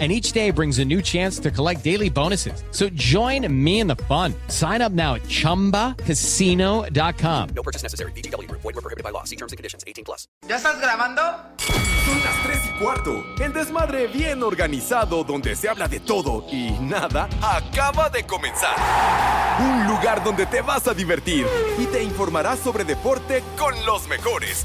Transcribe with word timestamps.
and 0.00 0.10
each 0.10 0.32
day 0.32 0.50
brings 0.50 0.80
a 0.80 0.84
new 0.84 1.00
chance 1.00 1.38
to 1.38 1.52
collect 1.52 1.84
daily 1.84 2.10
bonuses. 2.10 2.64
So 2.72 2.88
join 2.94 3.46
me 3.48 3.78
in 3.78 3.86
the 3.86 3.94
fun. 4.08 4.34
Sign 4.48 4.82
up 4.82 4.90
now 4.90 5.14
at 5.14 5.22
ChumbaCasino.com. 5.22 7.48
No 7.54 7.62
purchase 7.62 7.84
necessary. 7.84 8.10
BGW. 8.12 8.50
Void 8.50 8.64
were 8.64 8.72
prohibited 8.72 9.04
by 9.04 9.10
law. 9.10 9.22
See 9.22 9.36
terms 9.36 9.52
and 9.52 9.56
conditions. 9.56 9.84
18 9.86 10.04
plus. 10.04 10.26
¿Ya 10.48 10.56
estás 10.56 10.80
grabando? 10.80 11.22
Son 12.04 12.20
las 12.22 12.42
3 12.42 12.58
y 12.66 12.70
cuarto. 12.78 13.24
El 13.40 13.52
desmadre 13.52 14.08
bien 14.08 14.42
organizado 14.42 15.22
donde 15.24 15.54
se 15.56 15.68
habla 15.68 15.86
de 15.88 16.00
todo 16.00 16.44
y 16.50 16.70
nada 16.80 17.28
acaba 17.40 18.10
de 18.10 18.24
comenzar. 18.24 18.74
Un 19.60 19.86
lugar 19.86 20.22
donde 20.24 20.46
te 20.46 20.60
vas 20.60 20.86
a 20.88 20.94
divertir 20.94 21.46
y 21.78 21.86
te 21.86 22.02
informarás 22.02 22.58
sobre 22.58 22.84
deporte 22.84 23.42
con 23.56 23.74
los 23.86 24.06
mejores. 24.08 24.64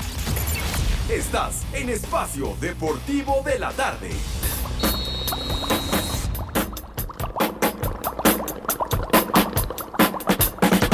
Estás 1.10 1.64
en 1.74 1.90
Espacio 1.90 2.56
Deportivo 2.60 3.42
de 3.46 3.58
la 3.58 3.72
Tarde. 3.72 4.12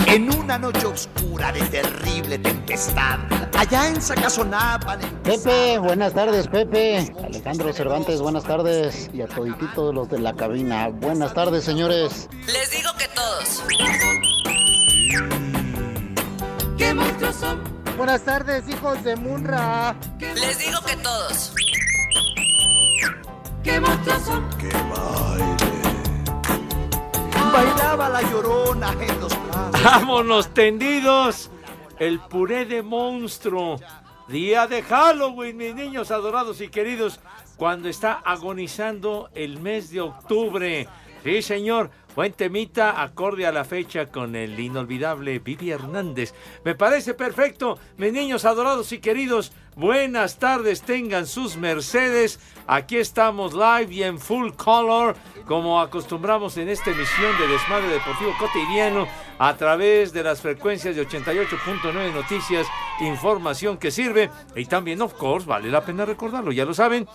En 0.08 0.32
una 0.34 0.58
noche 0.58 0.86
oscura 0.86 1.52
de 1.52 1.62
terrible 1.62 2.38
tempestad, 2.38 3.20
allá 3.58 3.88
en 3.90 4.02
Sacazonapan. 4.02 5.00
Pepe, 5.24 5.78
buenas 5.80 6.14
tardes, 6.14 6.48
Pepe. 6.48 7.12
Alejandro 7.24 7.74
Cervantes, 7.74 8.22
buenas 8.22 8.44
tardes. 8.44 9.10
Y 9.14 9.22
a 9.22 9.28
todititos 9.28 9.94
los 9.94 10.10
de 10.10 10.20
la 10.20 10.34
cabina, 10.34 10.90
buenas 10.90 11.34
tardes, 11.34 11.64
señores. 11.64 12.30
Les 12.46 12.72
digo 12.72 12.92
que 12.98 13.08
todos. 13.10 13.64
¡Qué 16.78 16.94
monstruos 16.94 17.36
son! 17.36 17.64
Buenas 17.98 18.22
tardes, 18.22 18.70
hijos 18.70 19.04
de 19.04 19.16
Munra. 19.16 19.96
Les 20.20 20.60
digo 20.60 20.80
que 20.86 20.96
todos. 20.98 21.54
¡Qué 23.64 23.80
monstruos 23.80 24.22
son! 24.22 24.50
¡Qué 24.60 24.70
baile! 24.70 25.65
Bailaba 27.56 28.10
la 28.10 28.22
llorona 28.22 28.92
en 29.00 29.18
los. 29.22 29.32
¡Vámonos 29.82 30.54
tendidos! 30.54 31.50
El 31.98 32.20
puré 32.20 32.66
de 32.66 32.82
monstruo. 32.82 33.80
Día 34.28 34.68
de 34.68 34.84
Halloween, 34.84 35.56
mis 35.56 35.74
niños 35.74 36.12
adorados 36.12 36.60
y 36.60 36.68
queridos, 36.68 37.22
cuando 37.56 37.88
está 37.88 38.12
agonizando 38.26 39.30
el 39.34 39.62
mes 39.62 39.90
de 39.90 40.02
octubre. 40.02 40.90
Sí, 41.24 41.42
señor. 41.42 41.92
Buen 42.14 42.34
temita, 42.34 43.02
acorde 43.02 43.46
a 43.46 43.52
la 43.52 43.64
fecha 43.64 44.06
con 44.08 44.36
el 44.36 44.58
inolvidable 44.58 45.40
Vivi 45.40 45.72
Hernández. 45.72 46.34
Me 46.64 46.76
parece 46.76 47.14
perfecto, 47.14 47.78
mis 47.98 48.12
niños 48.12 48.44
adorados 48.46 48.92
y 48.92 49.00
queridos. 49.00 49.54
Buenas 49.76 50.40
tardes, 50.40 50.84
tengan 50.84 51.28
sus 51.28 51.58
mercedes. 51.58 52.40
Aquí 52.66 52.96
estamos 52.96 53.54
live 53.54 53.94
y 53.94 54.04
en 54.04 54.20
full 54.20 54.52
color, 54.52 55.18
como 55.46 55.82
acostumbramos 55.82 56.56
en 56.56 56.70
esta 56.70 56.92
emisión 56.92 57.38
de 57.38 57.48
Desmadre 57.50 57.90
Deportivo 57.90 58.34
Cotidiano, 58.40 59.06
a 59.38 59.58
través 59.58 60.14
de 60.14 60.24
las 60.24 60.40
frecuencias 60.40 60.96
de 60.96 61.06
88.9 61.06 62.14
Noticias, 62.14 62.68
información 63.02 63.78
que 63.78 63.92
sirve. 63.92 64.30
Y 64.56 64.66
también, 64.66 65.02
of 65.02 65.14
course, 65.16 65.46
vale 65.46 65.70
la 65.70 65.84
pena 65.84 66.06
recordarlo, 66.06 66.54
ya 66.54 66.64
lo 66.64 66.74
saben, 66.74 67.06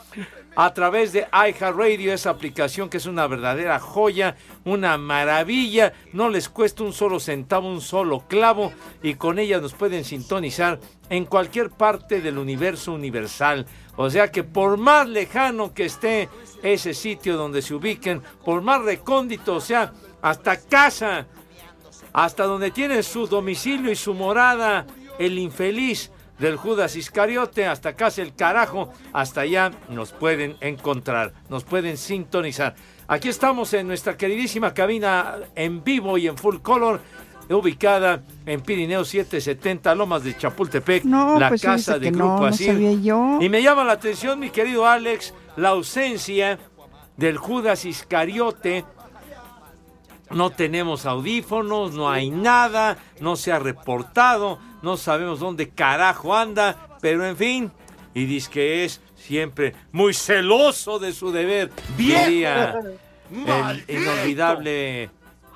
a 0.55 0.75
través 0.75 1.15
de 1.15 1.27
iHeartRadio, 1.33 2.13
esa 2.13 2.29
aplicación 2.29 2.91
que 2.91 2.99
es 2.99 3.07
una 3.07 3.27
verdadera 3.27 3.81
joya, 3.81 4.37
una 4.67 4.99
maravilla, 4.99 5.95
no 6.13 6.29
les 6.29 6.51
cuesta 6.51 6.83
un 6.83 6.93
solo 6.93 7.21
centavo, 7.21 7.71
un 7.71 7.81
solo 7.81 8.27
clavo, 8.29 8.71
y 9.03 9.15
con 9.15 9.39
ella 9.39 9.61
nos 9.61 9.73
pueden 9.73 10.05
sintonizar 10.05 10.79
en 11.11 11.27
cualquier 11.27 11.69
parte 11.69 12.23
del 12.23 12.39
universo 12.39 12.93
universal. 12.93 13.67
O 13.97 14.09
sea 14.09 14.31
que 14.31 14.43
por 14.43 14.79
más 14.79 15.07
lejano 15.07 15.75
que 15.75 15.85
esté 15.85 16.31
ese 16.63 16.95
sitio 16.95 17.37
donde 17.37 17.61
se 17.61 17.75
ubiquen, 17.75 18.23
por 18.45 18.63
más 18.63 18.83
recóndito, 18.83 19.57
o 19.57 19.61
sea, 19.61 19.93
hasta 20.23 20.59
casa, 20.59 21.27
hasta 22.13 22.45
donde 22.45 22.71
tiene 22.71 23.03
su 23.03 23.27
domicilio 23.27 23.91
y 23.91 23.97
su 23.97 24.15
morada, 24.15 24.87
el 25.19 25.39
infeliz 25.39 26.11
del 26.39 26.57
Judas 26.57 26.97
Iscariote, 26.97 27.67
hasta 27.67 27.95
casa 27.95 28.23
el 28.23 28.35
carajo, 28.35 28.93
hasta 29.13 29.43
allá 29.43 29.73
nos 29.91 30.13
pueden 30.13 30.57
encontrar, 30.61 31.35
nos 31.51 31.65
pueden 31.65 31.99
sintonizar. 31.99 32.75
Aquí 33.09 33.29
estamos 33.29 33.75
en 33.75 33.89
nuestra 33.89 34.17
queridísima 34.17 34.73
cabina 34.73 35.37
en 35.57 35.83
vivo 35.83 36.17
y 36.17 36.29
en 36.29 36.39
full 36.39 36.59
color 36.59 37.01
ubicada 37.55 38.23
en 38.47 38.61
Pirineo 38.61 39.05
770, 39.05 39.95
Lomas 39.95 40.23
de 40.25 40.37
Chapultepec, 40.37 41.05
No, 41.05 41.39
la 41.39 41.49
pues 41.49 41.63
casa 41.63 41.99
de 41.99 42.11
Grupo 42.11 42.41
no, 42.41 42.51
no 42.51 42.53
sabía 42.53 42.93
yo. 42.93 43.39
Y 43.41 43.49
me 43.49 43.63
llama 43.63 43.85
la 43.85 43.93
atención, 43.93 44.39
mi 44.39 44.51
querido 44.51 44.87
Alex, 44.87 45.35
la 45.57 45.71
ausencia 45.71 46.59
del 47.17 47.37
Judas 47.39 47.85
Iscariote. 47.85 48.85
No 50.31 50.51
tenemos 50.51 51.07
audífonos, 51.07 51.93
no 51.93 52.09
hay 52.09 52.31
nada, 52.31 52.99
no 53.21 53.35
se 53.35 53.51
ha 53.53 53.59
reportado, 53.59 54.61
no 54.83 54.97
sabemos 54.97 55.41
dónde 55.41 55.71
carajo 55.71 56.37
anda, 56.37 56.97
pero 57.01 57.27
en 57.27 57.37
fin, 57.37 57.73
y 58.15 58.27
dice 58.27 58.51
que 58.51 58.85
es 58.85 59.01
siempre 59.17 59.75
muy 59.91 60.15
celoso 60.15 61.01
de 61.01 61.13
su 61.13 61.33
deber. 61.33 61.71
Diría 61.97 62.79
el 63.31 63.85
inolvidable 63.89 65.11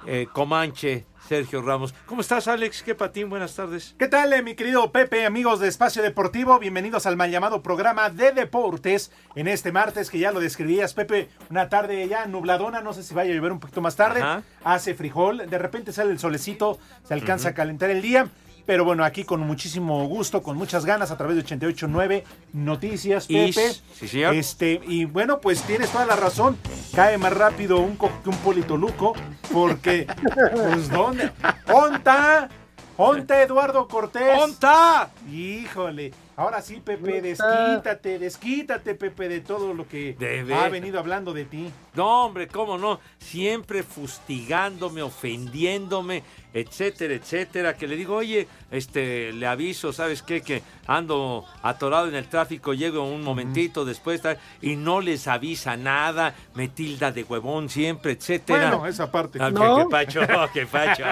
eh, 0.07 0.27
Comanche 0.33 1.07
Sergio 1.29 1.63
Ramos. 1.63 1.95
¿Cómo 2.07 2.21
estás, 2.21 2.49
Alex? 2.49 2.83
¿Qué 2.83 2.95
patín? 2.95 3.31
Buenas 3.31 3.55
tardes. 3.55 3.95
¿Qué 3.99 4.09
tal, 4.09 4.33
eh, 4.33 4.43
mi 4.43 4.55
querido 4.55 4.93
Pepe, 4.93 5.25
amigos 5.25 5.61
de 5.61 5.69
Espacio 5.69 6.03
Deportivo? 6.03 6.59
Bienvenidos 6.59 7.07
al 7.07 7.17
mal 7.17 7.31
llamado 7.31 7.63
programa 7.63 8.11
de 8.11 8.33
deportes 8.33 9.11
en 9.35 9.49
este 9.49 9.73
martes 9.73 10.11
que 10.11 10.19
ya 10.19 10.33
lo 10.33 10.41
describías, 10.41 10.95
Pepe. 10.95 11.29
Una 11.51 11.69
tarde 11.69 12.07
ya 12.09 12.27
nubladona, 12.27 12.81
no 12.81 12.93
sé 12.93 13.03
si 13.03 13.15
vaya 13.15 13.33
a 13.33 13.37
llover 13.37 13.53
un 13.53 13.61
poquito 13.61 13.81
más 13.81 13.97
tarde. 13.97 14.21
Ajá. 14.21 14.43
Hace 14.65 14.95
frijol, 14.95 15.49
de 15.49 15.59
repente 15.59 15.93
sale 15.93 16.13
el 16.13 16.19
solecito, 16.19 16.79
se 17.05 17.15
alcanza 17.15 17.51
a 17.51 17.55
calentar 17.55 17.91
el 17.91 18.03
día. 18.03 18.29
Pero 18.67 18.85
bueno, 18.85 19.05
aquí 19.05 19.25
con 19.25 19.41
muchísimo 19.41 20.07
gusto, 20.07 20.43
con 20.43 20.57
muchas 20.57 20.85
ganas, 20.85 21.11
a 21.11 21.17
través 21.19 21.37
de 21.37 21.45
88.9 21.45 22.25
Noticias, 22.55 23.27
Is, 23.29 23.55
Pepe. 23.55 23.75
sí, 23.95 24.09
señor. 24.09 24.35
Este, 24.35 24.81
y 24.87 25.05
bueno, 25.05 25.41
pues 25.41 25.63
tienes 25.63 25.91
toda 25.91 26.07
la 26.07 26.17
razón. 26.17 26.57
Cae 26.95 27.19
más 27.19 27.33
rápido 27.35 27.79
un 27.79 27.97
coco 27.97 28.23
que 28.23 28.31
un 28.31 28.37
polito 28.39 28.77
luco, 28.77 29.15
porque, 29.53 30.07
pues, 30.53 30.91
¿dónde? 30.91 31.31
¡Onta! 31.73 32.49
¡Onta, 32.97 33.43
Eduardo 33.43 33.87
Cortés! 33.89 34.41
¡Onta! 34.41 35.11
Híjole. 35.31 36.13
Ahora 36.37 36.61
sí, 36.63 36.83
Pepe, 36.85 37.23
desquítate, 37.23 38.19
desquítate, 38.19 38.97
Pepe, 38.97 39.29
de 39.29 39.41
todo 39.41 39.73
lo 39.73 39.87
que 39.87 40.17
De 40.19 40.53
ha 40.53 40.69
venido 40.69 40.99
hablando 40.99 41.33
de 41.33 41.45
ti. 41.45 41.71
No, 41.95 42.25
hombre, 42.25 42.49
cómo 42.49 42.77
no. 42.77 42.99
Siempre 43.19 43.85
fustigándome, 43.85 45.03
ofendiéndome, 45.03 46.25
etcétera, 46.53 47.15
etcétera. 47.15 47.77
Que 47.77 47.87
le 47.87 47.95
digo, 47.95 48.17
oye, 48.17 48.49
este, 48.73 49.33
le 49.33 49.47
aviso, 49.47 49.93
¿sabes 49.93 50.23
qué? 50.23 50.41
Que 50.41 50.63
ando 50.89 51.45
atorado 51.63 52.09
en 52.09 52.17
el 52.17 52.27
tráfico, 52.27 52.75
llego 52.75 53.05
un 53.05 53.23
momentito 53.23 53.85
después, 53.85 54.21
y 54.61 54.75
no 54.75 55.01
les 55.01 55.29
avisa 55.29 55.77
nada, 55.77 56.35
me 56.55 56.67
tilda 56.67 57.13
de 57.13 57.23
huevón 57.23 57.69
siempre, 57.69 58.11
etcétera. 58.13 58.71
Bueno, 58.71 58.87
esa 58.89 59.09
parte. 59.09 59.39
Ah, 59.41 59.49
¿qué- 59.49 59.55
No. 59.55 59.77
¿Qué 59.77 59.85
pacho? 59.89 60.21
¿Qué 60.53 60.67
pacho? 60.67 61.05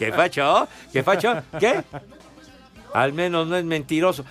¿Qué 0.00 0.10
pacho? 0.12 0.68
¿Qué 0.92 1.02
pacho? 1.04 1.42
¿Qué? 1.60 1.84
Al 2.94 3.12
menos 3.12 3.46
no 3.46 3.56
es 3.56 3.64
mentiroso. 3.64 4.24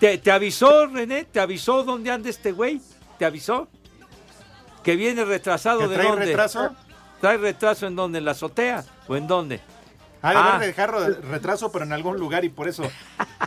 ¿Te, 0.00 0.18
te 0.18 0.30
avisó, 0.32 0.86
René? 0.86 1.24
¿Te 1.24 1.40
avisó 1.40 1.84
dónde 1.84 2.10
anda 2.10 2.28
este 2.30 2.52
güey? 2.52 2.80
¿Te 3.18 3.24
avisó? 3.26 3.68
¿Que 4.82 4.96
viene 4.96 5.24
retrasado 5.24 5.80
¿Que 5.80 5.88
de 5.88 5.94
trae 5.96 6.08
dónde? 6.08 6.26
retraso? 6.26 6.70
¿Trae 7.20 7.36
retraso 7.36 7.86
en 7.86 7.96
dónde? 7.96 8.18
¿En 8.18 8.24
la 8.24 8.30
azotea? 8.30 8.82
¿O 9.06 9.14
en 9.14 9.26
dónde? 9.26 9.60
Ha 10.22 10.30
de 10.32 10.36
Ah. 10.38 10.58
dejado 10.58 11.06
retraso, 11.30 11.70
pero 11.72 11.84
en 11.84 11.92
algún 11.92 12.18
lugar 12.18 12.44
y 12.44 12.50
por 12.50 12.68
eso 12.68 12.82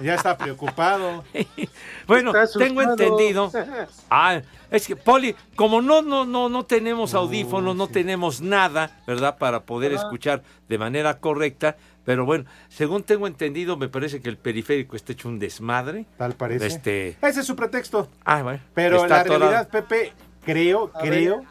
ya 0.02 0.16
está 0.16 0.38
preocupado. 0.38 1.24
Bueno, 2.08 2.36
Está 2.36 2.60
tengo 2.60 2.82
entendido. 2.82 3.52
Ah, 4.12 4.42
es 4.70 4.88
que, 4.88 4.96
Poli, 4.96 5.36
como 5.56 5.82
no, 5.82 6.02
no, 6.02 6.26
no, 6.26 6.50
no 6.50 6.66
tenemos 6.66 7.14
audífonos, 7.14 7.76
no 7.76 7.88
tenemos 7.88 8.42
nada, 8.42 9.00
¿verdad? 9.08 9.38
Para 9.38 9.62
poder 9.64 9.92
Ah. 9.94 9.96
escuchar 9.98 10.44
de 10.68 10.78
manera 10.78 11.20
correcta. 11.20 11.78
Pero 12.06 12.26
bueno, 12.26 12.46
según 12.70 13.04
tengo 13.04 13.28
entendido, 13.28 13.78
me 13.78 13.88
parece 13.88 14.22
que 14.22 14.30
el 14.30 14.38
periférico 14.38 14.96
está 14.96 15.14
hecho 15.14 15.30
un 15.30 15.40
desmadre. 15.40 16.06
Tal 16.18 16.34
parece. 16.34 16.68
Este. 16.68 17.18
Ese 17.22 17.40
es 17.42 17.46
su 17.46 17.56
pretexto. 17.56 18.10
Ah, 18.26 18.42
bueno. 18.44 18.60
Pero 18.74 18.98
está 19.04 19.18
la 19.18 19.24
realidad, 19.24 19.70
Pepe, 19.70 20.12
creo, 20.46 20.92
A 20.94 21.00
creo 21.00 21.44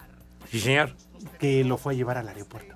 Sí, 0.51 0.61
señor. 0.61 0.95
que 1.39 1.65
lo 1.65 1.79
fue 1.79 1.95
a 1.95 1.97
llevar 1.97 2.19
al 2.19 2.29
aeropuerto. 2.29 2.75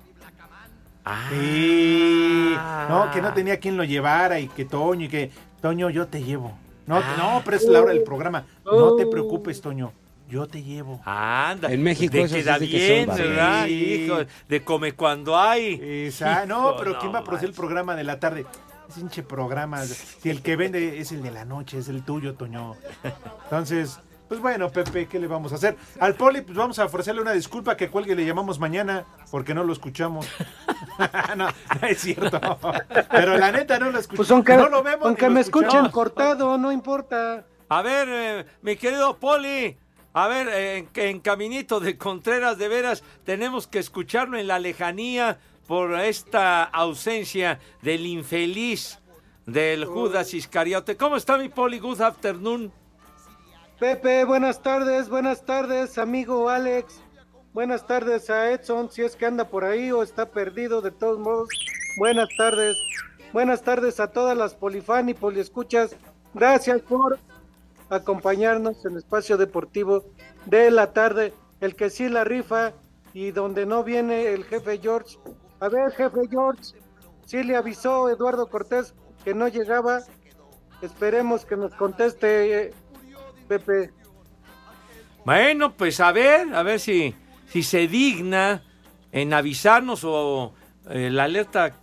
Ah. 1.05 1.27
Sí. 1.29 2.55
No, 2.89 3.11
que 3.11 3.21
no 3.21 3.33
tenía 3.33 3.59
quien 3.59 3.77
lo 3.77 3.83
llevara 3.83 4.39
y 4.39 4.47
que 4.47 4.65
Toño 4.65 5.05
y 5.05 5.09
que 5.09 5.31
Toño 5.61 5.89
yo 5.89 6.07
te 6.07 6.23
llevo. 6.23 6.57
No, 6.85 6.99
no, 7.17 7.41
pero 7.45 7.57
es 7.57 7.63
la 7.65 7.81
hora 7.81 7.93
del 7.93 8.03
programa. 8.03 8.45
No 8.65 8.95
te 8.95 9.05
preocupes, 9.05 9.61
Toño. 9.61 9.93
Yo 10.27 10.45
te 10.47 10.61
llevo. 10.61 11.01
Anda. 11.05 11.71
En 11.71 11.81
México 11.83 12.11
Te 12.11 12.21
eso 12.23 12.35
sí 12.35 12.41
queda 12.41 12.57
bien, 12.57 13.07
¿verdad? 13.07 13.65
Sí. 13.65 14.03
Hijo, 14.05 14.17
de 14.49 14.63
come 14.63 14.91
cuando 14.93 15.37
hay. 15.37 15.79
Esa- 16.07 16.45
no, 16.45 16.69
Hijo, 16.71 16.75
pero 16.77 16.99
¿quién 16.99 17.13
va 17.13 17.19
a 17.19 17.23
producir 17.23 17.49
el 17.49 17.55
programa 17.55 17.95
de 17.95 18.03
la 18.03 18.19
tarde? 18.19 18.45
Es 18.89 18.97
hinche 18.97 19.23
programa. 19.23 19.83
Si 19.85 20.29
el 20.29 20.41
que 20.41 20.55
vende 20.55 20.99
es 20.99 21.11
el 21.11 21.21
de 21.21 21.31
la 21.31 21.45
noche, 21.45 21.77
es 21.77 21.87
el 21.89 22.03
tuyo, 22.03 22.35
Toño. 22.35 22.75
Entonces, 23.45 23.99
pues 24.27 24.39
bueno, 24.41 24.69
Pepe, 24.69 25.07
¿qué 25.07 25.19
le 25.19 25.27
vamos 25.27 25.51
a 25.53 25.55
hacer? 25.55 25.77
Al 25.99 26.15
Poli, 26.15 26.41
pues 26.41 26.57
vamos 26.57 26.77
a 26.79 26.85
ofrecerle 26.85 27.21
una 27.21 27.31
disculpa 27.31 27.77
que 27.77 27.89
cuelgue 27.89 28.15
le 28.15 28.25
llamamos 28.25 28.59
mañana 28.59 29.05
porque 29.31 29.53
no 29.53 29.63
lo 29.63 29.71
escuchamos. 29.73 30.27
no, 31.37 31.47
no 31.47 31.87
es 31.87 31.99
cierto. 31.99 32.39
Pero 33.11 33.37
la 33.37 33.51
neta 33.51 33.79
no 33.79 33.89
lo 33.91 33.99
escuchamos. 33.99 34.17
Pues 34.27 34.31
aunque, 34.31 34.57
no 34.57 34.69
lo 34.69 34.83
vemos. 34.83 35.05
aunque 35.05 35.25
lo 35.27 35.31
me 35.31 35.41
escuchen 35.41 35.67
escuchamos. 35.67 35.91
cortado, 35.93 36.57
no 36.57 36.71
importa. 36.71 37.45
A 37.69 37.81
ver, 37.81 38.07
eh, 38.09 38.45
mi 38.61 38.77
querido 38.77 39.17
Poli, 39.17 39.77
a 40.23 40.27
ver, 40.27 40.47
en, 40.49 40.89
en 40.95 41.19
Caminito 41.19 41.79
de 41.79 41.97
Contreras, 41.97 42.57
de 42.57 42.67
veras, 42.67 43.03
tenemos 43.23 43.67
que 43.67 43.77
escucharlo 43.77 44.37
en 44.37 44.47
la 44.47 44.57
lejanía 44.57 45.37
por 45.67 45.93
esta 45.99 46.63
ausencia 46.63 47.59
del 47.83 48.05
infeliz 48.05 48.99
del 49.45 49.85
Judas 49.85 50.33
Iscariote. 50.33 50.97
¿Cómo 50.97 51.17
está 51.17 51.37
mi 51.37 51.49
Poli? 51.49 51.77
Good 51.77 52.01
afternoon. 52.01 52.71
Pepe, 53.79 54.25
buenas 54.25 54.63
tardes, 54.63 55.07
buenas 55.07 55.45
tardes, 55.45 55.99
amigo 55.99 56.49
Alex. 56.49 56.99
Buenas 57.53 57.85
tardes 57.85 58.29
a 58.31 58.51
Edson, 58.51 58.89
si 58.89 59.03
es 59.03 59.15
que 59.15 59.27
anda 59.27 59.49
por 59.49 59.65
ahí 59.65 59.91
o 59.91 60.01
está 60.01 60.25
perdido, 60.31 60.81
de 60.81 60.91
todos 60.91 61.19
modos. 61.19 61.49
Buenas 61.97 62.29
tardes. 62.37 62.75
Buenas 63.33 63.61
tardes 63.61 63.99
a 63.99 64.07
todas 64.07 64.35
las 64.35 64.55
polifan 64.55 65.09
y 65.09 65.13
poliescuchas. 65.13 65.95
Gracias 66.33 66.81
por 66.81 67.19
acompañarnos 67.89 68.85
en 68.85 68.93
el 68.93 68.97
espacio 68.99 69.37
deportivo 69.37 70.05
de 70.45 70.71
la 70.71 70.93
tarde. 70.93 71.33
El 71.59 71.75
que 71.75 71.89
sí 71.89 72.09
la 72.09 72.23
rifa 72.23 72.73
y 73.13 73.31
donde 73.31 73.65
no 73.65 73.83
viene 73.83 74.33
el 74.33 74.43
jefe 74.43 74.79
George. 74.79 75.17
A 75.59 75.69
ver, 75.69 75.91
jefe 75.91 76.19
George, 76.29 76.75
sí 77.25 77.43
le 77.43 77.55
avisó 77.55 78.09
Eduardo 78.09 78.47
Cortés 78.47 78.93
que 79.23 79.33
no 79.33 79.47
llegaba. 79.47 80.01
Esperemos 80.81 81.45
que 81.45 81.57
nos 81.57 81.73
conteste, 81.73 82.67
eh, 82.67 82.73
Pepe. 83.47 83.91
Bueno, 85.25 85.75
pues 85.75 85.99
a 85.99 86.11
ver, 86.11 86.53
a 86.53 86.63
ver 86.63 86.79
si, 86.79 87.15
si 87.47 87.63
se 87.63 87.87
digna 87.87 88.63
en 89.11 89.33
avisarnos 89.33 90.03
o 90.03 90.53
eh, 90.89 91.09
la 91.09 91.23
alerta 91.23 91.73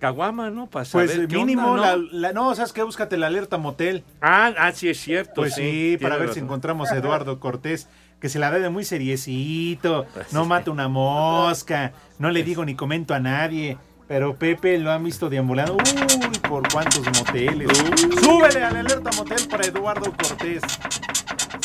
Caguama, 0.00 0.50
¿no? 0.50 0.66
Para 0.66 0.84
Pues 0.90 1.10
saber 1.12 1.28
qué 1.28 1.36
mínimo, 1.36 1.72
onda, 1.72 1.94
la, 1.94 1.96
¿no? 1.96 2.08
la- 2.12 2.32
no, 2.32 2.54
¿sabes 2.56 2.72
qué? 2.72 2.82
Búscate 2.82 3.16
la 3.18 3.28
alerta 3.28 3.58
motel. 3.58 4.02
Ah, 4.20 4.52
ah, 4.58 4.72
sí 4.72 4.88
es 4.88 4.98
cierto. 5.00 5.34
Pues 5.36 5.54
sí, 5.54 5.96
para 6.00 6.16
ver 6.16 6.32
si 6.32 6.40
encontramos 6.40 6.90
a 6.90 6.96
Eduardo 6.96 7.38
Cortés, 7.38 7.86
que 8.18 8.28
se 8.28 8.38
la 8.38 8.50
da 8.50 8.58
de 8.58 8.70
muy 8.70 8.84
seriecito, 8.84 10.06
no 10.32 10.44
mata 10.46 10.70
una 10.70 10.88
mosca, 10.88 11.92
no 12.18 12.30
le 12.30 12.42
digo 12.42 12.64
ni 12.64 12.74
comento 12.74 13.14
a 13.14 13.20
nadie. 13.20 13.78
Pero 14.08 14.34
Pepe 14.34 14.76
lo 14.78 14.90
han 14.90 15.04
visto 15.04 15.30
deambulando. 15.30 15.74
Uy, 15.76 16.38
por 16.48 16.68
cuántos 16.72 17.06
moteles. 17.06 17.68
Súbele 18.20 18.64
a 18.64 18.72
la 18.72 18.80
alerta 18.80 19.10
motel 19.16 19.46
para 19.48 19.64
Eduardo 19.64 20.12
Cortés. 20.12 20.62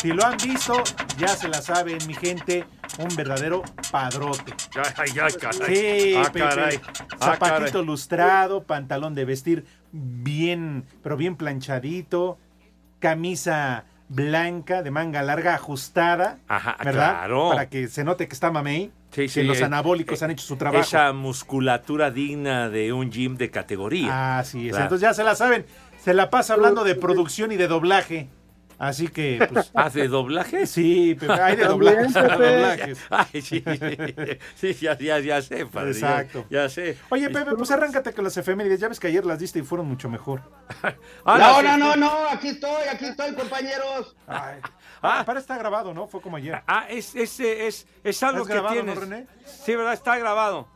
Si 0.06 0.12
lo 0.12 0.24
han 0.24 0.36
visto, 0.36 0.84
ya 1.18 1.26
se 1.26 1.48
la 1.48 1.60
saben, 1.60 1.98
mi 2.06 2.14
gente. 2.14 2.64
Un 2.98 3.08
verdadero 3.16 3.64
padrote. 3.90 4.54
Ay, 4.96 5.10
ay, 5.20 5.32
caray. 5.32 5.74
Sí, 5.76 6.14
Ah, 6.16 6.22
Pepe. 6.32 6.38
caray. 6.38 6.80
Ah, 7.18 7.32
Zapatito 7.32 7.70
caray. 7.72 7.84
lustrado, 7.84 8.62
pantalón 8.62 9.16
de 9.16 9.24
vestir 9.24 9.64
bien, 9.90 10.84
pero 11.02 11.16
bien 11.16 11.34
planchadito, 11.34 12.38
camisa 13.00 13.84
blanca 14.08 14.84
de 14.84 14.92
manga 14.92 15.22
larga 15.24 15.56
ajustada, 15.56 16.38
Ajá, 16.46 16.76
¿verdad? 16.84 17.16
claro. 17.16 17.48
Para 17.50 17.68
que 17.68 17.88
se 17.88 18.04
note 18.04 18.28
que 18.28 18.34
está 18.34 18.52
mamey, 18.52 18.92
Sí, 19.10 19.22
que 19.22 19.28
sí, 19.28 19.42
los 19.42 19.58
eh, 19.58 19.64
anabólicos 19.64 20.22
han 20.22 20.30
hecho 20.30 20.46
su 20.46 20.54
trabajo. 20.56 20.84
Esa 20.84 21.12
musculatura 21.14 22.12
digna 22.12 22.68
de 22.68 22.92
un 22.92 23.10
gym 23.10 23.36
de 23.36 23.50
categoría. 23.50 24.38
Así 24.38 24.66
es. 24.66 24.70
Claro. 24.70 24.84
Entonces 24.84 25.02
ya 25.02 25.14
se 25.14 25.24
la 25.24 25.34
saben. 25.34 25.66
Se 25.98 26.14
la 26.14 26.30
pasa 26.30 26.54
hablando 26.54 26.84
de 26.84 26.94
producción 26.94 27.50
y 27.50 27.56
de 27.56 27.66
doblaje. 27.66 28.28
Así 28.78 29.08
que, 29.08 29.46
pues. 29.50 29.70
¿Ah, 29.74 29.88
de 29.88 30.06
doblaje? 30.08 30.66
Sí, 30.66 31.14
Pepe, 31.18 31.32
hay 31.32 31.56
de 31.56 31.64
doblajes. 31.68 32.14
hay 32.16 32.22
de 32.22 32.28
Pepe. 32.28 32.52
doblajes. 32.52 32.98
Ay, 33.10 33.42
sí, 33.42 33.64
sí, 33.64 34.38
sí, 34.54 34.74
ya, 34.74 34.98
ya, 34.98 35.18
ya 35.18 35.40
sé, 35.42 35.66
padre, 35.66 35.90
Exacto. 35.92 36.44
Ya, 36.50 36.68
sé. 36.68 36.98
Oye, 37.08 37.30
Pepe, 37.30 37.54
pues 37.56 37.70
arráncate 37.70 38.12
con 38.12 38.24
las 38.24 38.36
efemérides. 38.36 38.80
Ya 38.80 38.88
ves 38.88 39.00
que 39.00 39.06
ayer 39.06 39.24
las 39.24 39.38
diste 39.38 39.58
y 39.58 39.62
fueron 39.62 39.86
mucho 39.86 40.08
mejor. 40.08 40.42
Ahora 41.24 41.48
No, 41.48 41.62
no, 41.62 41.76
no, 41.78 41.96
no, 41.96 42.28
aquí 42.28 42.48
estoy, 42.48 42.86
aquí 42.90 43.06
estoy, 43.06 43.34
compañeros. 43.34 44.14
Ay. 44.26 44.60
Ah. 45.02 45.22
Para 45.24 45.40
está 45.40 45.56
grabado, 45.56 45.94
¿no? 45.94 46.06
Fue 46.08 46.20
como 46.20 46.36
ayer. 46.36 46.60
Ah, 46.66 46.86
es, 46.88 47.14
es, 47.14 47.38
es, 47.40 47.86
es 48.02 48.22
algo 48.22 48.42
¿Has 48.42 48.46
que 48.46 48.52
grabado, 48.54 48.74
tienes. 48.74 48.94
no, 48.94 49.00
René? 49.00 49.26
Sí, 49.44 49.74
¿verdad? 49.76 49.92
Está 49.92 50.18
grabado. 50.18 50.68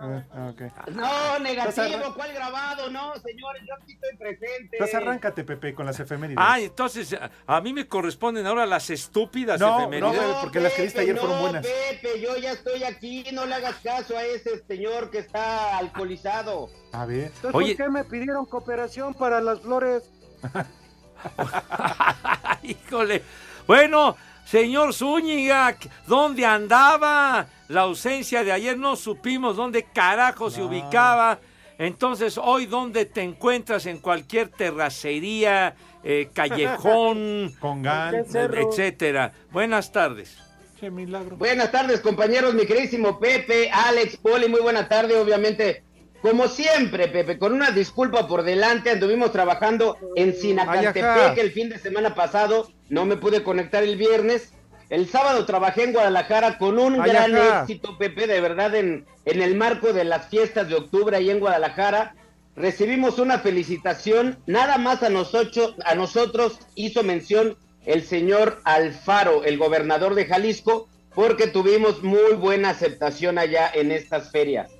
Ah. 0.00 0.52
No, 0.92 1.38
negativo, 1.38 2.14
¿cuál 2.14 2.32
grabado? 2.32 2.90
No, 2.90 3.14
señores, 3.16 3.62
yo 3.66 3.74
aquí 3.74 3.92
estoy 3.92 4.16
presente. 4.16 4.70
Entonces 4.72 4.94
arráncate, 4.94 5.44
Pepe, 5.44 5.74
con 5.74 5.86
las 5.86 5.98
efemérides. 6.00 6.38
Ah, 6.40 6.58
entonces 6.58 7.16
a, 7.46 7.60
mí 7.60 7.72
me 7.72 7.86
corresponden 7.86 8.46
ahora 8.46 8.66
las 8.66 8.90
estúpidas 8.90 9.60
No, 9.60 9.78
efemérides. 9.78 10.20
no, 10.20 10.40
porque 10.40 10.60
las 10.60 10.72
que 10.72 10.82
viste 10.82 11.00
ayer 11.00 11.16
fueron 11.16 11.36
no, 11.36 11.42
buenas. 11.42 11.66
Pepe, 11.66 12.20
yo 12.20 12.36
ya 12.36 12.52
estoy 12.52 12.84
aquí, 12.84 13.24
no 13.32 13.46
le 13.46 13.54
hagas 13.54 13.76
caso 13.76 14.16
a 14.16 14.24
ese 14.24 14.64
señor 14.66 15.10
que 15.10 15.18
está 15.18 15.78
alcoholizado. 15.78 16.68
A 16.92 17.06
ver. 17.06 17.26
Entonces, 17.26 17.54
Oye. 17.54 17.76
¿por 17.76 17.86
qué 17.86 17.90
me 17.90 18.04
pidieron 18.04 18.46
cooperación 18.46 19.14
para 19.14 19.40
las 19.40 19.60
flores? 19.60 20.10
Híjole. 22.62 23.22
Bueno, 23.66 24.16
señor 24.44 24.94
Zúñiga, 24.94 25.76
¿dónde 26.06 26.44
andaba? 26.46 27.46
La 27.68 27.82
ausencia 27.82 28.44
de 28.44 28.52
ayer 28.52 28.76
no 28.78 28.96
supimos 28.96 29.56
dónde 29.56 29.84
carajo 29.84 30.50
se 30.50 30.62
ubicaba. 30.62 31.38
Entonces, 31.78 32.38
hoy, 32.38 32.66
¿dónde 32.66 33.04
te 33.04 33.22
encuentras? 33.22 33.86
En 33.86 33.98
cualquier 33.98 34.48
terracería, 34.48 35.74
eh, 36.04 36.28
callejón, 36.32 37.52
Con 37.60 37.82
gan. 37.82 38.12
¿Qué 38.12 38.24
cerro? 38.30 38.70
etcétera. 38.70 39.32
Buenas 39.50 39.90
tardes. 39.90 40.36
Che, 40.78 40.90
milagro. 40.90 41.36
Buenas 41.36 41.72
tardes, 41.72 42.00
compañeros, 42.00 42.54
mi 42.54 42.66
queridísimo 42.66 43.18
Pepe, 43.18 43.70
Alex, 43.70 44.16
Poli, 44.18 44.48
muy 44.48 44.60
buena 44.60 44.88
tarde, 44.88 45.16
obviamente. 45.16 45.82
Como 46.20 46.48
siempre, 46.48 47.08
Pepe, 47.08 47.38
con 47.38 47.52
una 47.52 47.70
disculpa 47.70 48.26
por 48.26 48.44
delante, 48.44 48.90
anduvimos 48.90 49.30
trabajando 49.30 49.98
en 50.16 50.34
Sinacantepec 50.34 51.36
el 51.36 51.52
fin 51.52 51.68
de 51.68 51.78
semana 51.78 52.14
pasado, 52.14 52.70
no 52.88 53.04
me 53.04 53.16
pude 53.16 53.42
conectar 53.42 53.82
el 53.82 53.96
viernes. 53.96 54.52
El 54.90 55.08
sábado 55.08 55.46
trabajé 55.46 55.84
en 55.84 55.92
Guadalajara 55.92 56.58
con 56.58 56.78
un 56.78 57.00
Ay, 57.00 57.10
gran 57.10 57.36
éxito, 57.36 57.96
Pepe, 57.98 58.26
de 58.26 58.40
verdad, 58.40 58.74
en, 58.74 59.06
en 59.24 59.42
el 59.42 59.56
marco 59.56 59.92
de 59.92 60.04
las 60.04 60.28
fiestas 60.28 60.68
de 60.68 60.74
octubre 60.74 61.16
ahí 61.16 61.30
en 61.30 61.40
Guadalajara. 61.40 62.14
Recibimos 62.56 63.18
una 63.18 63.38
felicitación, 63.38 64.38
nada 64.46 64.78
más 64.78 65.02
a 65.02 65.08
nosotros, 65.08 65.74
a 65.84 65.94
nosotros 65.94 66.58
hizo 66.74 67.02
mención 67.02 67.56
el 67.84 68.04
señor 68.04 68.60
Alfaro, 68.64 69.44
el 69.44 69.58
gobernador 69.58 70.14
de 70.14 70.26
Jalisco, 70.26 70.88
porque 71.14 71.46
tuvimos 71.46 72.02
muy 72.02 72.34
buena 72.34 72.70
aceptación 72.70 73.38
allá 73.38 73.70
en 73.72 73.90
estas 73.90 74.30
ferias. 74.30 74.70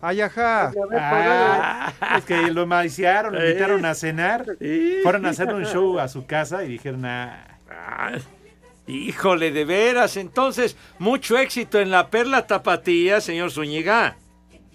Ay, 0.00 0.20
ajá. 0.20 0.72
Ah, 0.92 1.92
es 2.18 2.24
que 2.24 2.50
lo 2.52 2.66
maiciaron, 2.66 3.34
lo 3.34 3.44
invitaron 3.44 3.84
a 3.84 3.94
cenar. 3.94 4.44
Fueron 5.02 5.26
a 5.26 5.30
hacer 5.30 5.52
un 5.52 5.64
show 5.64 5.98
a 5.98 6.08
su 6.08 6.24
casa 6.26 6.64
y 6.64 6.68
dijeron, 6.68 7.04
ah, 7.04 7.44
Ah, 7.70 8.12
híjole, 8.86 9.50
de 9.50 9.64
veras. 9.64 10.16
Entonces, 10.16 10.76
mucho 10.98 11.36
éxito 11.38 11.80
en 11.80 11.90
la 11.90 12.08
Perla 12.08 12.46
Tapatía, 12.46 13.20
señor 13.20 13.50
Zúñiga. 13.50 14.16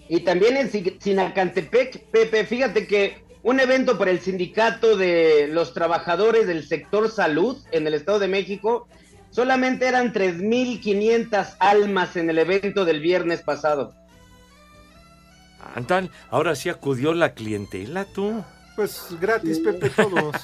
Y 0.08 0.20
también 0.20 0.56
en 0.56 0.70
Sin- 0.70 1.00
Sinacantepec, 1.00 2.04
Pepe, 2.10 2.44
fíjate 2.44 2.86
que 2.86 3.24
un 3.42 3.60
evento 3.60 3.98
para 3.98 4.10
el 4.10 4.20
sindicato 4.20 4.96
de 4.96 5.48
los 5.50 5.74
trabajadores 5.74 6.46
del 6.46 6.66
sector 6.66 7.10
salud 7.10 7.56
en 7.72 7.86
el 7.86 7.94
Estado 7.94 8.18
de 8.18 8.28
México, 8.28 8.88
solamente 9.30 9.86
eran 9.86 10.12
3.500 10.12 11.56
almas 11.58 12.16
en 12.16 12.30
el 12.30 12.38
evento 12.38 12.84
del 12.84 13.00
viernes 13.00 13.42
pasado. 13.42 13.94
Andan, 15.74 16.10
ahora 16.30 16.54
sí 16.54 16.68
acudió 16.68 17.14
la 17.14 17.34
clientela, 17.34 18.04
tú. 18.04 18.44
pues 18.76 19.08
gratis, 19.20 19.60
Pepe, 19.60 19.90
todos. 19.90 20.36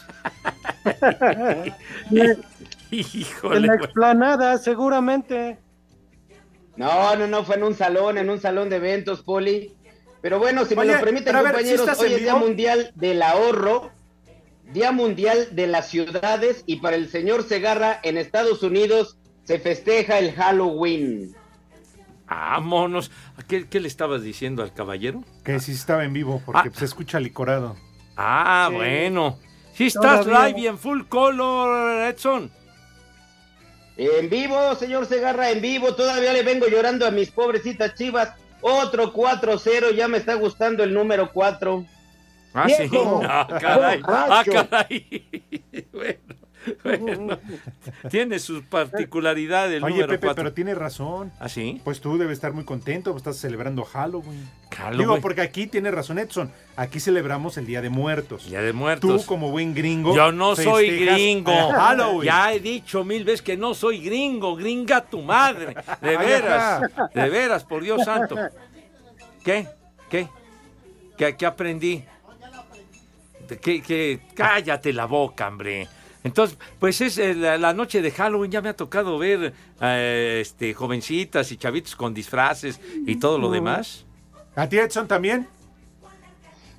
En 2.11 2.47
la 3.67 3.75
explanada, 3.75 4.59
seguramente. 4.59 5.59
No, 6.77 7.15
no, 7.17 7.27
no, 7.27 7.45
fue 7.45 7.57
en 7.57 7.65
un 7.65 7.75
salón, 7.75 8.19
en 8.19 8.31
un 8.31 8.41
salón 8.41 8.71
de 8.71 8.77
eventos, 8.77 9.23
Poli. 9.23 9.77
Pero 10.23 10.39
bueno, 10.39 10.65
si 10.65 10.75
me 10.75 10.83
Oye, 10.83 10.93
lo 10.93 11.01
permiten, 11.01 11.25
pero 11.25 11.39
a 11.39 11.43
ver, 11.43 11.57
¿sí 11.65 11.77
compañeros, 11.77 11.99
hoy 12.01 12.13
es 12.13 12.21
Día? 12.21 12.37
Mundial 12.37 12.93
del 12.95 13.23
Ahorro, 13.23 13.91
Día 14.73 14.93
Mundial 14.93 15.49
de 15.53 15.67
las 15.67 15.89
Ciudades, 15.89 16.63
y 16.67 16.77
para 16.77 16.97
el 16.97 17.09
señor 17.09 17.43
Segarra, 17.43 18.01
en 18.03 18.19
Estados 18.19 18.63
Unidos, 18.63 19.19
se 19.45 19.59
festeja 19.59 20.19
el 20.19 20.33
Halloween. 20.33 21.35
Vámonos. 22.31 23.11
¿Qué, 23.49 23.69
qué 23.69 23.81
le 23.81 23.89
estabas 23.89 24.23
diciendo 24.23 24.63
al 24.63 24.73
caballero? 24.73 25.25
Que 25.45 25.59
sí 25.61 25.73
estaba 25.73 26.05
en 26.05 26.13
vivo, 26.13 26.41
porque 26.47 26.69
Ah. 26.69 26.73
se 26.73 26.85
escucha 26.85 27.19
licorado. 27.19 27.77
Ah, 28.17 28.69
Sí. 28.71 28.77
bueno. 28.77 29.39
Sí 29.75 29.87
estás 29.87 30.25
Todavía. 30.25 30.49
live 30.49 30.61
y 30.61 30.67
en 30.69 30.79
full 30.79 31.03
color, 31.09 32.03
Edson. 32.09 32.51
En 33.97 34.31
vivo, 34.31 34.75
señor 34.77 35.07
Segarra, 35.07 35.51
en 35.51 35.61
vivo. 35.61 35.95
Todavía 35.95 36.33
le 36.33 36.43
vengo 36.43 36.67
llorando 36.69 37.07
a 37.07 37.11
mis 37.11 37.31
pobrecitas 37.31 37.95
chivas. 37.95 38.33
Otro 38.63 39.13
4-0, 39.13 39.91
ya 39.91 40.07
me 40.07 40.19
está 40.19 40.35
gustando 40.35 40.85
el 40.85 40.95
número 40.95 41.31
4. 41.33 41.85
Ah, 42.55 42.67
sí. 42.69 42.89
Ah, 43.29 43.47
caray. 43.61 44.01
Ah, 44.07 44.45
caray. 44.45 45.27
Bueno, 45.93 46.19
bueno. 46.85 47.39
Tiene 48.11 48.39
su 48.39 48.63
particularidad 48.65 49.73
el 49.73 49.83
Oye, 49.85 49.95
número 49.95 50.09
Pepe, 50.09 50.27
4. 50.27 50.35
pero 50.35 50.53
tiene 50.55 50.75
razón. 50.75 51.33
¿Ah, 51.41 51.49
sí? 51.49 51.81
Pues 51.85 52.01
tú 52.01 52.19
debes 52.19 52.35
estar 52.35 52.53
muy 52.53 52.65
contento, 52.65 53.17
estás 53.17 53.37
celebrando 53.39 53.85
Halloween. 53.85 54.49
Halloween. 54.71 54.99
Digo, 54.99 55.21
porque 55.21 55.41
aquí 55.41 55.67
tiene 55.67 55.91
razón 55.91 56.19
Edson. 56.19 56.53
Aquí 56.77 57.01
celebramos 57.01 57.57
el 57.57 57.67
Día 57.67 57.83
de 57.83 57.91
Muertos. 57.91 58.49
Día 58.49 58.63
de 58.63 58.73
Muertos. 58.73 59.23
Tú, 59.23 59.27
como 59.27 59.51
buen 59.51 59.75
gringo. 59.75 60.15
Yo 60.15 60.33
no 60.33 60.55
soy 60.57 61.05
gringo. 61.05 61.53
Halloween. 61.73 62.27
Ya 62.27 62.53
he 62.53 62.61
dicho 62.61 63.05
mil 63.05 63.25
veces 63.25 63.43
que 63.43 63.57
no 63.57 63.75
soy 63.75 64.01
gringo. 64.01 64.57
Gringa 64.57 65.05
tu 65.05 65.23
madre. 65.23 65.75
De 66.01 66.17
veras. 66.17 66.83
De 67.15 67.29
veras, 67.29 67.65
por 67.65 67.83
Dios 67.83 68.05
santo. 68.05 68.37
¿Qué? 69.45 69.67
¿Qué? 70.09 70.29
¿Qué, 71.17 71.37
qué 71.37 71.47
aprendí? 71.47 72.05
¿De 73.49 73.59
¿Qué, 73.59 73.83
qué? 73.83 74.21
Cállate 74.35 74.93
la 74.93 75.07
boca, 75.07 75.49
hombre. 75.49 75.89
Entonces, 76.23 76.59
pues 76.79 77.01
es 77.01 77.19
eh, 77.19 77.35
la, 77.35 77.57
la 77.57 77.73
noche 77.73 78.03
de 78.03 78.11
Halloween. 78.11 78.51
Ya 78.51 78.61
me 78.61 78.69
ha 78.69 78.77
tocado 78.77 79.19
ver 79.19 79.53
eh, 79.81 80.39
este, 80.41 80.75
jovencitas 80.75 81.51
y 81.53 81.57
chavitos 81.57 81.97
con 81.97 82.13
disfraces 82.13 82.81
y 83.07 83.17
todo 83.17 83.39
lo 83.39 83.51
demás. 83.51 84.05
¿A 84.55 84.69
ti, 84.69 84.79
Edson, 84.79 85.09
también? 85.09 85.49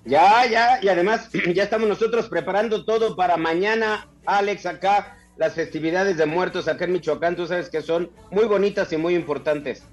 Ya, 0.06 0.46
ya, 0.46 0.80
y 0.82 0.88
además 0.90 1.30
ya 1.56 1.64
estamos 1.64 1.88
nosotros 1.88 2.28
preparando 2.30 2.86
todo 2.86 3.16
para 3.16 3.38
mañana, 3.38 4.08
Alex, 4.26 4.66
acá, 4.66 5.18
las 5.38 5.54
festividades 5.54 6.18
de 6.18 6.26
muertos 6.26 6.68
acá 6.68 6.86
en 6.86 6.94
Michoacán, 6.94 7.36
tú 7.36 7.48
sabes 7.48 7.70
que 7.70 7.82
son 7.82 8.12
muy 8.30 8.46
bonitas 8.46 8.92
y 8.94 8.98
muy 8.98 9.16
importantes. 9.16 9.84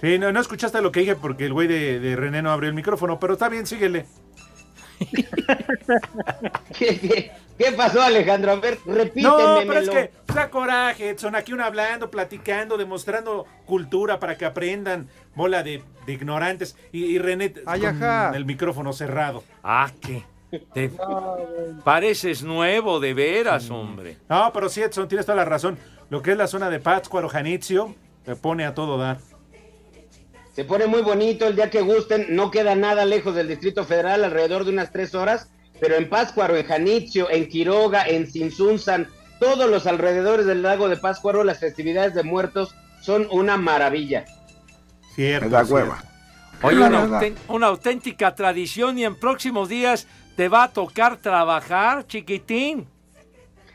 Sí, 0.00 0.18
no, 0.18 0.32
no 0.32 0.40
escuchaste 0.40 0.80
lo 0.80 0.90
que 0.90 1.00
dije 1.00 1.14
porque 1.14 1.44
el 1.44 1.52
güey 1.52 1.68
de, 1.68 2.00
de 2.00 2.16
René 2.16 2.40
no 2.40 2.50
abrió 2.50 2.70
el 2.70 2.74
micrófono, 2.74 3.20
pero 3.20 3.34
está 3.34 3.48
bien, 3.50 3.66
síguele. 3.66 4.06
¿Qué, 6.78 6.98
qué, 6.98 7.32
qué 7.58 7.72
pasó, 7.72 8.02
Alejandro? 8.02 8.52
A 8.52 8.56
ver, 8.56 8.78
repíteme. 8.86 9.22
No, 9.22 9.58
pero 9.66 9.80
es 9.80 9.90
que 9.90 10.10
da 10.32 10.50
coraje, 10.50 11.10
Edson, 11.10 11.34
aquí 11.34 11.52
uno 11.52 11.64
hablando, 11.64 12.10
platicando, 12.10 12.76
demostrando 12.76 13.46
cultura 13.66 14.20
para 14.20 14.36
que 14.36 14.44
aprendan, 14.44 15.08
bola 15.34 15.62
de, 15.62 15.82
de 16.06 16.12
ignorantes. 16.12 16.76
Y, 16.92 17.04
y 17.04 17.18
René 17.18 17.54
Ay, 17.66 17.80
con 17.80 17.88
ajá. 17.90 18.32
el 18.34 18.44
micrófono 18.44 18.92
cerrado. 18.92 19.42
Ah, 19.62 19.90
¿qué? 20.00 20.24
Te 20.74 20.90
pareces 21.84 22.42
nuevo, 22.42 22.98
de 22.98 23.14
veras, 23.14 23.70
hombre. 23.70 24.18
No, 24.28 24.52
pero 24.52 24.68
sí, 24.68 24.82
Edson, 24.82 25.08
tienes 25.08 25.24
toda 25.24 25.36
la 25.36 25.44
razón. 25.44 25.78
Lo 26.10 26.22
que 26.22 26.32
es 26.32 26.36
la 26.36 26.48
zona 26.48 26.68
de 26.70 26.80
Pátzcuaro, 26.80 27.28
Janitzio, 27.28 27.94
me 28.26 28.34
pone 28.34 28.64
a 28.64 28.74
todo 28.74 28.98
dar. 28.98 29.18
Se 30.60 30.66
pone 30.66 30.86
muy 30.86 31.00
bonito 31.00 31.46
el 31.46 31.56
día 31.56 31.70
que 31.70 31.80
gusten, 31.80 32.26
no 32.36 32.50
queda 32.50 32.74
nada 32.74 33.06
lejos 33.06 33.34
del 33.34 33.48
Distrito 33.48 33.86
Federal, 33.86 34.22
alrededor 34.22 34.64
de 34.64 34.72
unas 34.72 34.92
tres 34.92 35.14
horas, 35.14 35.48
pero 35.80 35.94
en 35.94 36.10
Pátzcuaro, 36.10 36.54
en 36.54 36.66
Janitzio, 36.66 37.30
en 37.30 37.48
Quiroga, 37.48 38.04
en 38.06 38.30
Sinsunzan, 38.30 39.08
todos 39.38 39.70
los 39.70 39.86
alrededores 39.86 40.44
del 40.44 40.60
lago 40.60 40.90
de 40.90 40.98
Pátzcuaro, 40.98 41.44
las 41.44 41.60
festividades 41.60 42.12
de 42.12 42.24
muertos 42.24 42.74
son 43.00 43.26
una 43.30 43.56
maravilla. 43.56 44.26
Cierto. 45.14 45.48
Da 45.48 45.64
cierto. 45.64 45.74
hueva. 45.76 46.04
Oye, 46.60 46.76
La 46.76 47.04
una, 47.04 47.20
una 47.48 47.66
auténtica 47.68 48.34
tradición 48.34 48.98
y 48.98 49.06
en 49.06 49.18
próximos 49.18 49.70
días 49.70 50.06
te 50.36 50.50
va 50.50 50.64
a 50.64 50.68
tocar 50.70 51.16
trabajar, 51.16 52.06
chiquitín. 52.06 52.86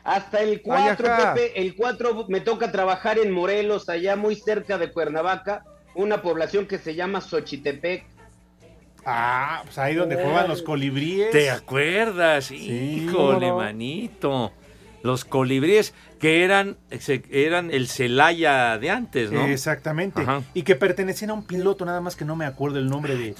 Hasta 0.04 0.40
el 0.40 0.62
4, 0.62 1.08
Pepe, 1.34 1.60
el 1.60 1.76
4 1.76 2.28
me 2.30 2.42
toca 2.42 2.72
trabajar 2.72 3.18
en 3.18 3.32
Morelos, 3.32 3.90
allá 3.90 4.16
muy 4.16 4.36
cerca 4.36 4.78
de 4.78 4.92
Cuernavaca, 4.92 5.64
una 5.96 6.22
población 6.22 6.68
que 6.68 6.78
se 6.78 6.96
llama 6.96 7.22
Xochitepec. 7.22 8.06
Ah, 9.06 9.62
pues 9.64 9.78
ahí 9.78 9.94
donde 9.96 10.16
juegan 10.16 10.48
los 10.48 10.64
colibríes. 10.64 11.32
¿Te 11.32 11.50
acuerdas? 11.50 12.52
Híjole, 12.52 13.48
no. 13.48 13.58
manito. 13.58 14.52
Los 15.04 15.24
colibríes 15.24 15.94
que 16.20 16.44
eran, 16.44 16.78
eran 17.30 17.70
el 17.70 17.88
Celaya 17.88 18.80
de 18.80 18.90
antes, 18.90 19.32
¿no? 19.32 19.46
Exactamente. 19.46 20.22
Ajá. 20.22 20.42
Y 20.56 20.64
que 20.64 20.76
pertenecían 20.76 21.30
a 21.30 21.34
un 21.34 21.46
piloto, 21.46 21.86
nada 21.86 22.02
más 22.02 22.16
que 22.16 22.26
no 22.26 22.36
me 22.36 22.46
acuerdo 22.46 22.80
el 22.80 22.88
nombre 22.90 23.16
de. 23.16 23.36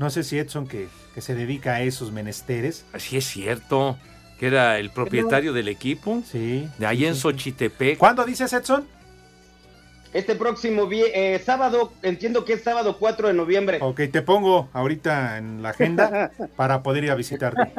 No 0.00 0.10
sé 0.10 0.24
si 0.24 0.38
Edson, 0.38 0.66
que, 0.66 0.88
que 1.14 1.20
se 1.20 1.36
dedica 1.36 1.74
a 1.74 1.82
esos 1.82 2.10
menesteres. 2.10 2.84
Así 2.92 3.16
es 3.16 3.24
cierto. 3.26 3.96
Que 4.40 4.48
era 4.48 4.80
el 4.80 4.90
propietario 4.90 5.52
del 5.52 5.68
equipo. 5.68 6.24
Sí. 6.28 6.68
De 6.78 6.86
ahí 6.86 7.04
en 7.04 7.14
Xochitepec. 7.14 7.96
¿Cuándo 7.96 8.24
dices, 8.24 8.52
Edson? 8.52 8.84
Este 10.14 10.36
próximo 10.36 10.88
eh, 10.92 11.42
sábado, 11.44 11.92
entiendo 12.02 12.44
que 12.44 12.52
es 12.52 12.62
sábado 12.62 12.98
4 13.00 13.28
de 13.28 13.34
noviembre. 13.34 13.78
Ok, 13.82 14.02
te 14.12 14.22
pongo 14.22 14.68
ahorita 14.72 15.38
en 15.38 15.60
la 15.60 15.70
agenda 15.70 16.30
para 16.56 16.84
poder 16.84 17.02
ir 17.02 17.10
a 17.10 17.16
visitarte. 17.16 17.72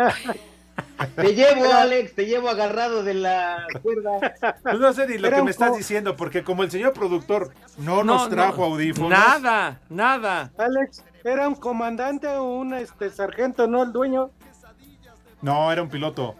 Te 1.15 1.33
llevo, 1.33 1.63
Alex, 1.71 2.13
te 2.13 2.25
llevo 2.25 2.49
agarrado 2.49 3.03
de 3.03 3.13
la 3.13 3.65
cuerda. 3.81 4.35
Pues 4.61 4.79
no 4.79 4.91
sé 4.91 5.07
ni 5.07 5.17
lo 5.17 5.29
Era 5.29 5.37
que 5.37 5.43
me 5.43 5.51
estás 5.51 5.77
diciendo, 5.77 6.17
porque 6.17 6.43
como 6.43 6.63
el 6.63 6.71
señor 6.71 6.91
productor 6.91 7.53
no, 7.77 8.03
No, 8.03 8.17
nos 8.17 8.29
trajo 8.29 8.67
no, 8.67 8.73
audífonos. 8.73 9.09
Nada, 9.09 9.79
nada. 9.89 10.51
Alex, 10.57 11.05
¿era 11.23 11.47
un 11.47 11.55
comandante 11.55 12.27
o 12.27 12.43
un 12.43 12.73
este, 12.73 13.09
sargento, 13.11 13.65
no 13.65 13.83
el 13.83 13.93
dueño? 13.93 14.31
No, 15.41 15.71
era 15.71 15.81
un 15.81 15.89
piloto. 15.89 16.35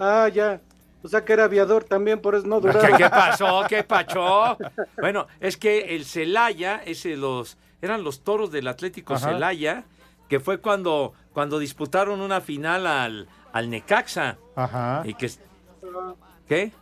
Ah, 0.00 0.30
ya. 0.32 0.62
O 1.08 1.10
sea 1.10 1.24
que 1.24 1.32
era 1.32 1.44
aviador 1.44 1.84
también, 1.84 2.20
por 2.20 2.34
eso 2.34 2.46
no 2.46 2.60
duraba. 2.60 2.86
¿Qué, 2.86 3.02
qué 3.02 3.08
pasó? 3.08 3.64
¿Qué 3.66 3.82
pasó? 3.82 4.58
Bueno, 5.00 5.26
es 5.40 5.56
que 5.56 5.96
el 5.96 6.04
Celaya, 6.04 6.82
ese 6.84 7.16
los, 7.16 7.56
eran 7.80 8.04
los 8.04 8.20
toros 8.20 8.52
del 8.52 8.68
Atlético 8.68 9.14
Ajá. 9.14 9.30
Celaya, 9.30 9.84
que 10.28 10.38
fue 10.38 10.58
cuando, 10.58 11.14
cuando 11.32 11.58
disputaron 11.58 12.20
una 12.20 12.42
final 12.42 12.86
al, 12.86 13.26
al 13.54 13.70
Necaxa. 13.70 14.36
Ajá. 14.54 15.00
Y 15.06 15.14
que, 15.14 15.30
¿Qué? 16.46 16.72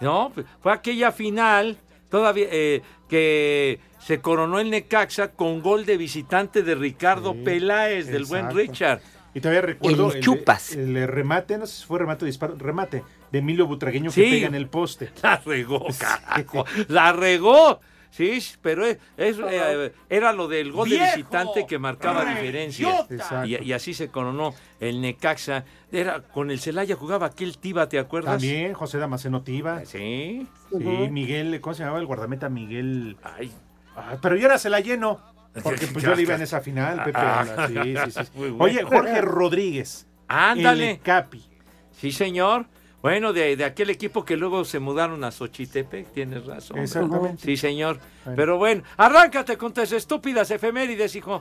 No, 0.00 0.32
fue 0.60 0.72
aquella 0.72 1.12
final 1.12 1.76
todavía 2.10 2.48
eh, 2.50 2.82
que 3.08 3.78
se 4.00 4.20
coronó 4.20 4.58
el 4.58 4.70
Necaxa 4.70 5.30
con 5.30 5.62
gol 5.62 5.86
de 5.86 5.96
visitante 5.96 6.64
de 6.64 6.74
Ricardo 6.74 7.32
Peláez, 7.44 8.08
del 8.08 8.24
buen. 8.24 8.50
Richard. 8.50 9.00
Y 9.34 9.40
todavía 9.40 9.60
recuerdo 9.60 10.10
El 10.10 10.20
chupas. 10.20 10.72
el, 10.72 11.06
remate, 11.06 11.58
no 11.58 11.66
sé 11.66 11.82
si 11.82 11.86
fue 11.86 12.00
remate 12.00 12.24
o 12.24 12.26
disparo, 12.26 12.56
remate 12.58 13.04
de 13.32 13.38
Emilio 13.38 13.66
Butragueño 13.66 14.10
Sí. 14.10 14.22
que 14.24 14.30
pega 14.30 14.46
en 14.48 14.54
el 14.54 14.68
poste. 14.68 15.10
La 15.22 15.36
regó, 15.44 15.86
carajo. 15.98 16.64
La 16.88 17.12
regó. 17.12 17.80
Sí, 18.10 18.40
pero 18.62 18.86
es, 18.86 18.96
es, 19.18 19.36
eh, 19.46 19.92
era 20.08 20.32
lo 20.32 20.48
del 20.48 20.72
gol 20.72 20.88
de 20.88 20.98
visitante 20.98 21.66
que 21.66 21.78
marcaba 21.78 22.24
diferencia. 22.24 23.06
Y, 23.44 23.62
y 23.62 23.72
así 23.74 23.92
se 23.92 24.08
coronó 24.08 24.54
el 24.80 25.02
Necaxa. 25.02 25.64
Era 25.92 26.22
con 26.22 26.50
el 26.50 26.58
Celaya 26.58 26.96
jugaba 26.96 27.26
aquel 27.26 27.58
Tiba, 27.58 27.90
¿te 27.90 27.98
acuerdas? 27.98 28.34
También 28.40 28.72
José 28.72 28.96
Damasceno 28.96 29.42
Tiva. 29.42 29.84
Sí. 29.84 30.46
Sí, 30.70 30.74
Ujú. 30.76 31.08
Miguel, 31.10 31.60
¿cómo 31.60 31.74
se 31.74 31.80
llamaba 31.82 31.98
el 32.00 32.06
guardameta? 32.06 32.48
Miguel. 32.48 33.18
Ay. 33.22 33.52
Ah, 33.94 34.16
pero 34.22 34.36
yo 34.36 34.46
era 34.46 34.56
se 34.56 34.70
la 34.70 34.80
lleno. 34.80 35.20
Porque 35.62 35.86
pues 35.86 36.02
yo 36.04 36.14
le 36.14 36.22
iba 36.22 36.34
en 36.36 36.42
esa 36.42 36.60
final, 36.62 36.96
Pepe. 37.04 37.18
Ah, 37.20 37.68
Sí, 37.68 37.94
sí, 38.12 38.24
sí. 38.24 38.54
Oye, 38.58 38.82
Jorge 38.82 39.20
Rodríguez. 39.20 40.06
Ándale. 40.28 40.92
El 40.92 41.00
Capi. 41.00 41.44
Sí, 41.92 42.12
señor. 42.12 42.66
Bueno, 43.06 43.32
de, 43.32 43.54
de 43.54 43.64
aquel 43.64 43.90
equipo 43.90 44.24
que 44.24 44.36
luego 44.36 44.64
se 44.64 44.80
mudaron 44.80 45.22
a 45.22 45.30
Xochitepec, 45.30 46.12
tienes 46.12 46.44
razón. 46.44 46.78
Exactamente. 46.78 47.40
Sí, 47.44 47.56
señor. 47.56 48.00
Bueno. 48.24 48.36
Pero 48.36 48.58
bueno, 48.58 48.82
arráncate 48.96 49.56
con 49.56 49.72
tus 49.72 49.92
estúpidas 49.92 50.50
efemérides, 50.50 51.14
hijo. 51.14 51.40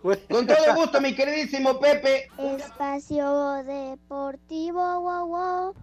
Con 0.00 0.46
todo 0.46 0.76
gusto, 0.76 1.00
mi 1.00 1.12
queridísimo 1.12 1.80
Pepe. 1.80 2.28
Espacio 2.56 3.64
Deportivo, 3.64 5.00
wow, 5.00 5.26
wow. 5.26 5.74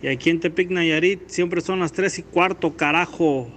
Y 0.00 0.08
aquí 0.08 0.30
en 0.30 0.40
Tepic 0.40 0.70
Nayarit 0.70 1.28
siempre 1.28 1.60
son 1.60 1.80
las 1.80 1.92
3 1.92 2.20
y 2.20 2.22
cuarto, 2.22 2.74
carajo. 2.74 3.50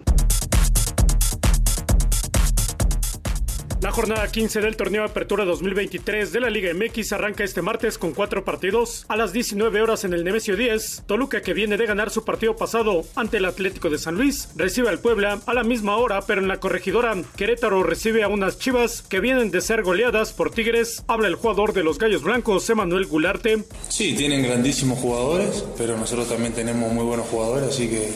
La 3.79 3.91
jornada 3.91 4.27
15 4.27 4.59
del 4.59 4.75
torneo 4.75 5.03
Apertura 5.03 5.45
2023 5.45 6.31
de 6.31 6.39
la 6.39 6.49
Liga 6.49 6.73
MX 6.73 7.13
arranca 7.13 7.43
este 7.43 7.61
martes 7.61 7.99
con 7.99 8.11
cuatro 8.11 8.43
partidos. 8.43 9.05
A 9.07 9.15
las 9.15 9.33
19 9.33 9.81
horas 9.83 10.03
en 10.03 10.13
el 10.13 10.23
Nemesio 10.23 10.57
10, 10.57 11.03
Toluca, 11.05 11.41
que 11.41 11.53
viene 11.53 11.77
de 11.77 11.85
ganar 11.85 12.09
su 12.09 12.25
partido 12.25 12.55
pasado 12.55 13.05
ante 13.15 13.37
el 13.37 13.45
Atlético 13.45 13.91
de 13.91 13.99
San 13.99 14.15
Luis, 14.15 14.49
recibe 14.55 14.89
al 14.89 14.97
Puebla 14.97 15.41
a 15.45 15.53
la 15.53 15.63
misma 15.63 15.95
hora, 15.97 16.21
pero 16.23 16.41
en 16.41 16.47
la 16.47 16.59
corregidora, 16.59 17.15
Querétaro 17.35 17.83
recibe 17.83 18.23
a 18.23 18.29
unas 18.29 18.57
chivas 18.57 19.03
que 19.03 19.19
vienen 19.19 19.51
de 19.51 19.61
ser 19.61 19.83
goleadas 19.83 20.33
por 20.33 20.49
Tigres. 20.49 21.03
Habla 21.07 21.27
el 21.27 21.35
jugador 21.35 21.73
de 21.73 21.83
los 21.83 21.99
Gallos 21.99 22.23
Blancos, 22.23 22.67
Emanuel 22.71 23.05
Gularte. 23.05 23.63
Sí, 23.89 24.15
tienen 24.15 24.41
grandísimos 24.41 24.97
jugadores, 24.97 25.63
pero 25.77 25.95
nosotros 25.95 26.27
también 26.27 26.53
tenemos 26.53 26.91
muy 26.91 27.03
buenos 27.03 27.27
jugadores, 27.27 27.69
así 27.69 27.87
que 27.87 28.09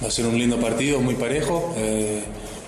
va 0.00 0.06
a 0.06 0.12
ser 0.12 0.26
un 0.26 0.38
lindo 0.38 0.58
partido, 0.58 1.00
muy 1.00 1.16
parejo. 1.16 1.74
Eh, 1.76 2.22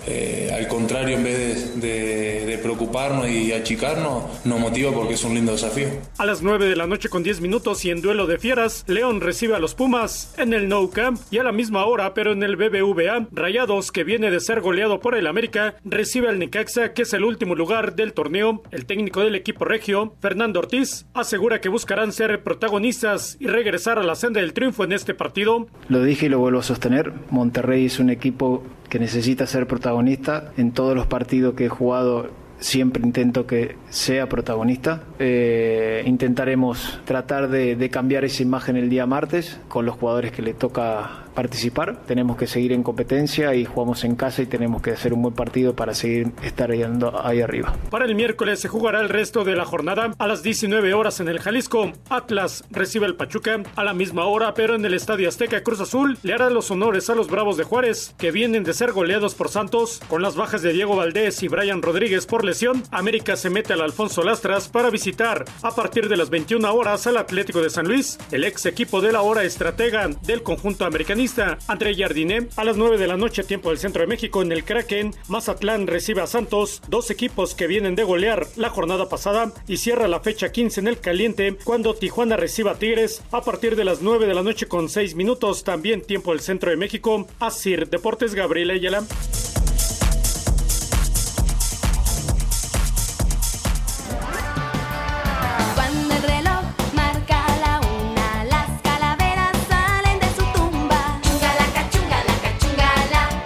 eh, 0.07 0.51
al 0.53 0.67
contrario, 0.67 1.17
en 1.17 1.23
vez 1.23 1.79
de, 1.81 1.87
de- 1.87 2.45
de 2.45 2.57
preocuparnos 2.59 3.27
y 3.29 3.51
achicarnos, 3.51 4.23
nos 4.45 4.59
motiva 4.59 4.91
porque 4.91 5.15
es 5.15 5.23
un 5.23 5.33
lindo 5.33 5.51
desafío. 5.51 5.87
A 6.17 6.25
las 6.25 6.41
9 6.41 6.67
de 6.67 6.75
la 6.75 6.87
noche 6.87 7.09
con 7.09 7.23
10 7.23 7.41
minutos 7.41 7.83
y 7.85 7.89
en 7.91 8.01
duelo 8.01 8.27
de 8.27 8.37
fieras, 8.37 8.83
León 8.87 9.19
recibe 9.21 9.55
a 9.55 9.59
los 9.59 9.73
Pumas 9.75 10.33
en 10.37 10.53
el 10.53 10.67
No 10.69 10.89
Camp 10.89 11.19
y 11.31 11.39
a 11.39 11.43
la 11.43 11.51
misma 11.51 11.85
hora, 11.85 12.13
pero 12.13 12.31
en 12.33 12.43
el 12.43 12.55
BBVA, 12.55 13.27
Rayados, 13.31 13.91
que 13.91 14.03
viene 14.03 14.31
de 14.31 14.39
ser 14.39 14.61
goleado 14.61 14.99
por 14.99 15.15
el 15.15 15.27
América, 15.27 15.75
recibe 15.83 16.29
al 16.29 16.39
Necaxa, 16.39 16.93
que 16.93 17.01
es 17.01 17.13
el 17.13 17.23
último 17.23 17.55
lugar 17.55 17.95
del 17.95 18.13
torneo. 18.13 18.61
El 18.71 18.85
técnico 18.85 19.21
del 19.21 19.35
equipo 19.35 19.65
regio, 19.65 20.13
Fernando 20.21 20.59
Ortiz, 20.59 21.05
asegura 21.13 21.59
que 21.61 21.69
buscarán 21.69 22.11
ser 22.11 22.43
protagonistas 22.43 23.37
y 23.39 23.47
regresar 23.47 23.99
a 23.99 24.03
la 24.03 24.15
senda 24.15 24.41
del 24.41 24.53
triunfo 24.53 24.83
en 24.83 24.91
este 24.93 25.13
partido. 25.13 25.67
Lo 25.89 26.03
dije 26.03 26.27
y 26.27 26.29
lo 26.29 26.39
vuelvo 26.39 26.59
a 26.59 26.63
sostener. 26.63 27.11
Monterrey 27.29 27.85
es 27.85 27.99
un 27.99 28.09
equipo 28.09 28.63
que 28.89 28.99
necesita 28.99 29.47
ser 29.47 29.67
protagonista. 29.67 30.51
En 30.57 30.71
todos 30.71 30.95
los 30.95 31.07
partidos 31.07 31.55
que 31.55 31.65
he 31.65 31.69
jugado 31.69 32.29
siempre 32.59 33.03
intento 33.03 33.45
que 33.45 33.75
sea 33.89 34.29
protagonista. 34.29 35.03
Eh, 35.19 36.03
intentaremos 36.05 36.99
tratar 37.05 37.49
de, 37.49 37.75
de 37.75 37.89
cambiar 37.89 38.25
esa 38.25 38.43
imagen 38.43 38.77
el 38.77 38.89
día 38.89 39.05
martes 39.05 39.59
con 39.67 39.85
los 39.85 39.95
jugadores 39.95 40.31
que 40.31 40.41
le 40.41 40.53
toca 40.53 41.24
participar. 41.35 42.01
Tenemos 42.07 42.37
que 42.37 42.47
seguir 42.47 42.71
en 42.71 42.81
competencia 42.83 43.53
y 43.53 43.65
jugamos 43.65 44.03
en 44.03 44.15
casa 44.15 44.41
y 44.41 44.45
tenemos 44.45 44.81
que 44.81 44.91
hacer 44.91 45.13
un 45.13 45.21
buen 45.21 45.35
partido 45.35 45.75
para 45.75 45.93
seguir 45.93 46.31
estar 46.43 46.69
ando- 46.71 47.21
ahí 47.23 47.41
arriba. 47.41 47.75
Para 47.91 48.05
el 48.05 48.15
miércoles 48.15 48.59
se 48.59 48.67
jugará 48.67 49.01
el 49.01 49.09
resto 49.09 49.43
de 49.43 49.55
la 49.55 49.65
jornada 49.65 50.13
a 50.17 50.27
las 50.27 50.41
19 50.41 50.93
horas 50.93 51.19
en 51.19 51.27
el 51.27 51.39
Jalisco. 51.39 51.91
Atlas 52.09 52.63
recibe 52.71 53.05
al 53.05 53.15
Pachuca 53.15 53.61
a 53.75 53.83
la 53.83 53.93
misma 53.93 54.25
hora, 54.25 54.53
pero 54.53 54.75
en 54.75 54.85
el 54.85 54.93
Estadio 54.93 55.29
Azteca 55.29 55.61
Cruz 55.63 55.79
Azul 55.81 56.17
le 56.23 56.33
hará 56.33 56.49
los 56.49 56.71
honores 56.71 57.09
a 57.09 57.15
los 57.15 57.29
Bravos 57.29 57.57
de 57.57 57.63
Juárez, 57.63 58.15
que 58.17 58.31
vienen 58.31 58.63
de 58.63 58.73
ser 58.73 58.91
goleados 58.93 59.35
por 59.35 59.49
Santos. 59.49 60.01
Con 60.07 60.21
las 60.21 60.35
bajas 60.35 60.61
de 60.61 60.73
Diego 60.73 60.95
Valdés 60.95 61.43
y 61.43 61.47
Brian 61.47 61.81
Rodríguez 61.81 62.25
por 62.25 62.45
lesión, 62.45 62.83
América 62.91 63.35
se 63.35 63.49
mete 63.49 63.73
al 63.73 63.81
Alfonso 63.81 64.23
Lastras 64.23 64.67
para 64.69 64.89
visitar 64.89 65.45
a 65.61 65.71
partir 65.75 66.07
de 66.09 66.17
las 66.17 66.29
21 66.29 66.73
horas 66.73 67.05
al 67.07 67.17
Atlético 67.17 67.61
de 67.61 67.69
San 67.69 67.87
Luis, 67.87 68.17
el 68.31 68.43
ex 68.45 68.65
equipo 68.65 69.01
de 69.01 69.11
la 69.11 69.21
hora 69.21 69.43
estratega 69.43 70.07
del 70.25 70.43
conjunto 70.43 70.85
americanista, 70.85 71.24
André 71.67 71.95
Jardiné. 71.95 72.49
A 72.55 72.63
las 72.63 72.77
9 72.77 72.99
de 72.99 73.07
la 73.07 73.17
noche, 73.17 73.43
tiempo 73.43 73.69
del 73.69 73.79
centro 73.79 74.01
de 74.01 74.07
México, 74.07 74.43
en 74.43 74.51
el 74.51 74.63
Kraken, 74.63 75.11
Mazatlán 75.27 75.87
recibe 75.87 76.21
a 76.21 76.27
Santos, 76.27 76.83
dos 76.87 77.09
equipos 77.09 77.55
que 77.55 77.65
vienen 77.65 77.95
de 77.95 78.03
golear 78.03 78.45
la 78.55 78.69
jornada 78.69 79.09
pasada 79.09 79.51
y 79.67 79.77
cierra 79.77 80.07
la 80.07 80.19
fecha 80.19 80.51
15 80.51 80.81
en 80.81 80.87
el 80.87 80.99
caliente 80.99 81.57
cuando 81.63 81.95
Tijuana 81.95 82.37
reciba 82.37 82.71
a 82.71 82.75
Tigres 82.75 83.23
a 83.31 83.41
partir 83.41 83.75
de 83.75 83.85
las 83.85 84.03
9 84.03 84.27
de 84.27 84.35
la 84.35 84.43
noche 84.43 84.67
con 84.67 84.87
6 84.87 85.15
minutos, 85.15 85.63
también 85.63 86.01
tiempo 86.01 86.31
del 86.31 86.41
centro 86.41 86.69
de 86.69 86.77
México. 86.77 87.27
Asir 87.39 87.89
Deportes 87.89 88.35
Gabriel 88.35 88.69
Ayala. 88.69 89.03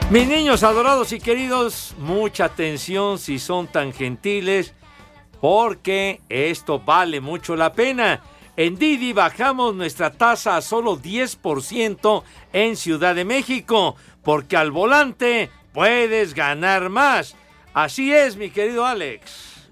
Mis 0.09 0.27
niños 0.27 0.63
adorados 0.63 1.11
y 1.13 1.19
queridos, 1.19 1.93
mucha 1.99 2.45
atención 2.45 3.19
si 3.19 3.37
son 3.37 3.67
tan 3.67 3.93
gentiles, 3.93 4.73
porque 5.39 6.19
esto 6.29 6.79
vale 6.79 7.21
mucho 7.21 7.55
la 7.55 7.73
pena. 7.73 8.23
En 8.57 8.75
Didi 8.79 9.13
bajamos 9.13 9.75
nuestra 9.75 10.09
tasa 10.09 10.57
a 10.57 10.61
solo 10.61 10.99
10% 10.99 12.23
en 12.53 12.75
Ciudad 12.75 13.13
de 13.13 13.23
México, 13.23 13.97
porque 14.23 14.57
al 14.57 14.71
volante 14.71 15.51
puedes 15.73 16.33
ganar 16.33 16.89
más. 16.89 17.35
Así 17.75 18.11
es, 18.11 18.35
mi 18.35 18.49
querido 18.49 18.87
Alex. 18.87 19.69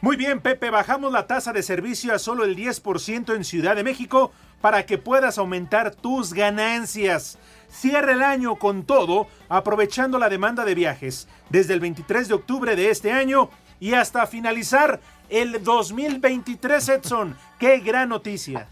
Muy 0.00 0.16
bien, 0.16 0.40
Pepe, 0.40 0.70
bajamos 0.70 1.12
la 1.12 1.26
tasa 1.26 1.52
de 1.52 1.64
servicio 1.64 2.14
a 2.14 2.20
solo 2.20 2.44
el 2.44 2.54
10% 2.54 3.34
en 3.34 3.42
Ciudad 3.42 3.74
de 3.74 3.82
México 3.82 4.30
para 4.60 4.86
que 4.86 4.96
puedas 4.96 5.38
aumentar 5.38 5.92
tus 5.92 6.32
ganancias. 6.32 7.36
Cierra 7.72 8.12
el 8.12 8.22
año 8.22 8.56
con 8.56 8.84
todo, 8.84 9.28
aprovechando 9.48 10.18
la 10.18 10.28
demanda 10.28 10.64
de 10.64 10.74
viajes 10.74 11.26
desde 11.48 11.72
el 11.72 11.80
23 11.80 12.28
de 12.28 12.34
octubre 12.34 12.76
de 12.76 12.90
este 12.90 13.10
año 13.10 13.48
y 13.80 13.94
hasta 13.94 14.26
finalizar 14.26 15.00
el 15.30 15.64
2023, 15.64 16.88
Edson. 16.90 17.36
¡Qué 17.58 17.78
gran 17.78 18.10
noticia! 18.10 18.68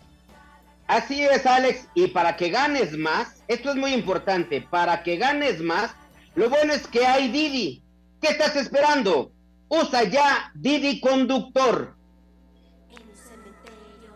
Así 0.87 1.23
es, 1.23 1.47
Alex. 1.47 1.89
Y 1.95 2.09
para 2.09 2.37
que 2.37 2.51
ganes 2.51 2.97
más, 2.99 3.43
esto 3.49 3.71
es 3.71 3.77
muy 3.77 3.95
importante, 3.95 4.61
para 4.61 5.03
que 5.03 5.17
ganes 5.17 5.61
más, 5.63 5.95
lo 6.35 6.51
bueno 6.51 6.75
es 6.75 6.87
que 6.87 7.07
hay 7.07 7.31
Didi. 7.31 7.83
¿Qué 8.21 8.29
estás 8.29 8.55
esperando? 8.55 9.33
Usa 9.69 10.05
ya 10.05 10.53
Didi 10.55 11.01
Conductor. 11.01 11.97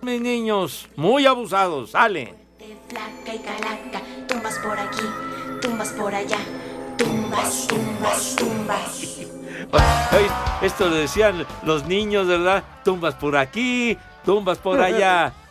Mis 0.02 0.20
niños, 0.20 0.88
muy 0.94 1.24
abusados, 1.24 1.92
sale. 1.92 2.43
Y 2.94 3.38
calaca, 3.38 4.00
tumbas 4.28 4.58
por 4.60 4.78
aquí, 4.78 5.02
tumbas 5.60 5.88
por 5.88 6.14
allá. 6.14 6.38
Tumbas, 6.96 7.66
tumbas, 7.66 8.36
tumbas. 8.36 9.00
Ay, 10.12 10.26
esto 10.62 10.88
lo 10.88 10.94
decían 10.94 11.44
los 11.64 11.84
niños, 11.86 12.28
¿verdad? 12.28 12.62
Tumbas 12.84 13.16
por 13.16 13.36
aquí, 13.36 13.98
tumbas 14.24 14.58
por 14.58 14.80
allá. 14.80 15.32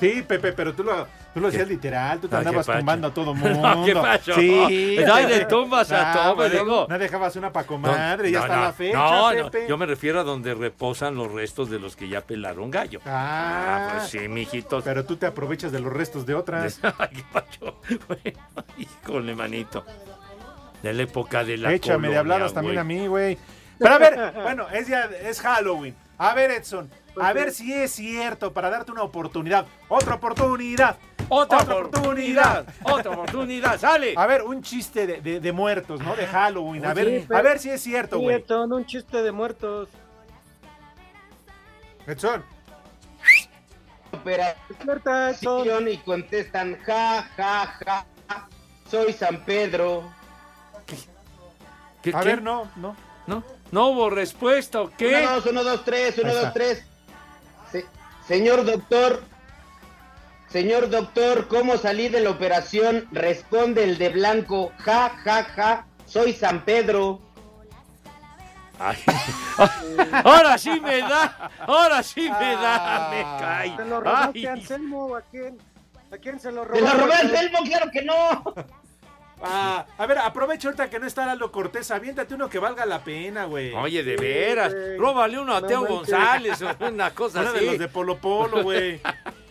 Sí, 0.00 0.24
Pepe, 0.26 0.52
pero 0.52 0.74
tú 0.74 0.82
lo, 0.82 1.06
tú 1.34 1.40
lo 1.40 1.50
decías 1.50 1.68
literal, 1.68 2.20
tú 2.20 2.28
te 2.28 2.36
Ah, 2.36 2.40
¿qué 2.42 2.48
andabas 2.48 2.66
tumbando 2.66 3.08
a 3.08 3.14
todo 3.14 3.34
No, 3.34 3.40
mundo. 3.46 3.82
¿qué 3.84 3.94
pacho? 3.94 4.34
Sí. 4.34 4.96
Ay, 5.10 5.26
de 5.26 5.44
tumbas 5.46 5.90
a 5.92 6.10
Ah, 6.12 6.34
todo, 6.34 6.48
digo. 6.48 6.86
No 6.88 6.98
dejabas 6.98 7.36
una 7.36 7.52
pa' 7.52 7.64
comadre, 7.64 8.30
ya 8.30 8.38
No, 8.40 8.44
está 8.44 8.56
no, 8.56 8.62
la 8.62 8.72
fecha, 8.72 8.98
No, 8.98 9.32
no, 9.32 9.50
yo 9.68 9.76
me 9.78 9.86
refiero 9.86 10.20
a 10.20 10.24
donde 10.24 10.54
reposan 10.54 11.14
los 11.14 11.30
restos 11.32 11.70
de 11.70 11.78
los 11.78 11.96
que 11.96 12.08
ya 12.08 12.20
pelaron 12.22 12.70
gallo. 12.70 13.00
Ah, 13.06 13.94
pues 13.96 14.10
sí, 14.10 14.28
mijitos. 14.28 14.84
Pero 14.84 15.04
tú 15.04 15.16
te 15.16 15.26
aprovechas 15.26 15.72
de 15.72 15.80
los 15.80 15.92
restos 15.92 16.26
de 16.26 16.34
otras. 16.34 16.80
Ay, 16.98 17.08
qué 17.14 17.24
pacho. 17.32 17.80
Bueno, 18.08 18.38
híjole, 18.78 19.34
manito. 19.34 19.84
De 20.82 20.92
la 20.92 21.02
época 21.04 21.44
de 21.44 21.56
la 21.58 21.72
Échame 21.72 22.08
de 22.08 22.14
colonia, 22.14 22.18
habladas 22.20 22.52
también 22.54 22.78
a 22.78 22.84
mí, 22.84 23.06
güey. 23.06 23.38
Pero 23.78 23.94
a 23.94 23.98
ver, 23.98 24.32
bueno, 24.42 24.66
es, 24.72 24.86
ya, 24.88 25.04
es 25.22 25.40
Halloween. 25.40 25.94
A 26.18 26.34
ver, 26.34 26.50
Edson, 26.52 26.88
a 27.20 27.32
ver 27.32 27.52
si 27.52 27.72
es 27.72 27.92
cierto 27.92 28.52
para 28.52 28.70
darte 28.70 28.92
una 28.92 29.02
oportunidad. 29.02 29.66
Otra 29.88 30.14
oportunidad. 30.14 30.96
Otra 31.34 31.58
oportunidad. 31.62 32.66
Otra 32.84 33.10
oportunidad. 33.12 33.78
Sale. 33.80 34.14
A 34.16 34.26
ver, 34.26 34.42
un 34.42 34.62
chiste 34.62 35.06
de, 35.06 35.20
de- 35.20 35.40
de 35.40 35.52
muertos, 35.52 36.00
¿no? 36.00 36.14
De 36.14 36.26
Halloween. 36.26 36.84
A 36.84 36.92
ver, 36.94 37.26
a 37.34 37.42
ver 37.42 37.58
si 37.58 37.70
es 37.70 37.80
cierto, 37.82 38.18
güey. 38.18 38.44
Un 38.48 38.84
chiste 38.86 39.22
de 39.22 39.32
muertos. 39.32 39.88
Edson. 42.06 42.44
Operación 44.12 45.88
y 45.88 45.96
contestan 45.98 46.78
ja, 46.84 47.22
ja, 47.36 47.66
ja. 47.86 48.06
Soy 48.90 49.12
San 49.12 49.44
Pedro. 49.44 50.12
¿Qué, 52.02 52.10
A 52.14 52.20
qué? 52.20 52.26
ver, 52.28 52.42
no, 52.42 52.70
no. 52.76 52.94
No, 53.26 53.42
no 53.70 53.88
hubo 53.88 54.10
respuesta, 54.10 54.82
¿o 54.82 54.90
qué? 54.90 55.16
Uno, 55.22 55.34
dos, 55.36 55.46
uno, 55.46 55.64
dos, 55.64 55.84
tres, 55.84 56.18
uno, 56.18 56.34
dos, 56.34 56.52
tres. 56.52 56.84
Se- 57.70 57.86
señor 58.26 58.64
doctor, 58.64 59.22
señor 60.52 60.90
doctor, 60.90 61.48
¿cómo 61.48 61.76
salí 61.78 62.08
de 62.08 62.20
la 62.20 62.30
operación? 62.30 63.08
Responde 63.12 63.84
el 63.84 63.98
de 63.98 64.10
blanco, 64.10 64.72
ja, 64.78 65.10
ja, 65.24 65.44
ja, 65.44 65.86
soy 66.06 66.32
San 66.32 66.64
Pedro. 66.64 67.20
Ay. 68.78 68.96
Ahora 70.24 70.58
sí 70.58 70.80
me 70.80 71.00
da, 71.00 71.50
ahora 71.60 72.02
sí 72.02 72.22
me 72.22 72.52
da, 72.54 73.08
me 73.10 73.22
cae. 73.38 73.76
¿Se 73.76 73.84
lo 73.84 74.00
robaste 74.00 74.48
a 74.48 74.52
Anselmo? 74.54 75.14
¿A 75.14 75.20
quién? 75.22 75.58
¿A 76.10 76.16
quién 76.16 76.40
se 76.40 76.50
lo 76.50 76.64
robó? 76.64 76.78
¿Se 76.78 76.82
lo 76.82 77.00
robé 77.00 77.14
a 77.14 77.18
Anselmo? 77.20 77.58
Claro 77.64 77.90
que 77.92 78.02
no. 78.02 78.44
Ah, 79.44 79.84
a 79.98 80.06
ver, 80.06 80.18
aprovecha 80.18 80.68
ahorita 80.68 80.88
que 80.88 81.00
no 81.00 81.06
está 81.08 81.26
Lalo 81.26 81.50
Cortés. 81.50 81.90
Aviéntate 81.90 82.32
uno 82.32 82.48
que 82.48 82.60
valga 82.60 82.86
la 82.86 83.02
pena, 83.02 83.46
güey. 83.46 83.72
Oye, 83.74 84.04
de 84.04 84.14
veras, 84.14 84.72
róbale 84.96 85.36
uno 85.36 85.56
a 85.56 85.60
No 85.60 85.66
Teo 85.66 85.80
manches. 85.80 85.96
González 86.14 86.62
o 86.62 86.86
una 86.86 87.10
cosa 87.10 87.40
Uno 87.40 87.50
así. 87.50 87.58
de 87.58 87.66
los 87.66 87.78
de 87.80 87.88
Polo 87.88 88.18
Polo, 88.18 88.62
güey. 88.62 89.00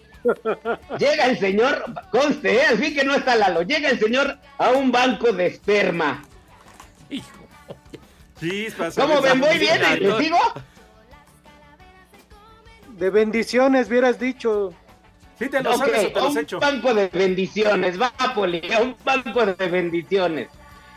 Llega 1.00 1.26
el 1.26 1.40
señor, 1.40 1.84
conste, 2.12 2.56
¿eh? 2.56 2.66
al 2.66 2.78
fin 2.78 2.94
que 2.94 3.04
no 3.04 3.16
está 3.16 3.36
Lalo, 3.36 3.64
llega 3.64 3.90
el 3.90 4.00
señor 4.00 4.38
a 4.58 4.72
un 4.72 4.92
banco 4.92 5.32
de 5.32 5.48
esperma. 5.48 6.24
Chispas. 8.40 8.96
¿Cómo 8.96 9.22
ven? 9.22 9.40
Muy 9.40 9.58
bien, 9.58 9.82
¿les 10.00 10.18
digo? 10.18 10.38
De 12.98 13.10
bendiciones, 13.10 13.88
hubieras 13.88 14.20
dicho. 14.20 14.74
Sí, 15.38 15.50
te 15.50 15.58
Ok, 15.60 15.66
a 16.16 16.24
un 16.24 16.48
banco 16.60 16.94
de 16.94 17.08
bendiciones, 17.08 18.00
va 18.00 18.14
Poli, 18.36 18.62
a 18.74 18.82
un 18.82 18.96
banco 19.04 19.46
de 19.46 19.68
bendiciones. 19.68 20.50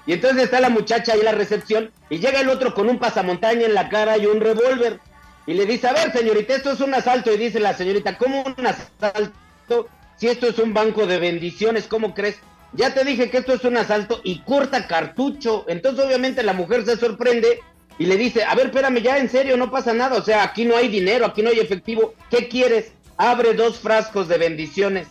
Y 0.07 0.13
entonces 0.13 0.45
está 0.45 0.61
la 0.61 0.69
muchacha 0.69 1.15
ahí 1.15 1.21
en 1.21 1.25
la 1.25 1.33
recepción 1.33 1.91
y 2.11 2.19
llega 2.19 2.41
el 2.41 2.51
otro 2.51 2.75
con 2.75 2.91
un 2.91 2.99
pasamontaña 2.99 3.65
en 3.65 3.75
la 3.75 3.89
cara 3.89 4.19
y 4.19 4.27
un 4.27 4.41
revólver. 4.41 5.01
Y 5.46 5.54
le 5.54 5.66
dice, 5.66 5.88
a 5.88 5.92
ver 5.92 6.12
señorita, 6.12 6.54
esto 6.54 6.72
es 6.72 6.80
un 6.80 6.94
asalto. 6.94 7.33
Y 7.33 7.37
dice 7.37 7.61
la 7.61 7.74
señorita, 7.74 8.16
¿cómo 8.16 8.44
un 8.44 8.66
asalto? 8.66 9.88
Si 10.16 10.28
esto 10.28 10.46
es 10.46 10.59
un 10.59 10.72
banco 10.72 11.07
de 11.07 11.18
bendiciones, 11.18 11.87
¿cómo 11.87 12.14
crees? 12.14 12.38
ya 12.76 12.92
te 12.92 13.04
dije 13.04 13.30
que 13.30 13.38
esto 13.38 13.54
es 13.54 13.64
un 13.64 13.76
asalto 13.76 14.20
y 14.24 14.40
corta 14.40 14.87
cartucho. 14.87 15.64
Entonces 15.68 16.04
obviamente 16.04 16.42
la 16.42 16.52
mujer 16.52 16.85
se 16.85 16.96
sorprende 16.96 17.61
y 17.98 18.07
le 18.07 18.16
dice, 18.16 18.44
a 18.44 18.54
ver, 18.54 18.66
espérame, 18.66 19.00
ya 19.00 19.18
en 19.18 19.28
serio, 19.28 19.57
no 19.57 19.70
pasa 19.70 19.92
nada. 19.92 20.16
O 20.16 20.22
sea, 20.22 20.42
aquí 20.42 20.64
no 20.64 20.76
hay 20.76 20.88
dinero, 20.88 21.24
aquí 21.26 21.42
no 21.42 21.50
hay 21.50 21.61
efectivo. 21.61 22.14
¿Qué 22.30 22.48
quieres? 22.48 22.92
Abre 23.16 23.54
dos 23.54 23.78
frascos 23.78 24.28
de 24.28 24.38
bendiciones. 24.38 25.07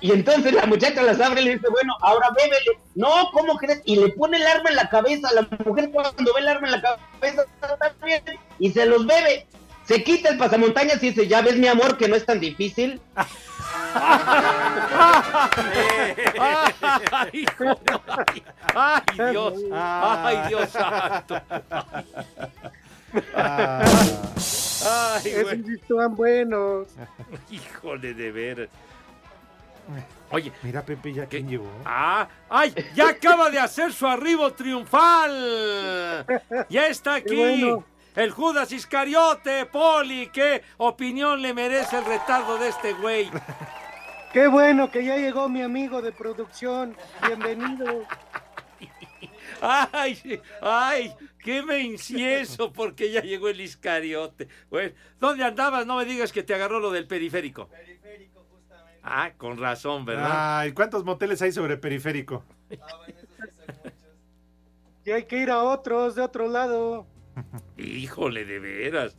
Y 0.00 0.12
entonces 0.12 0.52
la 0.52 0.66
muchacha 0.66 1.02
las 1.02 1.20
abre 1.20 1.42
y 1.42 1.44
le 1.44 1.54
dice, 1.54 1.68
bueno, 1.70 1.94
ahora 2.00 2.28
bébele. 2.30 2.80
No, 2.94 3.30
¿cómo 3.32 3.56
crees? 3.56 3.82
Y 3.84 3.96
le 3.96 4.10
pone 4.10 4.36
el 4.36 4.46
arma 4.46 4.70
en 4.70 4.76
la 4.76 4.88
cabeza. 4.88 5.28
La 5.32 5.48
mujer 5.64 5.90
cuando 5.90 6.34
ve 6.34 6.40
el 6.40 6.48
arma 6.48 6.68
en 6.68 6.72
la 6.72 6.82
cabeza 6.82 7.44
está 7.60 7.94
bien, 8.04 8.22
y 8.58 8.70
se 8.70 8.86
los 8.86 9.06
bebe. 9.06 9.46
Se 9.86 10.04
quita 10.04 10.28
el 10.28 10.38
pasamontañas 10.38 11.02
y 11.02 11.10
dice, 11.10 11.26
ya 11.26 11.40
ves 11.40 11.56
mi 11.56 11.66
amor 11.66 11.96
que 11.96 12.08
no 12.08 12.16
es 12.16 12.26
tan 12.26 12.40
difícil. 12.40 13.00
Ay, 15.60 16.14
ay, 16.40 17.46
ay, 18.74 19.30
Dios, 19.30 19.54
ay, 19.72 20.48
Dios 20.48 20.70
santo. 20.70 21.40
Ay, 24.84 25.22
Esos 25.24 25.66
sí 25.66 25.74
están 25.74 26.14
buenos. 26.16 26.88
Híjole, 27.50 28.14
de 28.14 28.32
ver. 28.32 28.70
Oye, 30.30 30.52
mira 30.62 30.82
Pepe 30.82 31.12
ya 31.12 31.26
quién 31.26 31.48
llegó. 31.48 31.70
Ah, 31.84 32.28
ay, 32.50 32.74
ya 32.94 33.08
acaba 33.08 33.50
de 33.50 33.58
hacer 33.58 33.92
su 33.92 34.06
arribo 34.06 34.52
triunfal. 34.52 36.26
Ya 36.68 36.86
está 36.86 37.14
aquí. 37.14 37.34
bueno. 37.36 37.84
El 38.14 38.32
Judas 38.32 38.72
Iscariote, 38.72 39.66
Poli, 39.66 40.28
¿qué 40.32 40.62
opinión 40.78 41.40
le 41.40 41.54
merece 41.54 41.98
el 41.98 42.04
retardo 42.04 42.58
de 42.58 42.68
este 42.68 42.92
güey? 42.94 43.30
Qué 44.32 44.48
bueno 44.48 44.90
que 44.90 45.04
ya 45.04 45.16
llegó 45.16 45.48
mi 45.48 45.62
amigo 45.62 46.02
de 46.02 46.10
producción. 46.10 46.96
Bienvenido. 47.24 48.04
Ay, 49.60 50.40
ay, 50.60 51.14
qué 51.42 51.62
me 51.62 51.80
incieso 51.80 52.72
porque 52.72 53.10
ya 53.10 53.22
llegó 53.22 53.48
el 53.48 53.60
Iscariote. 53.60 54.48
Bueno, 54.70 54.92
¿dónde 55.18 55.44
andabas? 55.44 55.86
No 55.86 55.96
me 55.96 56.04
digas 56.04 56.32
que 56.32 56.42
te 56.42 56.54
agarró 56.54 56.78
lo 56.80 56.90
del 56.90 57.06
periférico. 57.06 57.68
Ah, 59.10 59.32
con 59.36 59.56
razón, 59.56 60.04
¿verdad? 60.04 60.58
Ay, 60.60 60.72
¿cuántos 60.72 61.04
moteles 61.04 61.40
hay 61.40 61.52
sobre 61.52 61.76
periférico? 61.76 62.44
Y 65.04 65.10
hay 65.10 65.24
que 65.24 65.38
ir 65.38 65.50
a 65.50 65.62
otros 65.62 66.16
de 66.16 66.20
otro 66.20 66.48
lado. 66.48 67.06
Híjole, 67.78 68.44
de 68.44 68.58
veras. 68.58 69.16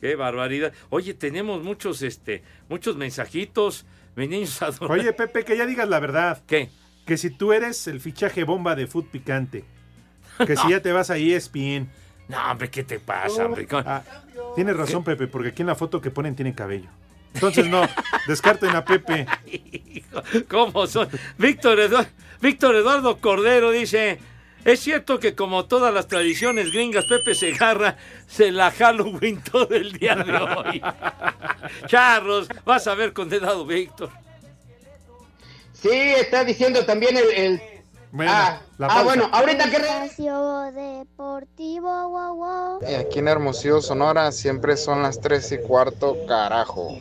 Qué 0.00 0.16
barbaridad. 0.16 0.72
Oye, 0.88 1.14
tenemos 1.14 1.62
muchos, 1.62 2.02
este, 2.02 2.42
muchos 2.68 2.96
mensajitos. 2.96 3.86
Mis 4.16 4.28
niños. 4.28 4.60
Oye, 4.80 5.12
Pepe, 5.12 5.44
que 5.44 5.56
ya 5.56 5.66
digas 5.66 5.88
la 5.88 6.00
verdad. 6.00 6.42
¿Qué? 6.48 6.68
Que 7.06 7.16
si 7.16 7.30
tú 7.30 7.52
eres 7.52 7.86
el 7.86 8.00
fichaje 8.00 8.42
bomba 8.42 8.74
de 8.74 8.88
Food 8.88 9.04
Picante, 9.06 9.62
que 10.44 10.56
si 10.56 10.70
ya 10.70 10.82
te 10.82 10.90
vas 10.90 11.10
a 11.10 11.16
E 11.18 11.36
ESPN. 11.36 11.88
No, 12.30 12.36
hombre, 12.52 12.70
¿qué 12.70 12.84
te 12.84 13.00
pasa, 13.00 13.46
hombre? 13.46 13.66
Ah, 13.72 14.04
tienes 14.54 14.76
razón, 14.76 15.02
Pepe, 15.02 15.26
porque 15.26 15.48
aquí 15.48 15.62
en 15.62 15.66
la 15.66 15.74
foto 15.74 16.00
que 16.00 16.12
ponen 16.12 16.36
tienen 16.36 16.54
cabello. 16.54 16.88
Entonces 17.34 17.66
no, 17.68 17.82
descarten 18.26 18.70
a 18.70 18.84
Pepe. 18.84 19.26
¿Cómo 20.48 20.86
son? 20.86 21.08
Víctor, 21.38 21.78
Edu- 21.78 22.06
Víctor 22.40 22.74
Eduardo 22.76 23.18
Cordero 23.18 23.70
dice, 23.70 24.18
es 24.64 24.80
cierto 24.80 25.18
que 25.20 25.34
como 25.34 25.64
todas 25.66 25.94
las 25.94 26.06
tradiciones 26.08 26.72
gringas, 26.72 27.06
Pepe 27.06 27.34
Segarra 27.34 27.96
se 28.26 28.50
la 28.50 28.70
Halloween 28.72 29.40
todo 29.42 29.68
el 29.74 29.92
día 29.92 30.16
de 30.16 30.32
hoy. 30.36 30.82
Charros, 31.86 32.48
vas 32.64 32.86
a 32.86 32.94
ver 32.94 33.12
condenado 33.12 33.64
Víctor. 33.64 34.10
Sí, 35.72 35.88
está 35.90 36.44
diciendo 36.44 36.84
también 36.84 37.16
el... 37.16 37.30
el- 37.32 37.62
ah, 38.28 38.60
la 38.76 38.86
ah, 38.88 39.02
bueno, 39.02 39.30
ahorita 39.32 39.70
que... 39.70 39.78
Deportivo, 40.72 42.08
wow, 42.10 42.34
wow. 42.34 42.80
Y 42.90 42.94
aquí 42.94 43.20
en 43.20 43.28
Hermosillo, 43.28 43.80
Sonora, 43.80 44.30
siempre 44.32 44.76
son 44.76 45.02
las 45.02 45.20
3 45.20 45.52
y 45.52 45.58
cuarto, 45.58 46.16
carajo. 46.26 46.98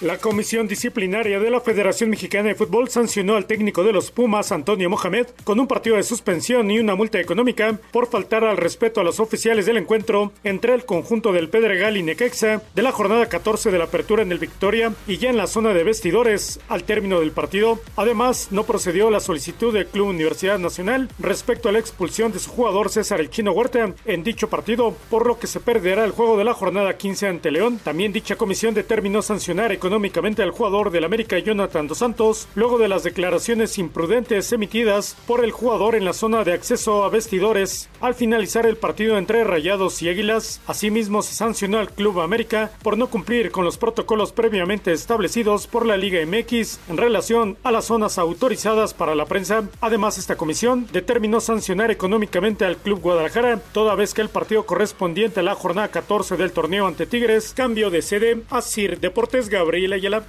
La 0.00 0.16
Comisión 0.16 0.66
Disciplinaria 0.66 1.38
de 1.38 1.50
la 1.50 1.60
Federación 1.60 2.08
Mexicana 2.08 2.48
de 2.48 2.54
Fútbol 2.54 2.88
sancionó 2.88 3.36
al 3.36 3.44
técnico 3.44 3.84
de 3.84 3.92
los 3.92 4.10
Pumas, 4.10 4.50
Antonio 4.50 4.88
Mohamed, 4.88 5.26
con 5.44 5.60
un 5.60 5.66
partido 5.66 5.96
de 5.96 6.02
suspensión 6.02 6.70
y 6.70 6.78
una 6.78 6.94
multa 6.94 7.20
económica 7.20 7.78
por 7.92 8.06
faltar 8.06 8.44
al 8.44 8.56
respeto 8.56 9.02
a 9.02 9.04
los 9.04 9.20
oficiales 9.20 9.66
del 9.66 9.76
encuentro 9.76 10.32
entre 10.42 10.72
el 10.72 10.86
conjunto 10.86 11.34
del 11.34 11.50
Pedregal 11.50 11.98
y 11.98 12.02
Necaxa 12.02 12.62
de 12.74 12.82
la 12.82 12.92
jornada 12.92 13.26
14 13.26 13.70
de 13.70 13.76
la 13.76 13.84
apertura 13.84 14.22
en 14.22 14.32
el 14.32 14.38
Victoria 14.38 14.94
y 15.06 15.18
ya 15.18 15.28
en 15.28 15.36
la 15.36 15.46
zona 15.46 15.74
de 15.74 15.84
vestidores 15.84 16.60
al 16.68 16.84
término 16.84 17.20
del 17.20 17.32
partido. 17.32 17.78
Además, 17.96 18.48
no 18.52 18.64
procedió 18.64 19.10
la 19.10 19.20
solicitud 19.20 19.74
del 19.74 19.86
Club 19.86 20.08
Universidad 20.08 20.58
Nacional 20.58 21.10
respecto 21.18 21.68
a 21.68 21.72
la 21.72 21.78
expulsión 21.78 22.32
de 22.32 22.38
su 22.38 22.48
jugador 22.48 22.88
César 22.88 23.20
El 23.20 23.28
Chino 23.28 23.52
Huerta 23.52 23.92
en 24.06 24.24
dicho 24.24 24.48
partido, 24.48 24.96
por 25.10 25.26
lo 25.26 25.38
que 25.38 25.46
se 25.46 25.60
perderá 25.60 26.06
el 26.06 26.12
juego 26.12 26.38
de 26.38 26.44
la 26.44 26.54
jornada 26.54 26.96
15 26.96 27.26
ante 27.26 27.50
León. 27.50 27.78
También 27.84 28.14
dicha 28.14 28.36
comisión 28.36 28.72
determinó 28.72 29.20
sancionar 29.20 29.72
económicamente 29.72 29.89
al 29.90 30.50
jugador 30.52 30.92
del 30.92 31.02
América 31.02 31.36
Jonathan 31.38 31.88
Dos 31.88 31.98
Santos 31.98 32.46
luego 32.54 32.78
de 32.78 32.86
las 32.86 33.02
declaraciones 33.02 33.76
imprudentes 33.76 34.52
emitidas 34.52 35.16
por 35.26 35.44
el 35.44 35.50
jugador 35.50 35.96
en 35.96 36.04
la 36.04 36.12
zona 36.12 36.44
de 36.44 36.52
acceso 36.52 37.02
a 37.02 37.08
vestidores 37.08 37.88
al 38.00 38.14
finalizar 38.14 38.66
el 38.66 38.76
partido 38.76 39.18
entre 39.18 39.42
Rayados 39.42 40.00
y 40.00 40.08
Águilas. 40.08 40.60
Asimismo 40.68 41.22
se 41.22 41.34
sancionó 41.34 41.78
al 41.78 41.90
Club 41.90 42.20
América 42.20 42.70
por 42.84 42.96
no 42.96 43.08
cumplir 43.08 43.50
con 43.50 43.64
los 43.64 43.78
protocolos 43.78 44.30
previamente 44.30 44.92
establecidos 44.92 45.66
por 45.66 45.84
la 45.84 45.96
Liga 45.96 46.24
MX 46.24 46.78
en 46.88 46.96
relación 46.96 47.56
a 47.64 47.72
las 47.72 47.86
zonas 47.86 48.16
autorizadas 48.16 48.94
para 48.94 49.16
la 49.16 49.26
prensa. 49.26 49.68
Además 49.80 50.18
esta 50.18 50.36
comisión 50.36 50.86
determinó 50.92 51.40
sancionar 51.40 51.90
económicamente 51.90 52.64
al 52.64 52.76
Club 52.76 53.00
Guadalajara 53.00 53.60
toda 53.72 53.96
vez 53.96 54.14
que 54.14 54.22
el 54.22 54.28
partido 54.28 54.66
correspondiente 54.66 55.40
a 55.40 55.42
la 55.42 55.56
jornada 55.56 55.88
14 55.88 56.36
del 56.36 56.52
torneo 56.52 56.86
ante 56.86 57.06
Tigres 57.06 57.52
cambió 57.56 57.90
de 57.90 58.02
sede 58.02 58.42
a 58.50 58.62
Sir 58.62 59.00
Deportes 59.00 59.48
Gabriel 59.48 59.79
Ayala. 59.88 60.22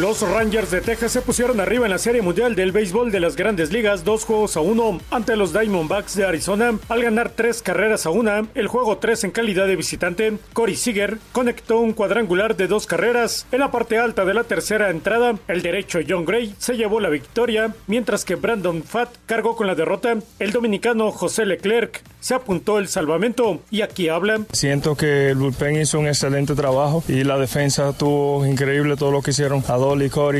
Los 0.00 0.22
Rangers 0.22 0.70
de 0.70 0.80
Texas 0.80 1.12
se 1.12 1.20
pusieron 1.20 1.60
arriba 1.60 1.84
en 1.84 1.90
la 1.90 1.98
Serie 1.98 2.22
Mundial 2.22 2.54
del 2.54 2.72
Béisbol 2.72 3.12
de 3.12 3.20
las 3.20 3.36
Grandes 3.36 3.70
Ligas, 3.70 4.02
dos 4.02 4.24
juegos 4.24 4.56
a 4.56 4.60
uno 4.60 4.98
ante 5.10 5.36
los 5.36 5.52
Diamondbacks 5.52 6.16
de 6.16 6.24
Arizona. 6.24 6.78
Al 6.88 7.02
ganar 7.02 7.32
tres 7.36 7.60
carreras 7.60 8.06
a 8.06 8.10
una, 8.10 8.46
el 8.54 8.66
juego 8.66 8.96
3 8.96 9.24
en 9.24 9.30
calidad 9.30 9.66
de 9.66 9.76
visitante, 9.76 10.38
Corey 10.54 10.74
Seager 10.74 11.18
conectó 11.32 11.80
un 11.80 11.92
cuadrangular 11.92 12.56
de 12.56 12.66
dos 12.66 12.86
carreras. 12.86 13.46
En 13.52 13.60
la 13.60 13.70
parte 13.70 13.98
alta 13.98 14.24
de 14.24 14.32
la 14.32 14.44
tercera 14.44 14.88
entrada, 14.88 15.34
el 15.48 15.60
derecho 15.60 15.98
John 16.08 16.24
Gray 16.24 16.54
se 16.56 16.78
llevó 16.78 16.98
la 16.98 17.10
victoria, 17.10 17.74
mientras 17.86 18.24
que 18.24 18.36
Brandon 18.36 18.82
Fatt 18.82 19.10
cargó 19.26 19.54
con 19.54 19.66
la 19.66 19.74
derrota. 19.74 20.16
El 20.38 20.52
dominicano 20.52 21.10
José 21.10 21.44
Leclerc 21.44 22.02
se 22.20 22.34
apuntó 22.34 22.78
el 22.78 22.88
salvamento 22.88 23.60
y 23.70 23.82
aquí 23.82 24.08
habla. 24.08 24.40
Siento 24.52 24.96
que 24.96 25.28
el 25.30 25.36
bullpen 25.36 25.80
hizo 25.80 25.98
un 25.98 26.06
excelente 26.06 26.54
trabajo 26.54 27.02
y 27.06 27.24
la 27.24 27.36
defensa 27.36 27.92
tuvo 27.92 28.46
increíble 28.46 28.96
todo 28.96 29.10
lo 29.10 29.20
que 29.20 29.32
hicieron. 29.32 29.62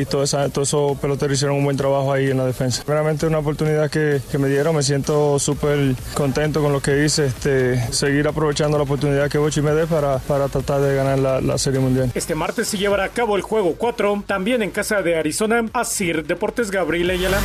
Todo 0.08 0.22
esa- 0.22 0.48
todos 0.48 0.68
esos 0.68 0.98
peloteros 0.98 1.36
hicieron 1.36 1.56
un 1.56 1.64
buen 1.64 1.76
trabajo 1.76 2.12
ahí 2.12 2.30
en 2.30 2.36
la 2.36 2.46
defensa. 2.46 2.82
Realmente 2.86 3.26
una 3.26 3.38
oportunidad 3.38 3.90
que, 3.90 4.20
me 4.38 4.48
dieron, 4.48 4.76
me 4.76 4.82
siento 4.82 5.38
súper 5.38 5.94
contento 6.14 6.62
con 6.62 6.72
lo 6.72 6.80
que 6.80 7.04
hice, 7.04 7.26
este, 7.26 7.92
seguir 7.92 8.26
aprovechando 8.28 8.76
la 8.78 8.84
oportunidad 8.84 9.28
que 9.28 9.38
Bochi 9.38 9.60
me 9.60 9.72
dé 9.72 9.86
para, 9.86 10.18
para 10.18 10.48
tratar 10.48 10.80
de 10.80 10.94
ganar 10.94 11.18
la, 11.18 11.40
la 11.40 11.58
Serie 11.58 11.80
Mundial. 11.80 12.10
Este 12.14 12.34
martes 12.34 12.68
se 12.68 12.78
llevará 12.78 13.04
a 13.04 13.08
cabo 13.08 13.36
el 13.36 13.42
juego 13.42 13.74
4, 13.76 14.22
también 14.26 14.62
en 14.62 14.70
casa 14.70 15.02
de 15.02 15.16
Arizona, 15.16 15.64
a 15.72 15.84
Sir 15.84 16.24
Deportes 16.26 16.70
Gabriel 16.70 17.10
Ayala. 17.10 17.38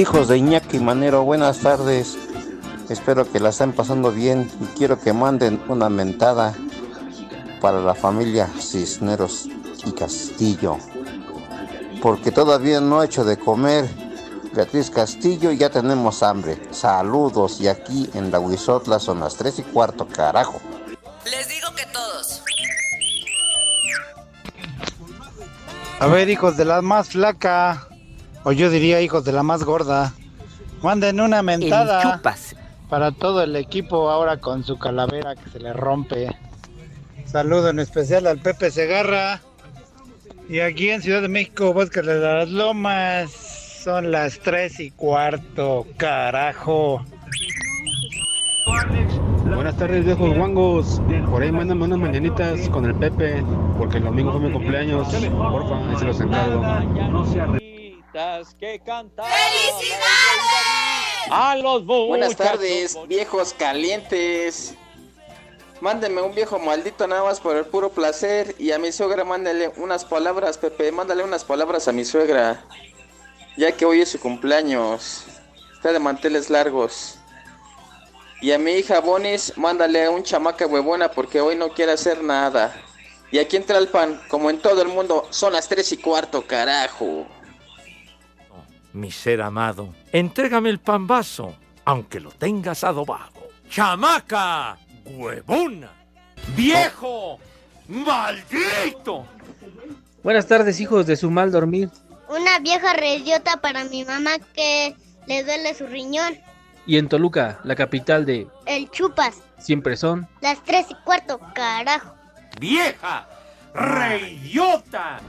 Hijos 0.00 0.28
de 0.28 0.38
Iñaki 0.38 0.78
Manero, 0.78 1.24
buenas 1.24 1.58
tardes. 1.58 2.16
Espero 2.88 3.30
que 3.30 3.38
la 3.38 3.50
estén 3.50 3.74
pasando 3.74 4.10
bien 4.10 4.50
y 4.58 4.64
quiero 4.78 4.98
que 4.98 5.12
manden 5.12 5.62
una 5.68 5.90
mentada 5.90 6.54
para 7.60 7.82
la 7.82 7.94
familia 7.94 8.48
Cisneros 8.58 9.46
y 9.84 9.92
Castillo. 9.92 10.78
Porque 12.00 12.32
todavía 12.32 12.80
no 12.80 13.02
he 13.02 13.04
hecho 13.04 13.24
de 13.24 13.38
comer. 13.38 13.90
Beatriz 14.54 14.88
Castillo, 14.88 15.52
ya 15.52 15.68
tenemos 15.68 16.22
hambre. 16.22 16.58
Saludos 16.70 17.60
y 17.60 17.68
aquí 17.68 18.08
en 18.14 18.30
la 18.30 18.40
Huizotla 18.40 18.98
son 19.00 19.20
las 19.20 19.36
3 19.36 19.58
y 19.58 19.62
cuarto, 19.64 20.08
carajo. 20.08 20.62
Les 21.26 21.46
digo 21.46 21.68
que 21.76 21.84
todos. 21.92 22.42
A 25.98 26.06
ver, 26.06 26.30
hijos 26.30 26.56
de 26.56 26.64
la 26.64 26.80
más 26.80 27.10
flaca, 27.10 27.89
o 28.44 28.52
yo 28.52 28.70
diría 28.70 29.00
hijos 29.00 29.24
de 29.24 29.32
la 29.32 29.42
más 29.42 29.64
gorda, 29.64 30.12
manden 30.82 31.20
una 31.20 31.42
mentada 31.42 32.20
para 32.88 33.12
todo 33.12 33.42
el 33.42 33.54
equipo 33.56 34.10
ahora 34.10 34.38
con 34.38 34.64
su 34.64 34.78
calavera 34.78 35.36
que 35.36 35.48
se 35.50 35.60
le 35.60 35.72
rompe. 35.72 36.28
Saludo 37.24 37.70
en 37.70 37.78
especial 37.78 38.26
al 38.26 38.38
Pepe 38.38 38.72
Segarra 38.72 39.40
Y 40.48 40.58
aquí 40.58 40.90
en 40.90 41.00
Ciudad 41.00 41.22
de 41.22 41.28
México, 41.28 41.72
Bosques 41.72 42.04
de 42.04 42.18
las 42.18 42.48
Lomas, 42.48 43.30
son 43.84 44.10
las 44.10 44.40
tres 44.40 44.80
y 44.80 44.90
cuarto, 44.90 45.86
carajo. 45.96 47.04
Buenas 49.44 49.76
tardes, 49.76 50.04
viejos 50.04 50.36
guangos. 50.36 51.00
Por 51.30 51.42
ahí 51.42 51.52
mándame 51.52 51.84
unas 51.84 51.98
mañanitas 51.98 52.68
con 52.70 52.84
el 52.86 52.94
Pepe, 52.96 53.44
porque 53.78 53.98
el 53.98 54.04
domingo 54.04 54.32
fue 54.32 54.40
mi 54.40 54.52
cumpleaños. 54.52 55.08
Porfa, 55.08 55.88
ahí 55.88 55.96
se 55.96 56.04
los 56.06 56.20
encargo. 56.20 57.60
Que 58.12 58.82
A 61.30 61.56
los 61.56 61.86
Buenas 61.86 62.36
tardes, 62.36 62.98
viejos 63.06 63.54
calientes. 63.54 64.74
Mándenme 65.80 66.20
un 66.20 66.34
viejo 66.34 66.58
maldito 66.58 67.06
nada 67.06 67.22
más 67.22 67.40
por 67.40 67.56
el 67.56 67.64
puro 67.66 67.90
placer. 67.90 68.54
Y 68.58 68.72
a 68.72 68.78
mi 68.78 68.92
suegra 68.92 69.24
mándale 69.24 69.72
unas 69.76 70.04
palabras, 70.04 70.58
Pepe. 70.58 70.90
Mándale 70.92 71.22
unas 71.22 71.44
palabras 71.44 71.88
a 71.88 71.92
mi 71.92 72.04
suegra. 72.04 72.64
Ya 73.56 73.72
que 73.72 73.86
hoy 73.86 74.00
es 74.00 74.10
su 74.10 74.20
cumpleaños. 74.20 75.24
Está 75.74 75.92
de 75.92 75.98
manteles 76.00 76.50
largos. 76.50 77.16
Y 78.42 78.52
a 78.52 78.58
mi 78.58 78.72
hija 78.72 79.00
Bonis, 79.00 79.56
mándale 79.56 80.08
un 80.08 80.22
chamaca 80.22 80.66
huevona 80.66 81.10
porque 81.10 81.40
hoy 81.40 81.56
no 81.56 81.68
quiere 81.68 81.92
hacer 81.92 82.22
nada. 82.22 82.74
Y 83.30 83.38
aquí 83.38 83.56
en 83.56 83.64
Tralpan, 83.64 84.20
como 84.28 84.50
en 84.50 84.58
todo 84.58 84.82
el 84.82 84.88
mundo, 84.88 85.28
son 85.30 85.52
las 85.52 85.68
tres 85.68 85.92
y 85.92 85.98
cuarto, 85.98 86.46
carajo. 86.46 87.26
Mi 88.92 89.10
ser 89.10 89.40
amado, 89.40 89.94
entrégame 90.12 90.68
el 90.68 90.80
pambazo, 90.80 91.54
aunque 91.84 92.18
lo 92.20 92.30
tengas 92.32 92.82
adobado. 92.84 93.48
¡Chamaca! 93.70 94.78
¡Huevona! 95.04 95.90
¡Viejo! 96.56 97.38
¡Maldito! 97.88 99.26
Buenas 100.24 100.46
tardes, 100.46 100.80
hijos 100.80 101.06
de 101.06 101.16
su 101.16 101.30
mal 101.30 101.52
dormir. 101.52 101.88
Una 102.28 102.58
vieja 102.58 102.92
reyota 102.94 103.60
para 103.60 103.84
mi 103.84 104.04
mamá 104.04 104.32
que 104.54 104.94
le 105.26 105.44
duele 105.44 105.74
su 105.74 105.86
riñón. 105.86 106.34
Y 106.86 106.98
en 106.98 107.08
Toluca, 107.08 107.60
la 107.62 107.76
capital 107.76 108.26
de 108.26 108.48
El 108.66 108.90
chupas. 108.90 109.38
siempre 109.58 109.96
son. 109.96 110.26
Las 110.40 110.62
tres 110.64 110.86
y 110.90 110.94
cuarto, 111.04 111.40
carajo. 111.54 112.14
¡Vieja! 112.58 113.28
¡Reyota! 113.74 115.20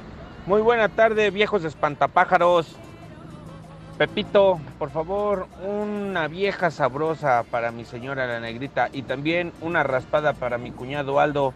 Muy 0.48 0.62
buena 0.62 0.90
tarde, 0.90 1.30
viejos 1.30 1.64
espantapájaros. 1.64 2.76
Pepito, 4.02 4.60
por 4.80 4.90
favor, 4.90 5.46
una 5.64 6.28
vieja 6.28 6.72
sabrosa 6.72 7.46
para 7.52 7.72
mi 7.72 7.86
señora 7.86 8.26
la 8.26 8.40
negrita 8.40 8.90
y 8.92 9.04
también 9.04 9.54
una 9.62 9.84
raspada 9.84 10.34
para 10.34 10.58
mi 10.58 10.72
cuñado 10.72 11.20
Aldo 11.20 11.54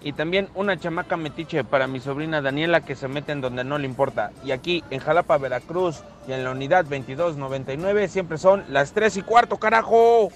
y 0.00 0.12
también 0.12 0.48
una 0.54 0.78
chamaca 0.78 1.16
metiche 1.16 1.64
para 1.64 1.88
mi 1.88 1.98
sobrina 1.98 2.40
Daniela 2.40 2.82
que 2.82 2.94
se 2.94 3.08
mete 3.08 3.32
en 3.32 3.40
donde 3.40 3.64
no 3.64 3.78
le 3.78 3.86
importa. 3.86 4.30
Y 4.44 4.52
aquí 4.52 4.84
en 4.90 5.00
Jalapa, 5.00 5.38
Veracruz 5.38 6.04
y 6.28 6.32
en 6.34 6.44
la 6.44 6.52
unidad 6.52 6.84
2299 6.84 8.06
siempre 8.06 8.38
son 8.38 8.62
las 8.68 8.92
3 8.92 9.16
y 9.16 9.22
cuarto, 9.22 9.56
carajo. 9.56 10.28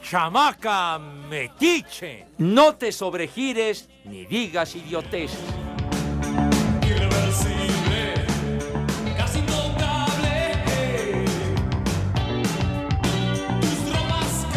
¡Chamaca 0.00 1.00
metiche! 1.28 2.24
No 2.38 2.76
te 2.76 2.92
sobregires 2.92 3.88
ni 4.04 4.26
digas 4.26 4.76
idiotez. 4.76 5.32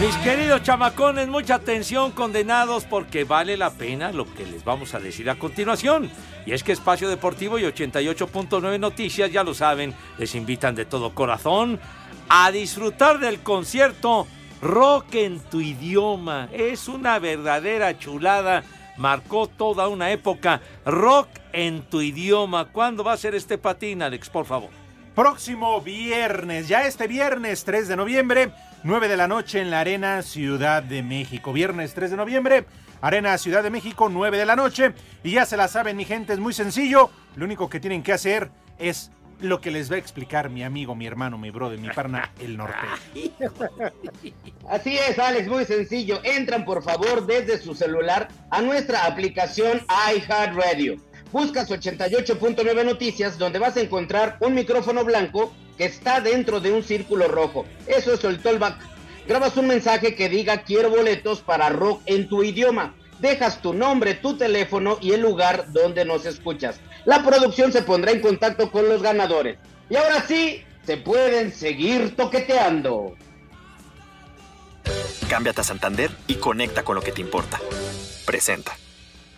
Mis 0.04 0.18
queridos 0.18 0.62
chamacones, 0.64 1.30
mucha 1.30 1.56
atención, 1.56 2.12
condenados, 2.12 2.84
porque 2.84 3.24
vale 3.24 3.56
la 3.56 3.70
pena 3.70 4.12
lo 4.12 4.26
que 4.34 4.46
les 4.46 4.66
vamos 4.66 4.94
a 4.94 5.00
decir 5.00 5.30
a 5.30 5.36
continuación. 5.36 6.12
Y 6.46 6.52
es 6.52 6.62
que 6.62 6.74
Espacio 6.74 7.08
Deportivo 7.08 7.58
y 7.58 7.64
88.9 7.64 8.82
Noticias, 8.82 9.32
ya 9.32 9.46
lo 9.46 9.54
saben, 9.54 9.94
les 10.18 10.36
invitan 10.36 10.76
de 10.76 10.84
todo 10.84 11.16
corazón 11.16 11.80
a 12.28 12.52
disfrutar 12.52 13.20
del 13.20 13.40
concierto 13.40 14.28
Rock 14.62 15.16
en 15.16 15.40
tu 15.40 15.62
idioma. 15.62 16.50
Es 16.52 16.90
una 16.90 17.18
verdadera 17.20 17.98
chulada. 17.98 18.66
Marcó 18.98 19.48
toda 19.48 19.88
una 19.88 20.12
época. 20.12 20.60
Rock 20.86 21.30
en 21.54 21.82
tu 21.82 22.02
idioma. 22.02 22.66
¿Cuándo 22.66 23.06
va 23.06 23.14
a 23.14 23.18
ser 23.18 23.36
este 23.36 23.58
patín, 23.58 24.02
Alex? 24.02 24.30
Por 24.30 24.46
favor. 24.46 24.70
Próximo 25.16 25.80
viernes, 25.80 26.68
ya 26.68 26.88
este 26.88 27.08
viernes 27.08 27.64
3 27.66 27.88
de 27.88 27.96
noviembre, 27.96 28.52
9 28.86 29.08
de 29.08 29.16
la 29.16 29.30
noche 29.30 29.62
en 29.62 29.72
la 29.72 29.80
Arena 29.80 30.22
Ciudad 30.22 30.84
de 30.84 31.04
México. 31.04 31.54
Viernes 31.54 31.94
3 31.94 32.12
de 32.12 32.18
noviembre, 32.18 32.66
Arena 33.00 33.38
Ciudad 33.38 33.64
de 33.64 33.70
México, 33.70 34.10
9 34.10 34.38
de 34.38 34.46
la 34.46 34.58
noche. 34.58 34.94
Y 35.24 35.32
ya 35.32 35.46
se 35.46 35.56
la 35.56 35.70
saben, 35.70 35.96
mi 35.96 36.04
gente, 36.04 36.34
es 36.34 36.40
muy 36.40 36.52
sencillo. 36.52 37.10
Lo 37.38 37.46
único 37.46 37.70
que 37.70 37.80
tienen 37.80 38.04
que 38.04 38.12
hacer 38.12 38.52
es 38.78 39.10
lo 39.40 39.62
que 39.62 39.72
les 39.72 39.90
va 39.90 39.96
a 39.96 40.00
explicar 40.00 40.50
mi 40.50 40.64
amigo, 40.64 40.96
mi 40.96 41.08
hermano, 41.08 41.38
mi 41.38 41.50
brother, 41.50 41.80
mi 41.80 41.90
parna, 41.90 42.34
el 42.42 42.58
norte. 42.58 42.86
Así 44.70 44.98
es, 44.98 45.18
Alex, 45.18 45.48
muy 45.48 45.64
sencillo. 45.64 46.20
Entran 46.26 46.66
por 46.66 46.84
favor 46.84 47.26
desde 47.26 47.60
su 47.60 47.76
celular 47.76 48.28
a 48.50 48.62
nuestra 48.62 49.06
aplicación 49.06 49.82
iHeartRadio. 50.14 50.98
Buscas 51.32 51.72
88.9 51.72 52.86
Noticias 52.86 53.38
donde 53.38 53.60
vas 53.60 53.78
a 53.78 53.82
encontrar 53.82 54.38
un 54.42 54.54
micrófono 54.54 55.06
blanco 55.06 55.54
que 55.78 55.86
está 55.86 56.22
dentro 56.22 56.60
de 56.60 56.72
un 56.72 56.84
círculo 56.84 57.28
rojo. 57.28 57.66
Eso 57.88 58.14
es 58.14 58.24
el 58.24 58.40
tollback. 58.40 58.78
Grabas 59.28 59.56
un 59.58 59.68
mensaje 59.68 60.16
que 60.16 60.30
diga 60.30 60.64
quiero 60.64 60.90
boletos 60.90 61.42
para 61.42 61.70
rock 61.70 62.02
en 62.06 62.28
tu 62.28 62.44
idioma. 62.44 62.96
Dejas 63.20 63.62
tu 63.62 63.74
nombre, 63.74 64.16
tu 64.16 64.38
teléfono 64.38 64.98
y 65.02 65.14
el 65.14 65.22
lugar 65.22 65.72
donde 65.72 66.04
nos 66.04 66.26
escuchas. 66.26 66.80
La 67.06 67.24
producción 67.24 67.72
se 67.72 67.82
pondrá 67.82 68.12
en 68.12 68.22
contacto 68.22 68.70
con 68.72 68.90
los 68.90 69.02
ganadores. 69.02 69.58
Y 69.90 69.96
ahora 69.96 70.22
sí, 70.28 70.64
se 70.86 70.98
pueden 70.98 71.54
seguir 71.54 72.16
toqueteando. 72.16 73.16
Cámbiate 75.30 75.62
a 75.62 75.64
Santander 75.64 76.12
y 76.28 76.36
conecta 76.36 76.84
con 76.84 76.96
lo 76.96 77.02
que 77.02 77.12
te 77.12 77.22
importa. 77.22 77.60
Presenta. 78.26 78.76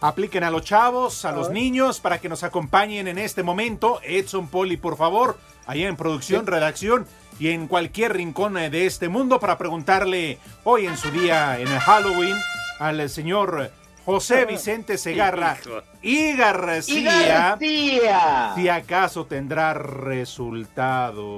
Apliquen 0.00 0.44
a 0.44 0.50
los 0.50 0.62
chavos, 0.64 1.24
a 1.24 1.32
los 1.32 1.50
niños, 1.50 2.00
para 2.00 2.18
que 2.20 2.28
nos 2.28 2.42
acompañen 2.42 3.06
en 3.08 3.18
este 3.18 3.42
momento. 3.42 4.00
Edson 4.02 4.48
Poli, 4.48 4.76
por 4.76 4.96
favor, 4.96 5.38
allá 5.66 5.88
en 5.88 5.96
producción, 5.96 6.46
redacción 6.46 7.06
y 7.38 7.48
en 7.48 7.66
cualquier 7.68 8.14
rincón 8.14 8.56
eh, 8.56 8.70
de 8.70 8.86
este 8.86 9.08
mundo 9.08 9.40
para 9.40 9.58
preguntarle 9.58 10.38
hoy 10.64 10.86
en 10.86 10.96
su 10.96 11.10
día, 11.10 11.58
en 11.60 11.68
el 11.68 11.78
Halloween, 11.80 12.36
al 12.78 13.08
señor 13.10 13.70
José 14.06 14.46
Vicente 14.46 14.96
Segarra 14.96 15.58
y 16.02 16.34
García, 16.34 16.98
Y 16.98 17.04
García. 17.28 18.52
si 18.56 18.68
acaso 18.70 19.26
tendrá 19.26 19.74
resultados. 19.74 21.36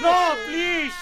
¡No, 0.00 0.34
please! 0.46 0.94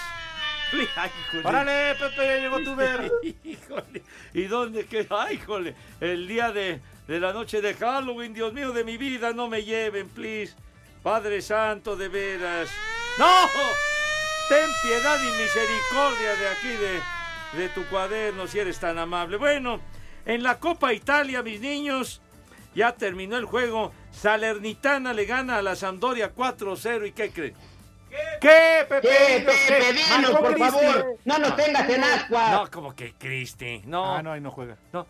Please, 0.71 0.86
ay, 0.97 1.11
híjole. 1.21 1.47
¡Órale, 1.47 1.95
Pepe, 1.95 2.25
ya 2.25 2.37
llegó 2.37 2.59
tu 2.59 2.75
ver! 2.75 3.11
Híjole, 3.43 4.03
¿y 4.33 4.43
dónde 4.43 4.85
queda? 4.85 5.23
¡Ay, 5.23 5.35
híjole! 5.35 5.75
El 5.99 6.27
día 6.27 6.51
de, 6.51 6.81
de 7.07 7.19
la 7.19 7.33
noche 7.33 7.61
de 7.61 7.73
Halloween, 7.73 8.33
Dios 8.33 8.53
mío 8.53 8.71
de 8.71 8.83
mi 8.83 8.97
vida, 8.97 9.33
no 9.33 9.47
me 9.47 9.63
lleven, 9.63 10.09
please. 10.09 10.55
Padre 11.03 11.41
Santo, 11.41 11.95
de 11.95 12.09
veras. 12.09 12.69
¡No! 13.17 13.25
Ten 14.49 14.69
piedad 14.81 15.19
y 15.21 15.41
misericordia 15.41 16.35
de 16.35 16.47
aquí, 16.49 16.67
de, 16.69 17.61
de 17.61 17.69
tu 17.69 17.85
cuaderno, 17.85 18.47
si 18.47 18.59
eres 18.59 18.79
tan 18.79 18.97
amable. 18.97 19.37
Bueno, 19.37 19.79
en 20.25 20.43
la 20.43 20.59
Copa 20.59 20.93
Italia, 20.93 21.43
mis 21.43 21.59
niños, 21.59 22.21
ya 22.75 22.93
terminó 22.93 23.37
el 23.37 23.45
juego. 23.45 23.91
Salernitana 24.11 25.13
le 25.13 25.25
gana 25.25 25.57
a 25.57 25.61
la 25.61 25.75
Sampdoria 25.75 26.33
4-0. 26.33 27.07
¿Y 27.07 27.11
qué 27.11 27.31
creen? 27.31 27.55
¿Qué, 28.09 28.85
Pepe? 28.87 29.07
¿Qué, 29.07 29.45
Pepe? 29.45 29.93
Dinos, 29.93 30.39
por 30.39 30.57
favor. 30.57 31.17
No 31.25 31.39
nos 31.39 31.55
tengas 31.55 31.89
en 31.89 32.03
ascuas. 32.03 32.51
No, 32.51 32.71
como 32.71 32.95
que 32.95 33.13
Cristi. 33.13 33.81
No. 33.85 34.15
Ah, 34.15 34.21
no, 34.21 34.31
ahí 34.31 34.41
no 34.41 34.51
juega. 34.51 34.77
No. 34.93 35.05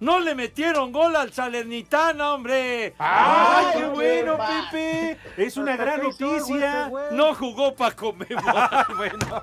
No 0.00 0.20
le 0.20 0.36
metieron 0.36 0.92
gol 0.92 1.16
al 1.16 1.32
Salernitana, 1.32 2.32
hombre. 2.32 2.94
¡Ay, 2.98 3.66
qué 3.74 3.86
bueno, 3.86 4.38
Pepe! 4.38 5.18
Es 5.36 5.56
una 5.56 5.72
¿Hasta 5.72 5.84
gran 5.84 6.02
noticia. 6.02 6.92
No 7.10 7.34
jugó 7.34 7.74
Paco 7.74 8.12
Memo. 8.12 8.40
bueno. 8.96 9.42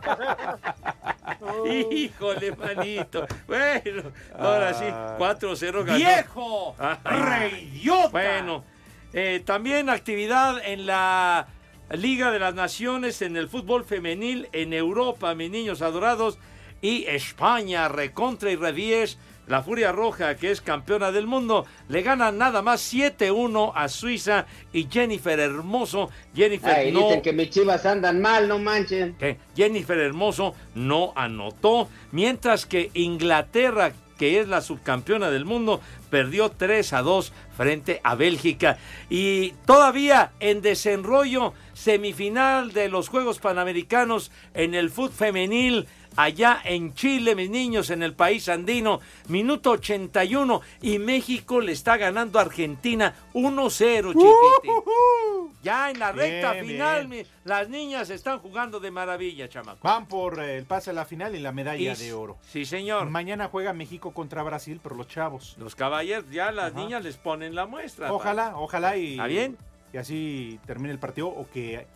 Híjole, 1.91 2.55
manito. 2.55 3.27
Bueno, 3.47 4.03
ahora 4.39 4.73
sí, 4.73 4.85
4-0 4.85 5.83
ganó. 5.83 5.97
¡Viejo! 5.97 6.75
Ay, 6.79 6.97
¡Reidiota! 7.03 8.09
Bueno, 8.09 8.63
eh, 9.11 9.43
también 9.45 9.89
actividad 9.89 10.65
en 10.65 10.85
la 10.85 11.47
Liga 11.91 12.32
de 12.32 12.39
las 12.39 12.56
Naciones 12.56 13.21
en 13.21 13.38
el 13.38 13.48
fútbol 13.48 13.86
femenil 13.86 14.50
en 14.54 14.74
Europa, 14.74 15.36
mis 15.36 15.52
niños 15.52 15.82
adorados. 15.82 16.39
Y 16.82 17.06
España, 17.06 17.88
recontra 17.88 18.52
y 18.52 18.56
revies. 18.56 19.17
La 19.48 19.62
Furia 19.62 19.91
Roja, 19.91 20.38
que 20.38 20.50
es 20.50 20.60
campeona 20.60 21.12
del 21.12 21.28
mundo, 21.28 21.67
le 21.88 22.02
gana 22.02 22.32
nada 22.32 22.63
más 22.63 22.91
7-1 22.91 23.74
a 23.76 23.88
Suiza 23.89 24.48
y 24.74 24.88
Jennifer 24.89 25.39
Hermoso. 25.39 26.10
Jennifer 26.36 26.76
Ay, 26.76 26.91
no 26.91 27.02
dicen 27.02 27.21
que 27.21 27.32
mis 27.32 27.52
chivas 27.52 27.86
andan 27.86 28.19
mal, 28.19 28.48
no 28.48 28.58
manchen. 28.58 29.15
Jennifer 29.56 30.00
Hermoso 30.00 30.56
no 30.74 31.13
anotó, 31.15 31.89
mientras 32.12 32.65
que 32.65 32.89
Inglaterra, 32.95 33.91
que 34.17 34.39
es 34.39 34.48
la 34.48 34.62
subcampeona 34.62 35.30
del 35.30 35.45
mundo, 35.45 35.80
perdió 36.10 36.50
3 36.50 36.93
a 36.93 37.04
2 37.04 37.32
frente 37.56 38.02
a 38.04 38.15
Bélgica. 38.15 38.80
Y 39.12 39.52
todavía 39.67 40.32
en 40.39 40.63
desenrollo, 40.63 41.54
semifinal 41.75 42.71
de 42.73 42.89
los 42.89 43.09
Juegos 43.09 43.38
Panamericanos 43.39 44.31
en 44.53 44.73
el 44.73 44.89
fútbol 44.89 45.11
femenil. 45.11 45.88
Allá 46.17 46.61
en 46.63 46.93
Chile, 46.93 47.35
mis 47.35 47.49
niños, 47.49 47.89
en 47.89 48.01
el 48.01 48.13
país 48.13 48.47
andino, 48.47 49.01
minuto 49.27 49.71
81 49.71 50.61
y 50.81 50.97
México 50.97 51.59
le 51.59 51.73
está 51.73 51.97
ganando 51.97 52.39
a 52.39 52.43
Argentina 52.43 53.13
1-0, 53.33 54.13
chiquitín. 54.13 55.51
Ya 55.61 55.89
en 55.91 55.99
la 55.99 56.13
recta 56.13 56.53
Bien, 56.53 56.65
final, 56.67 57.07
bien. 57.07 57.23
mi- 57.25 57.29
las 57.43 57.67
niñas 57.67 58.09
están 58.11 58.39
jugando 58.39 58.79
de 58.79 58.91
maravilla, 58.91 59.49
chamaco. 59.49 59.79
Van 59.85 60.07
por 60.07 60.39
eh, 60.39 60.57
el 60.57 60.63
pase 60.65 60.91
a 60.91 60.93
la 60.93 61.03
final 61.03 61.35
y 61.35 61.39
la 61.39 61.51
medalla 61.51 61.91
Y- 61.93 61.95
de 61.97 62.13
oro. 62.13 62.38
Sí, 62.49 62.63
señor. 62.65 63.09
Mañana 63.09 63.49
juega 63.51 63.73
México 63.73 64.13
contra 64.13 64.41
Brasil, 64.41 64.79
pero 64.81 64.95
los 64.95 65.09
chavos. 65.09 65.55
Los 65.59 65.75
caballeros, 65.75 66.29
ya 66.31 66.51
las 66.53 66.73
niñas 66.75 67.03
les 67.03 67.17
ponen 67.17 67.55
la 67.55 67.65
muestra. 67.65 68.13
Ojalá, 68.13 68.53
ojalá 68.55 68.95
y, 68.95 69.11
¿Está 69.13 69.27
bien? 69.27 69.57
Y 69.95 69.97
así 69.97 70.60
termine 70.65 70.91
el 70.91 70.99
partido 70.99 71.29
o 71.29 71.49
que 71.49 71.88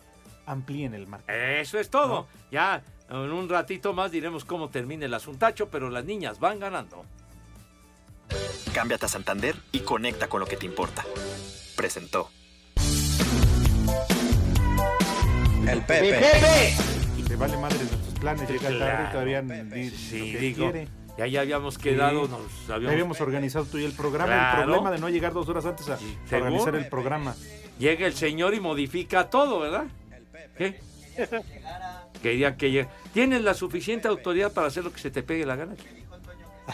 amplíen 0.46 0.94
el 0.94 1.06
marco. 1.06 1.30
Eso 1.30 1.78
es 1.78 1.90
todo. 1.90 2.26
Ya 2.50 2.82
en 3.10 3.16
un 3.18 3.46
ratito 3.46 3.92
más 3.92 4.10
diremos 4.10 4.46
cómo 4.46 4.70
termina 4.70 5.04
el 5.04 5.12
asuntacho, 5.12 5.68
pero 5.68 5.90
las 5.90 6.06
niñas 6.06 6.40
van 6.40 6.58
ganando. 6.58 7.04
Cámbiate 8.72 9.04
a 9.04 9.08
Santander 9.08 9.54
y 9.70 9.80
conecta 9.80 10.28
con 10.28 10.40
lo 10.40 10.46
que 10.46 10.56
te 10.56 10.64
importa. 10.64 11.04
Presentó. 11.76 12.30
El 15.68 15.82
Pepe. 15.82 16.74
Te 17.28 17.36
vale 17.36 17.56
madre 17.58 17.76
nuestros 17.78 18.18
planes, 18.18 18.48
llega 18.48 18.62
tarde 18.62 18.74
y 18.74 18.78
Claro, 18.78 19.10
todavía 19.12 19.42
di- 19.42 19.90
Sí, 19.90 20.18
lo 20.18 20.24
que 20.38 20.38
digo, 20.38 20.70
quiere. 20.72 20.88
ya, 21.18 21.26
ya 21.26 21.40
habíamos 21.42 21.76
quedado, 21.78 22.24
Sí. 22.24 22.30
nos 22.32 22.66
Ya 22.66 22.74
habíamos... 22.74 22.92
habíamos 22.92 23.20
organizado 23.20 23.64
tú 23.66 23.78
y 23.78 23.84
el 23.84 23.92
programa. 23.92 24.26
Claro. 24.32 24.58
El 24.58 24.64
problema 24.64 24.90
de 24.90 24.98
no 24.98 25.08
llegar 25.10 25.32
dos 25.34 25.48
horas 25.48 25.64
antes 25.66 25.88
a, 25.90 25.98
organizar 26.34 26.74
el 26.74 26.88
programa. 26.88 27.34
Llega 27.80 28.06
el 28.06 28.12
señor 28.12 28.52
y 28.52 28.60
modifica 28.60 29.30
todo, 29.30 29.58
¿verdad? 29.58 29.86
¿Qué? 30.58 30.78
Quería 32.22 32.54
que 32.54 32.70
llegue. 32.70 32.88
¿Tienes 33.14 33.40
la 33.40 33.54
suficiente 33.54 34.06
autoridad 34.06 34.52
para 34.52 34.66
hacer 34.66 34.84
lo 34.84 34.92
que 34.92 35.00
se 35.00 35.10
te 35.10 35.22
pegue 35.22 35.46
la 35.46 35.56
gana? 35.56 35.74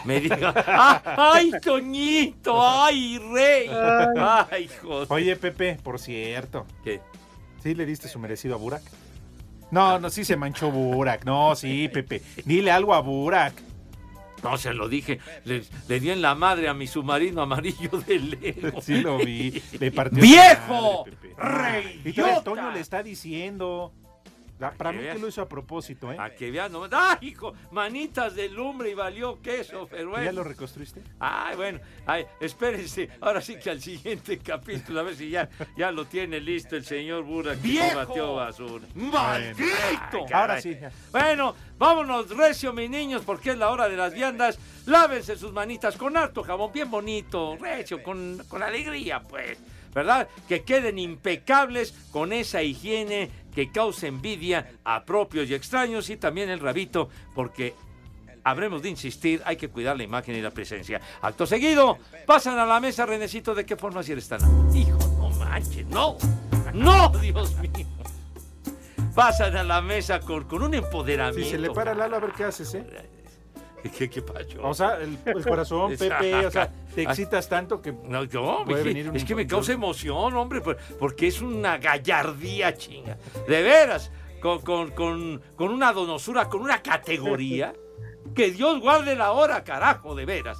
Me 0.03 0.19
diga, 0.19 0.53
¡Ah, 0.67 1.31
¡ay, 1.33 1.51
Toñito! 1.63 2.61
¡Ay, 2.61 3.19
rey! 3.19 3.69
¡Ay, 3.69 4.69
joder! 4.81 5.07
Oye, 5.09 5.35
Pepe, 5.37 5.79
por 5.81 5.97
cierto. 5.97 6.65
¿Qué? 6.83 6.99
¿Sí 7.63 7.73
le 7.73 7.85
diste 7.85 8.09
su 8.09 8.19
merecido 8.19 8.55
a 8.55 8.57
Burak? 8.57 8.83
No, 9.71 9.99
no, 9.99 10.09
sí 10.09 10.25
se 10.25 10.35
manchó 10.35 10.71
Burak. 10.71 11.23
No, 11.23 11.55
sí, 11.55 11.87
Pepe. 11.87 12.21
Dile 12.43 12.69
algo 12.69 12.93
a 12.93 12.99
Burak. 12.99 13.53
No, 14.43 14.57
se 14.57 14.73
lo 14.73 14.87
dije. 14.87 15.19
Le, 15.45 15.63
le 15.87 15.99
di 15.99 16.11
en 16.11 16.21
la 16.21 16.35
madre 16.35 16.67
a 16.67 16.73
mi 16.73 16.87
submarino 16.87 17.41
amarillo 17.41 17.89
de 18.05 18.19
Lego. 18.19 18.81
Sí 18.81 19.01
lo 19.01 19.17
vi. 19.17 19.61
Le 19.79 19.91
partió 19.91 20.21
¡Viejo! 20.21 21.05
madre. 21.05 22.01
¡Rey! 22.03 22.13
Toño 22.43 22.71
le 22.71 22.79
está 22.79 23.03
diciendo. 23.03 23.93
La- 24.59 24.71
Para 24.71 24.89
que 24.91 24.95
mí 24.97 25.01
que 25.03 25.09
veas. 25.09 25.21
lo 25.21 25.27
hizo 25.27 25.41
a 25.41 25.47
propósito, 25.47 26.11
¿eh? 26.11 26.17
A 26.19 26.31
que 26.33 26.49
vean 26.49 26.71
nomás. 26.71 26.89
¡Ay, 26.91 27.29
hijo! 27.29 27.53
Manitas 27.71 28.33
de 28.35 28.49
lumbre 28.49 28.89
y 28.89 28.93
valió 28.95 29.39
queso, 29.41 29.87
pero 29.89 30.09
bueno. 30.09 30.25
¿Ya 30.25 30.31
lo 30.31 30.43
reconstruiste? 30.43 31.01
Ay, 31.19 31.55
bueno, 31.55 31.79
ay, 32.07 32.25
espérense, 32.39 33.09
ahora 33.21 33.39
sí 33.41 33.57
que 33.59 33.69
al 33.69 33.81
siguiente 33.81 34.37
capítulo, 34.43 34.99
a 34.99 35.03
ver 35.03 35.15
si 35.15 35.29
ya, 35.29 35.47
ya 35.77 35.91
lo 35.91 36.05
tiene 36.05 36.39
listo 36.39 36.75
el 36.75 36.83
señor 36.85 37.23
Burak 37.23 37.61
que 37.61 37.67
¡Viejo! 37.67 37.95
batió 37.97 38.33
basura. 38.33 38.85
¡Maldito! 38.95 40.25
Ay, 40.27 40.33
Ahora 40.33 40.61
sí. 40.61 40.75
Bueno, 41.11 41.55
vámonos 41.77 42.29
recio, 42.35 42.73
mis 42.73 42.89
niños, 42.89 43.21
porque 43.25 43.51
es 43.51 43.57
la 43.57 43.69
hora 43.69 43.87
de 43.87 43.95
las 43.97 44.13
viandas. 44.13 44.57
Lávense 44.85 45.35
sus 45.35 45.51
manitas 45.53 45.97
con 45.97 46.15
harto 46.17 46.43
jabón, 46.43 46.71
bien 46.71 46.89
bonito, 46.89 47.57
recio, 47.57 48.01
con, 48.01 48.41
con 48.47 48.63
alegría, 48.63 49.21
pues. 49.21 49.57
¿Verdad? 49.93 50.27
Que 50.47 50.61
queden 50.63 50.99
impecables 50.99 51.91
con 52.11 52.31
esa 52.31 52.61
higiene 52.61 53.31
que 53.57 53.71
causa 53.71 54.05
envidia 54.05 54.73
a 54.83 55.03
propios 55.03 55.49
y 55.49 55.55
extraños 55.55 56.11
y 56.11 56.17
también 56.17 56.47
el 56.51 56.59
rabito, 56.59 57.09
porque 57.33 57.73
habremos 58.43 58.83
de 58.83 58.89
insistir, 58.89 59.41
hay 59.45 59.57
que 59.57 59.69
cuidar 59.69 59.97
la 59.97 60.03
imagen 60.03 60.35
y 60.35 60.41
la 60.43 60.51
presencia. 60.51 61.01
Acto 61.23 61.47
seguido, 61.47 61.97
pasan 62.27 62.59
a 62.59 62.67
la 62.67 62.79
mesa, 62.79 63.07
Renecito, 63.07 63.55
¿de 63.55 63.65
qué 63.65 63.75
forma 63.75 64.03
si 64.03 64.11
eres 64.11 64.29
tan? 64.29 64.41
Hijo, 64.75 64.99
no 65.17 65.31
manches, 65.31 65.87
no, 65.87 66.19
no, 66.71 67.09
Dios 67.17 67.55
mío. 67.55 67.87
Pasan 69.15 69.57
a 69.57 69.63
la 69.63 69.81
mesa 69.81 70.19
con, 70.19 70.43
con 70.43 70.61
un 70.61 70.75
empoderamiento. 70.75 71.43
Si 71.43 71.49
se 71.49 71.57
le 71.57 71.71
para 71.71 71.95
Lalo, 71.95 72.17
a 72.17 72.19
ver 72.19 72.33
qué 72.33 72.43
haces, 72.43 72.75
¿eh? 72.75 72.85
¿Qué, 73.97 74.09
qué 74.09 74.21
pacho? 74.21 74.59
O 74.63 74.73
sea, 74.73 74.95
el, 75.01 75.17
el 75.25 75.43
corazón, 75.45 75.95
Pepe, 75.99 76.45
o 76.45 76.51
sea, 76.51 76.71
te 76.95 77.03
excitas 77.03 77.47
tanto 77.49 77.81
que 77.81 77.91
No, 77.91 78.23
yo, 78.23 78.63
puede 78.65 78.83
venir 78.83 79.09
un- 79.09 79.15
es 79.15 79.23
que 79.25 79.35
me 79.35 79.45
causa 79.47 79.73
emoción, 79.73 80.35
hombre, 80.35 80.61
por- 80.61 80.77
porque 80.99 81.27
es 81.27 81.41
una 81.41 81.77
gallardía 81.77 82.75
chinga. 82.75 83.17
De 83.47 83.61
veras, 83.61 84.11
con, 84.41 84.59
con, 84.61 84.91
con, 84.91 85.41
con 85.55 85.69
una 85.71 85.91
donosura, 85.93 86.47
con 86.49 86.61
una 86.61 86.81
categoría. 86.81 87.73
Que 88.35 88.51
Dios 88.51 88.79
guarde 88.81 89.15
la 89.15 89.31
hora, 89.31 89.63
carajo, 89.63 90.13
de 90.13 90.25
veras. 90.25 90.59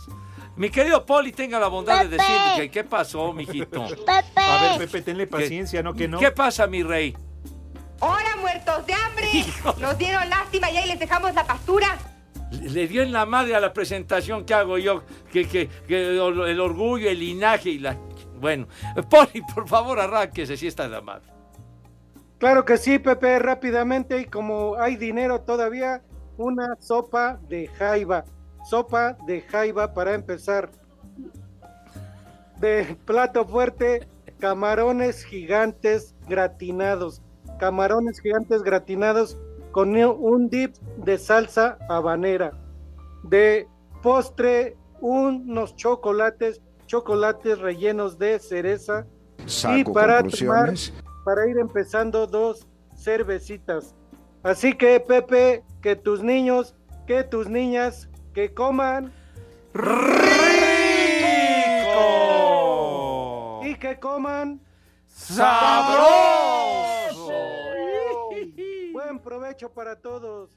Mi 0.55 0.69
querido 0.71 1.05
Poli, 1.05 1.31
tenga 1.33 1.59
la 1.59 1.67
bondad 1.67 2.03
de 2.05 2.17
decirle 2.17 2.53
que 2.57 2.71
qué 2.71 2.83
pasó, 2.83 3.31
mijito. 3.33 3.85
Pepe. 3.87 4.41
A 4.41 4.61
ver, 4.61 4.77
Pepe, 4.79 5.01
tenle 5.03 5.27
paciencia, 5.27 5.83
¿no? 5.83 5.93
Que 5.93 6.07
no. 6.07 6.17
¿Qué 6.17 6.31
pasa, 6.31 6.65
mi 6.65 6.81
rey? 6.81 7.15
¡Hola, 7.99 8.35
muertos 8.39 8.85
de 8.87 8.93
hambre! 8.93 9.27
Nos 9.79 9.97
dieron 9.97 10.27
lástima 10.29 10.71
y 10.71 10.77
ahí 10.77 10.87
les 10.87 10.99
dejamos 10.99 11.33
la 11.35 11.45
pastura. 11.45 11.97
Le 12.51 12.87
dio 12.87 13.03
en 13.03 13.11
la 13.11 13.25
madre 13.25 13.55
a 13.55 13.59
la 13.59 13.73
presentación 13.73 14.45
que 14.45 14.53
hago 14.53 14.77
yo, 14.77 15.03
que, 15.31 15.69
el, 15.89 16.59
orgullo, 16.59 17.09
el 17.09 17.19
linaje 17.19 17.71
y 17.71 17.79
la... 17.79 17.97
Bueno, 18.39 18.67
Poli, 19.09 19.41
por 19.53 19.67
favor, 19.67 19.99
arránquese 19.99 20.55
si 20.55 20.67
está 20.67 20.87
de 20.87 20.97
amable. 20.97 21.27
Claro 22.37 22.65
que 22.65 22.77
sí, 22.77 22.99
Pepe, 22.99 23.39
rápidamente, 23.39 24.21
y 24.21 24.25
como 24.25 24.75
hay 24.79 24.95
dinero 24.95 25.41
todavía, 25.41 26.03
una 26.37 26.75
sopa 26.79 27.39
de 27.49 27.67
jaiba. 27.67 28.25
Sopa 28.69 29.17
de 29.25 29.41
jaiba 29.41 29.93
para 29.93 30.13
empezar. 30.13 30.69
De 32.59 32.95
plato 33.05 33.45
fuerte, 33.45 34.07
camarones 34.39 35.23
gigantes 35.23 36.15
gratinados. 36.27 37.21
Camarones 37.59 38.19
gigantes 38.19 38.61
gratinados 38.61 39.37
con 39.77 39.95
un 39.95 40.49
dip 40.49 40.73
de 41.05 41.19
salsa 41.19 41.77
habanera. 41.87 42.51
De 43.21 43.67
postre, 44.01 44.75
unos 45.01 45.75
chocolates, 45.75 46.63
chocolates 46.87 47.59
rellenos 47.59 48.17
de 48.17 48.39
cereza. 48.39 49.05
y 49.75 49.83
para 49.83 50.23
tomar, 50.23 50.73
para 51.23 51.47
ir 51.47 51.59
empezando 51.59 52.25
dos 52.25 52.67
cervecitas. 52.95 53.93
Así 54.41 54.73
que 54.73 54.99
Pepe, 54.99 55.63
que 55.79 55.95
tus 55.95 56.23
niños, 56.23 56.73
que 57.05 57.23
tus 57.23 57.47
niñas, 57.47 58.09
que 58.33 58.55
coman 58.55 59.13
rico 59.75 60.01
y 63.63 63.75
que 63.75 63.99
coman 63.99 64.59
sabroso. 65.05 66.46
Provecho 69.27 69.73
para 69.73 69.97
todos. 69.97 70.49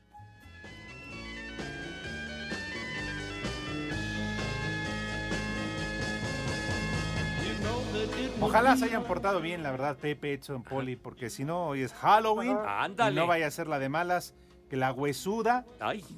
Ojalá 8.41 8.77
se 8.77 8.85
hayan 8.85 9.03
portado 9.03 9.41
bien, 9.41 9.65
la 9.65 9.73
verdad, 9.73 9.97
Pepe, 9.97 10.35
Edson, 10.35 10.63
Poli, 10.63 10.95
porque 10.95 11.31
si 11.31 11.45
no, 11.45 11.67
hoy 11.67 11.83
es 11.83 11.93
Halloween. 11.95 12.59
Ándale. 12.65 13.11
Y 13.11 13.17
no 13.17 13.27
vaya 13.27 13.49
a 13.49 13.51
ser 13.51 13.67
la 13.67 13.81
de 13.81 13.89
malas. 13.89 14.37
Que 14.71 14.77
la 14.77 14.93
huesuda, 14.93 15.65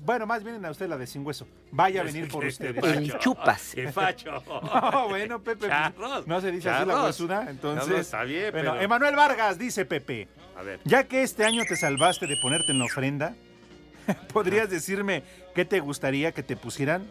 bueno, 0.05 0.27
más 0.27 0.45
bien 0.45 0.63
a 0.65 0.71
usted 0.71 0.87
la 0.87 0.99
de 0.99 1.07
sin 1.07 1.25
hueso, 1.27 1.49
vaya 1.71 2.03
a 2.03 2.05
venir 2.05 2.29
por 2.29 2.45
ustedes. 2.45 2.85
El 2.85 3.19
chupas. 3.19 3.73
¡Qué 3.75 3.91
facho! 3.91 4.43
No, 4.93 5.09
bueno, 5.09 5.41
Pepe, 5.43 5.69
Charros, 5.69 6.27
no 6.27 6.41
se 6.41 6.53
dice 6.53 6.69
así 6.69 6.87
la 6.87 7.03
huesuda, 7.05 7.47
entonces... 7.49 7.89
No, 7.89 7.95
no, 7.95 8.01
está 8.01 8.25
bien, 8.25 8.53
Bueno, 8.53 8.73
pero- 8.73 8.83
Emanuel 8.85 9.17
Vargas 9.17 9.59
dice 9.59 9.87
Pepe, 9.87 10.29
A 10.57 10.63
ver. 10.63 10.81
ya 10.85 11.05
que 11.05 11.23
este 11.23 11.45
año 11.47 11.63
te 11.67 11.77
salvaste 11.77 12.27
de 12.27 12.37
ponerte 12.43 12.73
en 12.73 12.79
la 12.79 12.85
ofrenda, 12.85 13.35
¿podrías 14.33 14.69
decirme 14.69 15.23
qué 15.55 15.65
te 15.65 15.81
gustaría 15.81 16.33
que 16.33 16.43
te 16.43 16.57
pusieran? 16.57 17.07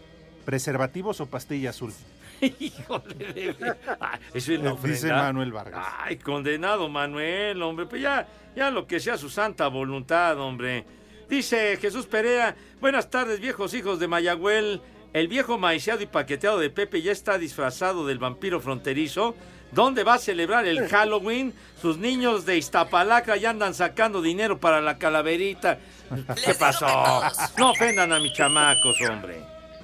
¿Preservativos 0.45 1.21
o 1.21 1.25
pastilla 1.25 1.71
azul? 1.71 1.91
Híjole, 2.41 3.15
de 3.15 3.75
Ah, 3.99 4.19
eso 4.33 4.53
es 4.53 4.59
la 4.59 4.71
Dice 4.73 4.91
ofrenda. 5.05 5.23
Manuel 5.23 5.51
Vargas. 5.51 5.85
Ay, 5.99 6.17
condenado 6.17 6.87
Manuel, 6.89 7.61
hombre. 7.61 7.85
Pues 7.85 8.01
ya, 8.01 8.27
ya 8.55 8.71
lo 8.71 8.85
que 8.87 8.99
sea 8.99 9.17
su 9.17 9.29
santa 9.29 9.67
voluntad, 9.67 10.39
hombre. 10.39 10.83
Dice 11.31 11.77
Jesús 11.77 12.07
Perea, 12.07 12.57
buenas 12.81 13.09
tardes, 13.09 13.39
viejos 13.39 13.73
hijos 13.73 14.01
de 14.01 14.09
Mayagüel. 14.09 14.81
El 15.13 15.29
viejo 15.29 15.57
maiciado 15.57 16.03
y 16.03 16.05
paqueteado 16.05 16.59
de 16.59 16.69
Pepe 16.69 17.01
ya 17.01 17.13
está 17.13 17.37
disfrazado 17.37 18.05
del 18.05 18.19
vampiro 18.19 18.59
fronterizo. 18.59 19.33
¿Dónde 19.71 20.03
va 20.03 20.15
a 20.15 20.19
celebrar 20.19 20.67
el 20.67 20.89
Halloween? 20.89 21.53
Sus 21.81 21.97
niños 21.97 22.45
de 22.45 22.57
Iztapalacra 22.57 23.37
ya 23.37 23.51
andan 23.51 23.73
sacando 23.73 24.21
dinero 24.21 24.59
para 24.59 24.81
la 24.81 24.97
calaverita. 24.97 25.79
¿Qué 26.45 26.53
pasó? 26.53 27.21
No 27.57 27.71
ofendan 27.71 28.11
a 28.11 28.19
mis 28.19 28.33
chamacos, 28.33 28.97
hombre. 29.09 29.37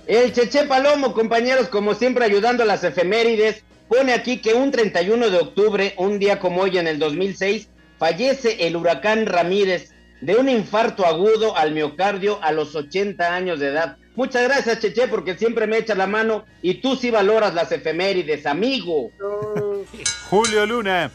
El 0.06 0.34
Cheche 0.34 0.66
Palomo, 0.66 1.14
compañeros, 1.14 1.70
como 1.70 1.96
siempre 1.96 2.26
ayudando 2.26 2.64
a 2.64 2.66
las 2.66 2.84
efemérides, 2.84 3.64
pone 3.88 4.12
aquí 4.12 4.40
que 4.40 4.54
un 4.54 4.70
31 4.70 5.30
de 5.30 5.38
octubre, 5.38 5.94
un 5.98 6.20
día 6.20 6.40
como 6.40 6.64
hoy 6.64 6.78
en 6.78 6.88
el 6.88 7.00
2006, 7.00 7.70
fallece 7.98 8.68
el 8.68 8.76
huracán 8.76 9.26
Ramírez 9.26 9.94
de 10.22 10.36
un 10.36 10.50
infarto 10.50 11.06
agudo 11.06 11.56
al 11.56 11.74
miocardio 11.74 12.44
a 12.44 12.52
los 12.52 12.76
80 12.76 13.34
años 13.34 13.60
de 13.60 13.68
edad. 13.68 13.98
Muchas 14.16 14.44
gracias, 14.44 14.80
Cheche, 14.80 15.08
porque 15.08 15.38
siempre 15.38 15.68
me 15.68 15.78
echas 15.78 15.98
la 15.98 16.08
mano 16.08 16.46
y 16.62 16.76
tú 16.76 16.96
sí 16.96 17.12
valoras 17.12 17.54
las 17.54 17.72
efemérides, 17.72 18.46
amigo. 18.46 19.12
Julio 20.30 20.66
Luna, 20.66 21.12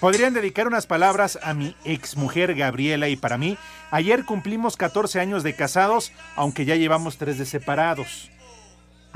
¿podrían 0.00 0.34
dedicar 0.34 0.68
unas 0.68 0.86
palabras 0.86 1.38
a 1.42 1.52
mi 1.52 1.74
exmujer 1.84 2.54
Gabriela 2.54 3.08
y 3.08 3.16
para 3.16 3.38
mí? 3.38 3.58
Ayer 3.90 4.24
cumplimos 4.24 4.76
14 4.76 5.18
años 5.20 5.42
de 5.42 5.56
casados, 5.56 6.12
aunque 6.36 6.64
ya 6.64 6.76
llevamos 6.76 7.18
3 7.18 7.38
de 7.38 7.46
separados. 7.46 8.30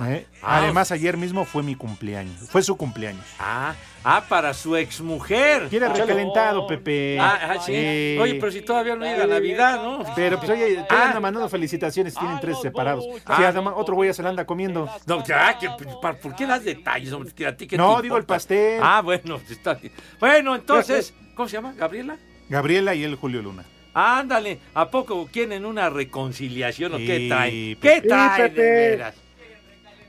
¿Eh? 0.00 0.26
Ah. 0.42 0.58
Además, 0.58 0.92
ayer 0.92 1.16
mismo 1.16 1.44
fue 1.44 1.62
mi 1.62 1.74
cumpleaños. 1.74 2.48
Fue 2.50 2.62
su 2.62 2.76
cumpleaños. 2.76 3.24
Ah, 3.40 3.74
ah, 4.04 4.22
para 4.28 4.54
su 4.54 4.76
exmujer. 4.76 5.68
Quiere 5.68 5.88
recalentado, 5.88 6.66
Pepe. 6.68 7.18
Ah, 7.20 7.38
ah, 7.54 7.58
sí. 7.60 7.72
Eh, 7.74 8.18
Oye, 8.20 8.34
pero 8.34 8.52
si 8.52 8.60
todavía 8.62 8.94
no 8.94 9.04
llega 9.04 9.26
Navidad, 9.26 9.82
¿no? 9.82 10.04
Pero 10.14 10.38
pues 10.38 10.50
oye, 10.50 10.76
te 10.88 10.94
Ah. 10.94 11.06
anda 11.08 11.20
mandando 11.20 11.48
felicitaciones, 11.48 12.14
tienen 12.14 12.38
tres 12.40 12.60
separados. 12.60 13.04
Ah. 13.26 13.36
Sí, 13.36 13.42
además, 13.44 13.74
otro 13.76 13.96
güey 13.96 14.10
ya 14.10 14.14
se 14.14 14.22
la 14.22 14.28
anda 14.28 14.44
comiendo. 14.46 14.88
No, 15.06 15.24
ya, 15.24 15.58
que, 15.58 15.68
pues, 15.70 16.16
¿por 16.22 16.36
qué 16.36 16.46
das 16.46 16.62
detalles, 16.64 17.12
hombre? 17.12 17.32
¿A 17.46 17.56
ti 17.56 17.66
qué 17.66 17.76
No, 17.76 17.96
te 17.96 18.02
digo 18.02 18.16
el 18.16 18.24
pastel. 18.24 18.80
Ah, 18.82 19.00
bueno, 19.02 19.40
está 19.50 19.74
bien. 19.74 19.92
Bueno, 20.20 20.54
entonces, 20.54 21.12
¿cómo 21.34 21.48
se 21.48 21.56
llama? 21.56 21.72
¿Gabriela? 21.76 22.16
Gabriela 22.48 22.94
y 22.94 23.02
el 23.02 23.16
Julio 23.16 23.42
Luna. 23.42 23.64
Ándale, 23.94 24.60
¿a 24.74 24.88
poco 24.90 25.26
quieren 25.32 25.64
una 25.66 25.90
reconciliación 25.90 26.94
o 26.94 26.98
qué 26.98 27.26
traen? 27.28 27.76
Pepe. 27.80 28.00
¿Qué 28.02 28.08
traen, 28.08 28.54
de 28.54 28.62
veras? 28.62 29.14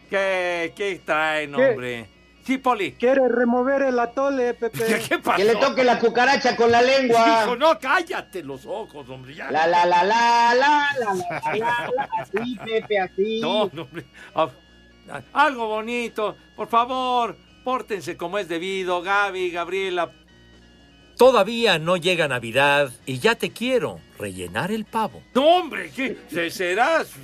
¿Qué, 0.10 0.74
qué 0.76 1.02
traen, 1.06 1.54
hombre? 1.56 2.08
Sí, 2.50 2.58
Poli. 2.58 2.94
Quiere 2.94 3.28
remover 3.28 3.84
el 3.84 4.00
atole, 4.00 4.56
Pepe. 4.56 4.80
¿Qué 5.10 5.20
pasó? 5.20 5.38
Que 5.38 5.44
le 5.46 5.56
toque 5.56 5.84
la 5.84 6.00
cucaracha 6.00 6.56
con 6.56 6.72
la 6.72 6.82
lengua. 6.82 7.44
Hijo, 7.44 7.56
no, 7.56 7.78
cállate 7.78 8.42
los 8.42 8.66
ojos, 8.66 9.08
hombre. 9.08 9.36
Ya. 9.36 9.52
La, 9.52 9.68
la, 9.68 9.86
la, 9.86 10.04
la, 10.04 10.56
la, 10.56 10.88
la, 11.00 11.56
la, 11.56 11.92
la, 11.96 12.10
así, 12.18 12.58
Pepe, 12.66 13.00
así. 13.00 13.40
No, 13.40 13.70
no, 13.72 13.84
hombre. 13.84 14.04
Ah, 14.34 14.50
ah, 15.12 15.22
algo 15.34 15.68
bonito, 15.68 16.36
por 16.56 16.68
favor, 16.68 17.38
pórtense 17.64 18.18
como 18.18 18.40
es 18.40 18.48
debido. 18.48 19.04
Gaby, 19.04 19.52
Gabriela, 19.52 20.10
Todavía 21.20 21.80
no 21.80 21.98
llega 21.98 22.30
Navidad 22.30 22.94
y 23.06 23.20
ya 23.20 23.36
te 23.36 23.50
quiero 23.52 24.00
rellenar 24.18 24.72
el 24.72 24.86
pavo. 24.86 25.22
No, 25.36 25.46
hombre, 25.58 25.92
¿qué? 25.94 26.18
Se- 26.32 26.50
¿Será 26.50 27.04
su, 27.04 27.20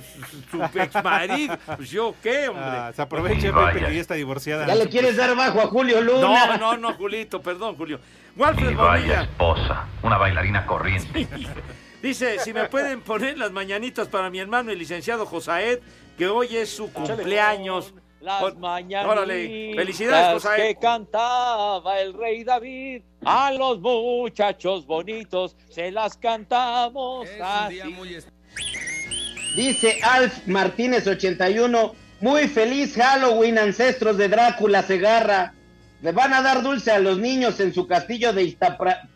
su, 0.50 0.68
su 0.70 0.78
exmarido? 0.80 1.56
Pues 1.76 1.88
yo 1.90 2.14
qué, 2.22 2.48
hombre. 2.48 2.62
Ah, 2.66 2.92
se 2.94 3.00
aprovecha, 3.00 3.54
Pepe, 3.72 3.86
que 3.86 3.94
ya 3.94 4.00
está 4.02 4.12
divorciada. 4.12 4.66
Ya 4.66 4.74
le 4.74 4.86
quieres 4.90 5.16
dar 5.16 5.34
bajo 5.34 5.62
a 5.62 5.66
Julio 5.68 6.02
No, 6.02 6.12
Luna. 6.20 6.58
no, 6.58 6.76
no, 6.76 6.92
Julito, 6.92 7.40
perdón, 7.40 7.74
Julio. 7.76 7.98
Walfred 8.36 8.72
Y 8.72 8.74
vaya 8.74 8.98
Bonilla 9.00 9.22
esposa, 9.22 9.86
una 10.02 10.18
bailarina 10.18 10.66
corriente. 10.66 11.26
dice, 12.02 12.38
si 12.40 12.52
me 12.52 12.66
pueden 12.68 13.00
poner 13.00 13.38
las 13.38 13.50
mañanitas 13.50 14.08
para 14.08 14.28
mi 14.28 14.40
hermano 14.40 14.70
el 14.72 14.78
licenciado 14.78 15.24
Josaed, 15.24 15.78
que 16.18 16.28
hoy 16.28 16.54
es 16.54 16.68
su 16.68 16.92
cumpleaños. 16.92 17.94
Las 18.26 18.42
Or- 18.42 18.56
mañanitas 18.58 19.06
Órale, 19.06 19.72
felicidades, 19.76 20.42
Josaed. 20.42 20.56
que 20.60 20.74
cantaba 20.80 22.00
el 22.00 22.12
rey 22.12 22.42
David. 22.42 23.02
A 23.24 23.52
los 23.52 23.78
muchachos 23.78 24.84
bonitos 24.84 25.54
se 25.70 25.92
las 25.92 26.16
cantamos 26.16 27.28
así. 27.40 27.80
Dice 29.54 30.00
Alf 30.02 30.44
Martínez 30.48 31.06
81, 31.06 31.94
muy 32.20 32.48
feliz 32.48 32.96
Halloween, 32.96 33.58
ancestros 33.60 34.16
de 34.18 34.28
Drácula 34.28 34.82
Segarra. 34.82 35.54
Le 36.02 36.10
van 36.10 36.34
a 36.34 36.42
dar 36.42 36.64
dulce 36.64 36.90
a 36.90 36.98
los 36.98 37.18
niños 37.18 37.60
en 37.60 37.72
su 37.72 37.86
castillo 37.86 38.32
de 38.32 38.42
Iztapra- 38.42 39.08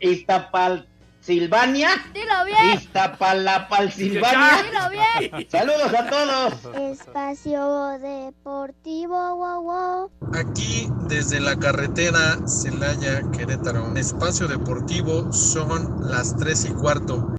Iztapalsilvania. 1.20 1.90
Dilo 2.14 2.44
bien. 2.46 2.78
Iztapalapalsilvania. 2.78 4.62
Dilo 4.62 4.90
bien. 4.90 5.46
Saludos 5.50 5.94
a 5.94 6.06
todos. 6.08 6.54
Espacio 6.98 7.98
Deportivo, 7.98 9.36
wow, 9.36 9.62
wow. 9.62 10.10
Aquí 10.34 10.88
desde 11.08 11.40
la 11.40 11.56
carretera 11.56 12.38
Celaya 12.46 13.22
Querétaro, 13.32 13.94
espacio 13.96 14.48
deportivo, 14.48 15.30
son 15.32 16.10
las 16.10 16.36
3 16.36 16.64
y 16.66 16.68
cuarto. 16.70 17.34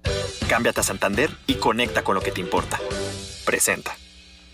Cámbiate 0.47 0.81
a 0.81 0.83
Santander 0.83 1.31
y 1.47 1.55
conecta 1.55 2.03
con 2.03 2.15
lo 2.15 2.21
que 2.21 2.31
te 2.31 2.41
importa. 2.41 2.79
Presenta. 3.45 3.95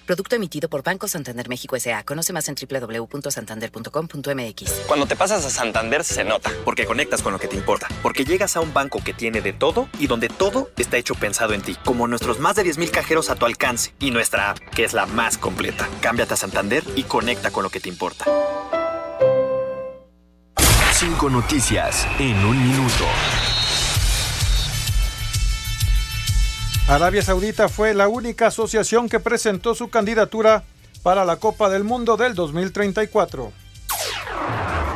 Producto 0.08 0.36
emitido 0.38 0.70
por 0.70 0.82
Banco 0.84 1.10
Santander 1.10 1.50
México 1.50 1.76
S.A. 1.76 2.02
Conoce 2.04 2.32
más 2.32 2.48
en 2.48 2.56
www.santander.com.mx. 2.56 4.72
Cuando 4.88 5.06
te 5.06 5.18
pasas 5.18 5.44
a 5.44 5.50
Santander 5.50 6.06
se 6.06 6.24
nota, 6.24 6.50
porque 6.64 6.86
conectas 6.86 7.22
con 7.22 7.34
lo 7.34 7.40
que 7.40 7.50
te 7.50 7.58
importa, 7.58 7.90
porque 8.02 8.24
llegas 8.24 8.56
a 8.56 8.62
un 8.62 8.74
banco 8.74 9.04
que 9.04 9.14
tiene 9.14 9.42
de 9.42 9.52
todo 9.52 9.90
y 10.00 10.08
donde 10.08 10.30
todo 10.30 10.70
está 10.78 10.96
hecho 10.96 11.14
pensado 11.14 11.54
en 11.54 11.62
ti, 11.62 11.76
como 11.84 12.08
nuestros 12.08 12.40
más 12.40 12.56
de 12.56 12.64
10.000 12.64 12.90
cajeros 12.90 13.30
a 13.30 13.36
tu 13.36 13.46
alcance 13.46 13.94
y 14.00 14.12
nuestra 14.12 14.52
app, 14.52 14.60
que 14.60 14.86
es 14.86 14.94
la 14.94 15.08
más 15.08 15.38
completa. 15.38 15.90
Cámbiate 16.00 16.36
a 16.36 16.38
Santander 16.38 16.86
y 16.96 17.04
conecta 17.04 17.52
con 17.52 17.64
lo 17.64 17.70
que 17.70 17.82
te 17.82 17.90
importa. 17.90 18.24
Cinco 20.94 21.30
noticias 21.30 22.08
en 22.18 22.46
un 22.46 22.66
minuto. 22.66 23.04
Arabia 26.88 27.22
Saudita 27.22 27.68
fue 27.68 27.94
la 27.94 28.08
única 28.08 28.48
asociación 28.48 29.10
que 29.10 29.20
presentó 29.20 29.76
su 29.76 29.90
candidatura 29.90 30.64
para 31.04 31.26
la 31.26 31.36
Copa 31.36 31.68
del 31.68 31.84
Mundo 31.84 32.16
del 32.16 32.34
2034. 32.34 33.52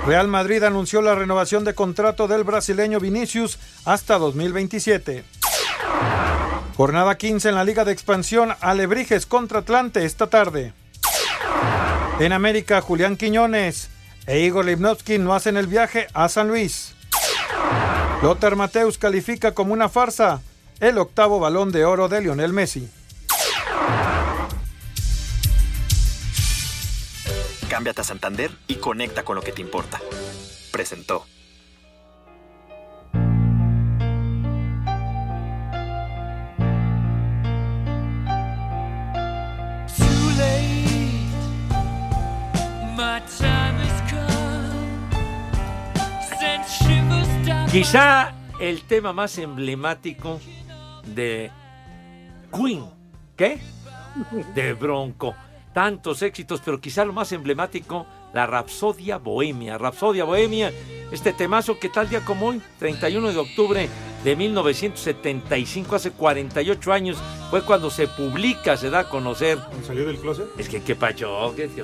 Real 0.08 0.30
Madrid 0.30 0.64
anunció 0.64 1.02
la 1.02 1.16
renovación 1.16 1.66
de 1.66 1.76
contrato 1.76 2.30
del 2.30 2.46
brasileño 2.46 3.02
Vinicius 3.02 3.60
hasta 3.84 4.18
2027. 4.18 5.26
Jornada 6.78 7.18
15 7.18 7.50
en 7.50 7.56
la 7.56 7.66
Liga 7.66 7.84
de 7.84 7.92
Expansión, 7.92 8.56
Alebrijes 8.62 9.26
contra 9.26 9.60
Atlante 9.60 10.06
esta 10.06 10.28
tarde. 10.28 10.72
En 12.20 12.32
América, 12.32 12.80
Julián 12.80 13.18
Quiñones 13.18 13.90
e 14.28 14.40
Igor 14.40 14.64
Lipnowski 14.64 15.18
no 15.18 15.36
hacen 15.36 15.58
el 15.58 15.68
viaje 15.68 16.08
a 16.14 16.30
San 16.30 16.48
Luis. 16.48 16.94
Lothar 18.24 18.56
Mateus 18.56 18.98
califica 18.98 19.54
como 19.54 19.74
una 19.74 19.90
farsa 19.90 20.42
el 20.82 20.98
octavo 20.98 21.40
balón 21.40 21.72
de 21.72 21.86
oro 21.86 22.10
de 22.10 22.22
Lionel 22.22 22.54
Messi. 22.54 22.90
Cámbiate 27.70 28.02
a 28.02 28.04
Santander 28.04 28.52
y 28.68 28.76
conecta 28.76 29.24
con 29.24 29.36
lo 29.36 29.44
que 29.44 29.52
te 29.52 29.62
importa. 29.62 30.02
Presentó. 30.72 31.26
Too 39.98 40.32
late, 40.38 41.30
my 42.98 43.22
time 43.38 43.78
has 43.78 44.02
come. 44.10 44.72
Sent 46.40 46.68
shivers 46.68 47.46
down 47.46 47.70
Quizá 47.70 48.34
el 48.60 48.82
tema 48.84 49.14
más 49.14 49.38
emblemático 49.38 50.42
de 51.06 51.52
Queen. 52.52 52.86
¿Qué? 53.36 53.60
De 54.54 54.74
Bronco. 54.74 55.36
Tantos 55.74 56.22
éxitos, 56.22 56.62
pero 56.64 56.82
quizá 56.82 57.06
lo 57.06 57.14
más 57.14 57.32
emblemático, 57.32 58.06
la 58.34 58.46
Rapsodia 58.46 59.18
Bohemia. 59.18 59.78
Rapsodia 59.78 60.26
Bohemia, 60.26 60.72
este 61.12 61.32
temazo 61.32 61.80
que 61.80 61.90
tal 61.90 62.10
día 62.10 62.26
como 62.26 62.48
hoy, 62.48 62.62
31 62.80 63.32
de 63.32 63.38
octubre, 63.38 63.90
de 64.24 64.36
1975, 64.36 65.96
hace 65.96 66.12
48 66.12 66.94
años, 66.94 67.18
fue 67.50 67.64
cuando 67.64 67.90
se 67.90 68.08
publica, 68.08 68.76
se 68.76 68.90
da 68.90 69.00
a 69.00 69.10
conocer. 69.10 69.58
¿Salió 69.88 70.06
del 70.06 70.18
closet? 70.20 70.48
Es 70.58 70.68
que 70.68 70.82
qué 70.82 70.96
pacho, 70.96 71.54
qué, 71.56 71.70
qué? 71.70 71.84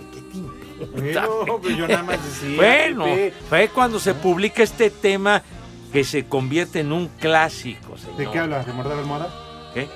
Bueno, 0.91 1.59
pues 1.61 1.75
yo 1.75 1.87
nada 1.87 2.03
más 2.03 2.23
decía. 2.23 2.55
Bueno, 2.55 3.05
fue 3.49 3.69
cuando 3.69 3.99
se 3.99 4.13
publica 4.13 4.63
este 4.63 4.89
tema 4.89 5.41
que 5.91 6.03
se 6.03 6.25
convierte 6.27 6.79
en 6.81 6.91
un 6.91 7.07
clásico, 7.07 7.97
señor. 7.97 8.17
¿De 8.17 8.31
qué 8.31 8.39
hablas? 8.39 8.65
¿De 8.65 8.73
morder 8.73 8.97
almohada? 8.99 9.29
¿Qué? 9.73 9.87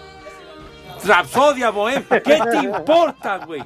Rapsodia 1.03 1.71
Bohem, 1.71 2.03
¿qué 2.03 2.19
te 2.19 2.57
importa, 2.63 3.37
güey? 3.45 3.63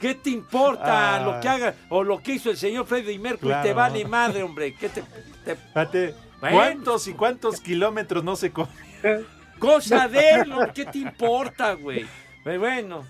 ¿Qué 0.00 0.14
te 0.14 0.30
importa 0.30 1.16
Ah. 1.16 1.20
lo 1.20 1.40
que 1.40 1.48
haga 1.48 1.74
o 1.90 2.02
lo 2.02 2.18
que 2.22 2.32
hizo 2.32 2.50
el 2.50 2.56
señor 2.56 2.86
Freddie 2.86 3.18
Mercury? 3.18 3.48
Claro. 3.50 3.62
Te 3.62 3.74
vale 3.74 4.04
madre, 4.06 4.42
hombre. 4.42 4.74
¿Qué 4.74 4.88
te. 4.88 5.04
¿Cuántos 6.40 7.06
y 7.06 7.12
cuántos 7.12 7.60
kilómetros 7.60 8.24
no 8.24 8.34
se 8.34 8.50
comen? 8.50 8.72
Cosa 9.58 10.08
de 10.08 10.30
él, 10.30 10.54
¿qué 10.74 10.86
te 10.86 10.98
importa, 10.98 11.74
güey? 11.74 12.06
Bueno. 12.44 13.04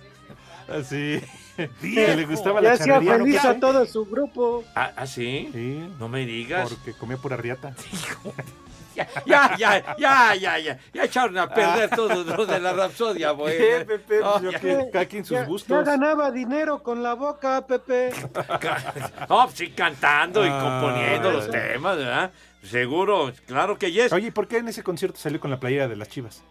Así. 0.69 1.21
Que 1.81 2.15
le 2.17 2.25
gustaba 2.27 2.61
Ya 2.63 2.71
la 2.71 2.79
charrería. 2.79 3.19
¿no? 3.19 3.25
feliz 3.25 3.45
a 3.45 3.59
todo 3.61 3.87
su 3.87 4.05
grupo. 4.07 4.65
¿Ah, 4.75 4.93
ah, 4.97 5.07
sí? 5.07 5.51
No 5.99 6.09
me 6.09 6.25
digas. 6.27 6.69
Porque 6.69 6.93
comía 6.93 7.17
pura 7.17 7.37
riata. 7.37 7.75
Ya, 8.97 9.07
ya, 9.25 9.57
ya, 9.57 9.97
ya, 9.97 10.35
ya, 10.35 10.59
ya. 10.59 10.79
Ya 10.93 11.05
echaron 11.05 11.39
a 11.39 11.49
perder 11.49 11.89
todo 11.91 12.23
lo 12.25 12.45
de 12.45 12.59
la 12.61 12.73
Rapsodia, 12.73 13.31
güey. 13.39 13.57
¿Qué, 13.57 13.85
Pepe? 13.87 14.21
No, 14.21 14.43
Yo 14.43 14.51
ya. 14.51 14.61
que- 14.61 14.91
cada 14.93 15.07
quien 15.07 15.25
sus 15.25 15.37
Ya, 15.39 15.45
gustos. 15.45 15.87
ya 15.87 15.93
ganaba 15.93 16.31
dinero 16.31 16.83
con 16.83 17.03
la 17.03 17.15
boca, 17.15 17.65
Pepe. 17.67 18.11
No, 19.29 19.49
sí, 19.55 19.71
cantando 19.71 20.45
y 20.45 20.49
Ah, 20.51 20.61
componiendo 20.81 21.31
los 21.31 21.49
temas, 21.51 21.97
¿verdad? 21.97 22.31
Seguro, 22.63 23.33
claro 23.47 23.79
que 23.79 23.91
yes. 23.93 24.13
Oye, 24.13 24.27
¿y 24.27 24.31
por 24.33 24.49
qué 24.49 24.59
en 24.59 24.69
ese 24.69 24.83
concierto 24.83 25.19
salió 25.19 25.41
con 25.41 25.51
la 25.51 25.61
playera 25.61 25.89
de 25.89 25.97
las 25.97 26.09
chivas? 26.09 26.43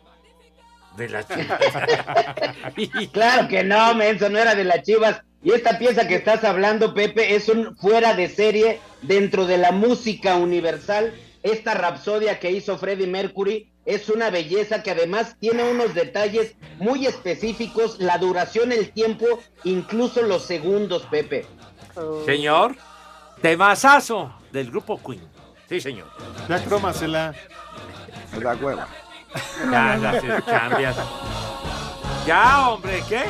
De 0.98 1.10
la 1.10 1.24
Claro 3.12 3.48
que 3.48 3.64
no, 3.64 3.96
menso, 3.96 4.30
no 4.30 4.38
era 4.40 4.56
de 4.56 4.64
las 4.64 4.84
chivas. 4.84 5.22
Y 5.42 5.52
esta 5.52 5.80
pieza 5.80 6.08
que 6.08 6.16
estás 6.16 6.44
hablando, 6.44 6.94
Pepe, 6.94 7.36
es 7.36 7.48
un 7.48 7.78
fuera 7.78 8.14
de 8.14 8.28
serie 8.28 8.80
dentro 9.02 9.46
de 9.46 9.58
la 9.58 9.72
música 9.72 10.36
universal. 10.36 11.14
Esta 11.44 11.74
rapsodia 11.74 12.40
que 12.40 12.52
hizo 12.52 12.78
Freddie 12.78 13.08
Mercury 13.08 13.72
es 13.86 14.10
una 14.10 14.30
belleza 14.30 14.84
que 14.84 14.92
además 14.92 15.38
tiene 15.40 15.64
unos 15.64 15.96
detalles 15.96 16.56
muy 16.78 17.08
específicos, 17.08 18.00
la 18.00 18.18
duración, 18.18 18.72
el 18.72 18.92
tiempo, 18.92 19.26
incluso 19.64 20.22
los 20.22 20.44
segundos, 20.44 21.08
Pepe. 21.10 21.46
Señor, 22.26 22.76
temazazo 23.42 24.34
del 24.52 24.70
grupo 24.70 25.02
Queen. 25.02 25.22
Sí, 25.70 25.80
señor. 25.80 26.08
Ya 26.48 26.64
crómasela. 26.64 27.34
La 28.40 28.56
hueva. 28.56 28.88
Ya, 29.72 29.98
ya 29.98 30.22
se 30.22 30.44
cambias. 30.44 30.96
Ya, 32.26 32.70
hombre, 32.70 33.04
¿qué? 33.08 33.24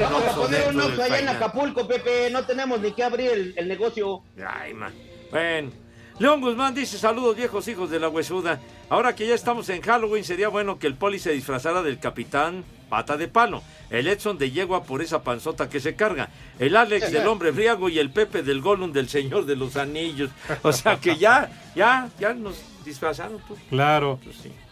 Vamos 0.00 0.24
a 0.24 0.34
poner 0.34 0.68
un 0.68 0.80
oxo 0.80 1.02
allá 1.02 1.18
en 1.18 1.28
Acapulco, 1.28 1.86
Pepe. 1.86 2.30
No 2.30 2.44
tenemos 2.44 2.80
ni 2.80 2.92
que 2.92 3.04
abrir 3.04 3.30
el, 3.30 3.54
el 3.56 3.68
negocio. 3.68 4.22
Ay, 4.46 4.74
man. 4.74 4.92
Bueno. 5.30 5.70
León 6.18 6.40
Guzmán 6.40 6.74
dice, 6.74 6.96
saludos 6.96 7.36
viejos 7.36 7.66
hijos 7.66 7.90
de 7.90 7.98
la 7.98 8.08
huesuda. 8.08 8.60
Ahora 8.88 9.16
que 9.16 9.26
ya 9.26 9.34
estamos 9.34 9.68
en 9.68 9.82
Halloween, 9.82 10.22
sería 10.22 10.48
bueno 10.48 10.78
que 10.78 10.86
el 10.86 10.94
poli 10.94 11.18
se 11.18 11.32
disfrazara 11.32 11.82
del 11.82 11.98
capitán 11.98 12.64
pata 12.94 13.16
de 13.16 13.26
palo. 13.26 13.60
El 13.90 14.06
Edson 14.06 14.38
de 14.38 14.52
yegua 14.52 14.84
por 14.84 15.02
esa 15.02 15.24
panzota 15.24 15.68
que 15.68 15.80
se 15.80 15.96
carga. 15.96 16.28
El 16.60 16.76
Alex 16.76 17.10
del 17.16 17.26
hombre 17.26 17.52
friago 17.52 17.88
y 17.88 17.98
el 17.98 18.10
Pepe 18.10 18.44
del 18.44 18.60
Gollum 18.60 18.92
del 18.92 19.08
señor 19.08 19.46
de 19.46 19.56
los 19.56 19.76
anillos. 19.76 20.30
O 20.62 20.72
sea 20.72 20.98
que 20.98 21.16
ya, 21.16 21.50
ya, 21.74 22.08
ya 22.20 22.34
nos 22.34 22.54
disfrazaron 22.84 23.40
tú. 23.48 23.56
Claro. 23.68 24.20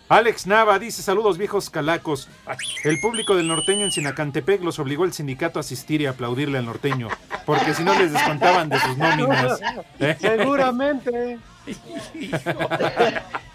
Alex 0.08 0.46
Nava 0.46 0.78
dice 0.78 1.02
saludos 1.02 1.36
viejos 1.36 1.68
calacos. 1.68 2.28
El 2.84 3.00
público 3.00 3.34
del 3.34 3.48
norteño 3.48 3.84
en 3.86 3.90
Sinacantepec 3.90 4.62
los 4.62 4.78
obligó 4.78 5.04
el 5.04 5.12
sindicato 5.12 5.58
a 5.58 5.60
asistir 5.60 6.00
y 6.00 6.06
aplaudirle 6.06 6.58
al 6.58 6.66
norteño, 6.66 7.08
porque 7.44 7.74
si 7.74 7.82
no 7.82 7.98
les 7.98 8.12
descontaban 8.12 8.68
de 8.68 8.78
sus 8.78 8.96
nóminas. 8.98 9.60
¿Eh? 9.98 10.16
Seguramente. 10.20 11.40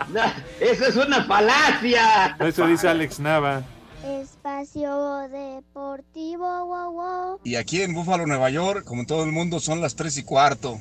No, 0.09 0.21
eso 0.59 0.85
es 0.87 0.95
una 0.97 1.23
falacia. 1.23 2.35
Eso 2.39 2.67
dice 2.67 2.89
Alex 2.89 3.19
Nava. 3.21 3.63
Espacio 4.07 5.27
Deportivo, 5.29 6.65
wow, 6.65 6.91
wow. 6.91 7.39
Y 7.43 7.55
aquí 7.55 7.81
en 7.81 7.93
Búfalo, 7.93 8.25
Nueva 8.25 8.49
York, 8.49 8.85
como 8.85 9.01
en 9.01 9.07
todo 9.07 9.23
el 9.23 9.31
mundo, 9.31 9.59
son 9.59 9.81
las 9.81 9.95
3 9.95 10.17
y 10.17 10.23
cuarto. 10.23 10.79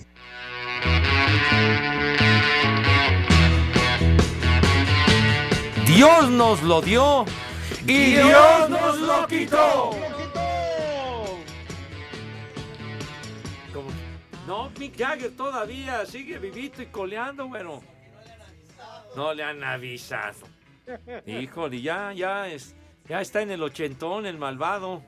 Dios 5.87 6.31
nos 6.31 6.63
lo 6.63 6.81
dio 6.83 7.25
y 7.87 8.15
Dios 8.15 8.69
nos 8.69 8.99
lo 8.99 9.27
quitó. 9.27 9.91
Como- 13.73 13.91
No, 14.47 14.71
Mick 14.79 14.97
Jagger 14.99 15.35
todavía 15.37 16.05
sigue 16.07 16.39
vivito 16.39 16.83
y 16.83 16.87
coleando, 16.87 17.49
bueno. 17.49 17.83
No 19.15 19.33
le 19.33 19.43
han 19.45 19.63
avisado. 19.65 20.47
Híjole, 21.27 21.81
ya, 21.81 22.13
ya, 22.13 22.49
es, 22.49 22.75
ya 23.09 23.21
está 23.21 23.43
en 23.43 23.51
el 23.51 23.63
ochentón, 23.63 24.27
el 24.27 24.39
malvado. 24.39 25.03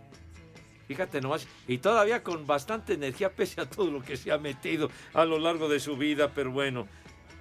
Fíjate 0.87 1.21
nomás, 1.21 1.47
y 1.67 1.79
todavía 1.79 2.23
con 2.23 2.47
bastante 2.47 2.95
energía 2.95 3.31
pese 3.31 3.61
a 3.61 3.67
todo 3.69 3.91
lo 3.91 4.03
que 4.03 4.17
se 4.17 4.33
ha 4.33 4.39
metido 4.39 4.91
a 5.13 5.25
lo 5.27 5.39
largo 5.39 5.69
de 5.69 5.81
su 5.81 5.97
vida, 5.99 6.31
pero 6.35 6.51
bueno. 6.51 6.87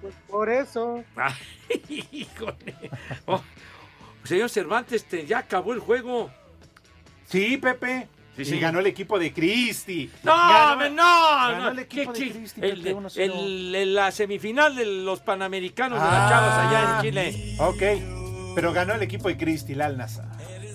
Pues 0.02 0.14
por 0.28 0.50
eso. 0.50 1.02
Ay, 1.16 2.06
híjole. 2.12 2.76
Oh, 3.26 3.42
señor 4.24 4.50
Cervantes, 4.50 5.04
te- 5.06 5.24
ya 5.26 5.38
acabó 5.38 5.72
el 5.72 5.80
juego. 5.80 6.30
Sí, 7.26 7.56
Pepe. 7.56 8.08
Sí, 8.36 8.42
y 8.42 8.44
sí. 8.44 8.58
ganó 8.60 8.78
el 8.78 8.86
equipo 8.86 9.18
de 9.18 9.32
Cristi. 9.32 10.08
No, 10.22 10.32
Ganó- 10.32 10.90
no, 10.90 11.02
ganó 11.02 11.62
no. 11.64 11.68
el 11.70 11.78
equipo 11.80 12.12
¿Qué- 12.12 12.26
de? 12.26 12.30
Cristi, 12.32 12.60
El- 12.62 12.82
Pepe, 12.82 12.94
1-0. 12.94 13.20
el- 13.24 13.74
el- 13.74 13.94
la 13.94 14.12
semifinal 14.12 14.76
de 14.76 14.84
los 14.86 15.20
Panamericanos 15.20 15.98
de 15.98 16.04
las 16.06 16.14
Ah, 16.14 16.28
Chavas 16.28 16.58
allá 16.58 16.96
en 16.96 17.02
Chile. 17.02 17.56
Ok, 17.58 18.54
pero 18.54 18.72
ganó 18.72 18.94
el 18.94 19.02
equipo 19.02 19.28
de 19.28 19.36
Cristi, 19.36 19.72
el 19.72 19.80
Alnasa. 19.80 20.27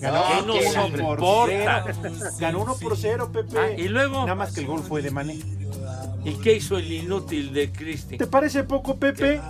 Ganó 0.04 0.24
¿Qué 0.28 0.42
uno 0.42 0.54
nos 0.54 0.90
por 0.90 1.00
importa? 1.00 1.84
cero. 1.86 2.30
Ganó 2.38 2.60
1 2.62 2.76
por 2.76 2.96
0, 2.96 3.30
Pepe. 3.32 3.58
Ah, 3.58 3.70
y 3.70 3.88
luego. 3.88 4.20
Nada 4.22 4.34
más 4.34 4.52
que 4.52 4.60
el 4.60 4.66
gol 4.66 4.82
fue 4.82 5.00
de 5.00 5.10
Mané. 5.10 5.38
¿Y 6.24 6.34
qué 6.40 6.54
hizo 6.54 6.78
el 6.78 6.90
inútil 6.90 7.52
de 7.52 7.70
Cristi? 7.70 8.16
¿Te 8.16 8.26
parece 8.26 8.64
poco, 8.64 8.96
Pepe? 8.96 9.40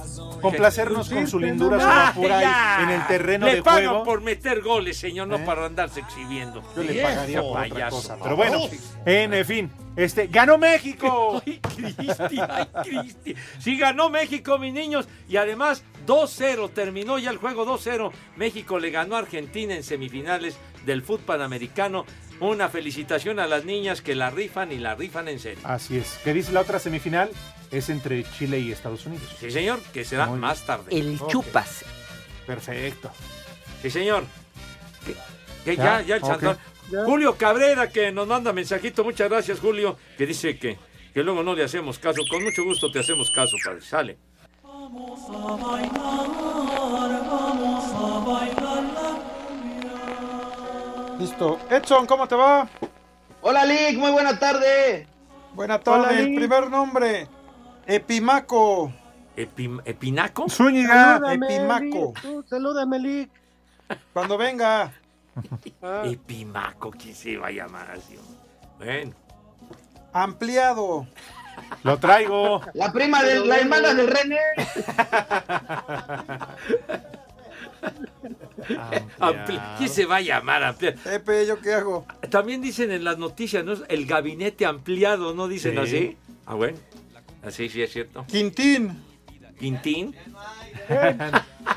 Complacernos 0.41 1.09
con 1.09 1.27
su 1.27 1.39
lindura 1.39 1.79
Ah, 1.81 2.13
pura 2.15 2.41
ya. 2.41 2.79
en 2.83 2.91
el 2.91 3.07
terreno 3.07 3.47
Le 3.47 3.57
de 3.57 3.63
pagan 3.63 3.89
juego. 3.91 4.05
por 4.05 4.21
meter 4.21 4.61
goles, 4.61 4.97
señor, 4.99 5.29
no 5.29 5.37
¿Eh? 5.37 5.43
para 5.47 5.65
andarse 5.67 6.01
exhibiendo. 6.01 6.63
Yo 6.77 6.83
le 6.83 7.01
pagaría 7.03 7.41
por 7.41 7.51
otra 7.59 7.69
payaso. 7.69 7.97
cosa. 7.97 8.17
Pero 8.23 8.37
bueno, 8.37 8.59
en 9.07 9.45
fin, 9.47 9.71
este, 9.97 10.27
ganó 10.27 10.59
México. 10.59 11.41
Ay, 11.47 11.61
Cristi, 11.61 12.39
ay, 12.41 12.67
Cristi. 12.85 13.35
Sí 13.59 13.79
ganó 13.79 14.11
México, 14.11 14.59
mis 14.59 14.73
niños. 14.75 15.07
Y 15.29 15.37
además, 15.37 15.83
2-0. 16.07 16.71
Terminó 16.73 17.19
ya 17.19 17.31
el 17.31 17.39
juego 17.39 17.65
2-0. 17.65 18.11
México 18.37 18.79
le 18.79 18.91
ganó 18.91 19.17
a 19.17 19.21
Argentina 19.21 19.75
en 19.75 19.83
semifinales 19.83 20.57
del 20.85 21.03
fútbol 21.03 21.21
panamericano. 21.25 22.05
Una 22.41 22.69
felicitación 22.69 23.39
a 23.39 23.47
las 23.47 23.65
niñas 23.65 24.03
que 24.03 24.15
la 24.15 24.31
rifan 24.31 24.73
y 24.73 24.79
la 24.79 24.95
rifan 24.95 25.29
en 25.29 25.39
serio. 25.39 25.61
Así 25.65 25.97
es. 25.97 26.19
¿Qué 26.25 26.33
dice 26.35 26.53
la 26.53 26.61
otra 26.61 26.79
semifinal? 26.79 27.31
Es 27.71 27.89
entre 27.89 28.25
Chile 28.39 28.59
y 28.61 28.73
Estados 28.73 29.07
Unidos. 29.07 29.25
Sí, 29.41 29.51
señor, 29.51 29.81
que 29.93 30.05
será 30.05 30.27
Muy 30.27 30.39
más 30.39 30.65
tarde. 30.67 30.85
El 30.91 31.17
Ok. 31.21 31.31
chupas. 31.31 31.85
Perfecto. 32.47 33.11
Sí, 33.83 33.91
señor. 33.91 34.25
Que, 35.07 35.15
que 35.65 35.77
Ya, 35.77 36.01
ya, 36.01 36.07
ya, 36.07 36.17
el 36.17 36.23
ok. 36.23 36.29
chantón. 36.31 36.59
Julio 37.07 37.37
Cabrera, 37.37 37.89
que 37.89 38.13
nos 38.13 38.27
manda 38.27 38.53
mensajito. 38.53 39.05
Muchas 39.05 39.31
gracias, 39.31 39.59
Julio. 39.61 39.97
Que 40.19 40.27
dice 40.27 40.59
que, 40.59 40.79
que 41.15 41.23
luego 41.23 41.43
no 41.43 41.55
le 41.55 41.65
hacemos 41.65 41.99
caso. 41.99 42.21
Con 42.29 42.43
mucho 42.45 42.63
gusto 42.65 42.91
te 42.93 42.99
hacemos 43.01 43.31
caso, 43.31 43.57
padre. 43.65 43.81
Sale. 43.81 44.19
Listo. 51.19 51.59
Edson, 51.71 52.07
¿cómo 52.07 52.27
te 52.27 52.35
va? 52.35 52.69
Hola, 53.41 53.65
Lick, 53.65 53.97
muy 53.99 54.11
buena 54.11 54.39
tarde. 54.39 55.07
Buena 55.55 55.79
tarde. 55.79 56.01
Hola, 56.09 56.19
el 56.19 56.35
primer 56.35 56.69
nombre, 56.71 57.29
Epimaco. 57.87 58.93
Epim- 59.37 59.83
¿Epinaco? 59.85 60.49
Zúñiga, 60.49 61.15
Salúdame, 61.19 61.47
Epimaco. 61.47 62.13
Lick, 62.15 62.21
tú, 62.23 62.45
salúdame, 62.49 62.99
Lick. 62.99 63.31
Cuando 64.13 64.37
venga. 64.39 64.93
Ah, 65.83 66.03
Epimaco, 66.05 66.91
¿quién 66.93 67.13
se 67.15 67.37
va 67.37 67.49
a 67.49 67.51
llamar 67.51 67.91
así? 67.91 68.17
Bueno. 68.79 69.13
Ampliado. 70.13 71.07
Lo 71.83 71.99
traigo. 71.99 72.61
La 72.73 72.93
prima 72.93 73.23
de 73.25 73.45
la 73.45 73.59
hermana 73.59 73.95
del 73.95 74.07
René. 74.07 74.39
¿Quién 79.79 79.89
se 79.89 80.07
va 80.07 80.17
a 80.17 80.21
llamar 80.21 80.63
ampliado? 80.63 80.99
Pepe, 81.05 81.47
¿yo 81.47 81.61
qué 81.61 81.75
hago? 81.75 82.07
También 82.31 82.61
dicen 82.63 82.91
en 82.91 83.05
las 83.05 83.19
noticias, 83.19 83.65
¿no? 83.65 83.75
El 83.89 84.07
gabinete 84.07 84.67
ampliado, 84.67 85.35
¿no 85.35 85.49
dicen 85.49 85.73
Sí. 85.75 85.79
así? 85.79 86.17
Ah, 86.47 86.55
bueno. 86.55 86.79
Así 87.43 87.69
sí 87.69 87.83
es 87.83 87.93
cierto. 87.93 88.25
Quintín. 88.27 89.03
Quintín. 89.59 90.15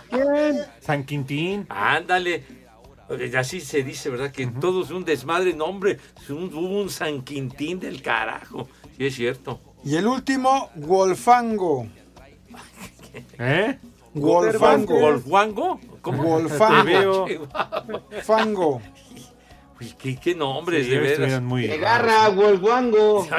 ¿Quién? 0.09 0.65
San 0.81 1.03
Quintín. 1.05 1.65
Ándale. 1.69 2.43
Así 3.37 3.61
se 3.61 3.83
dice, 3.83 4.09
¿verdad? 4.09 4.31
Que 4.31 4.47
todo 4.47 4.83
es 4.83 4.91
un 4.91 5.05
desmadre. 5.05 5.53
No, 5.53 5.65
hombre, 5.65 5.97
es 6.21 6.29
un- 6.29 6.53
hubo 6.53 6.81
un 6.81 6.89
San 6.89 7.21
Quintín 7.21 7.79
del 7.79 8.01
carajo. 8.01 8.67
Sí, 8.97 9.05
es 9.05 9.15
cierto. 9.15 9.61
Y 9.83 9.95
el 9.95 10.07
último, 10.07 10.71
Wolfango. 10.75 11.87
¿Eh? 13.39 13.77
Wolfango. 14.20 14.99
¿Wolfango? 14.99 15.80
¿Cómo? 16.01 16.24
Wolfango. 16.24 16.84
Te 16.84 17.38
veo. 17.39 17.47
Fango. 18.24 18.82
Uy, 19.80 19.93
¿qué, 19.99 20.15
qué 20.18 20.34
nombres, 20.36 20.86
Sí, 20.86 20.91
de 20.91 20.97
veras. 20.97 21.11
estuvieron 21.13 21.45
muy 21.45 21.68
¡Que 21.68 21.74
agarra, 21.76 22.30
Wolfango! 22.30 23.28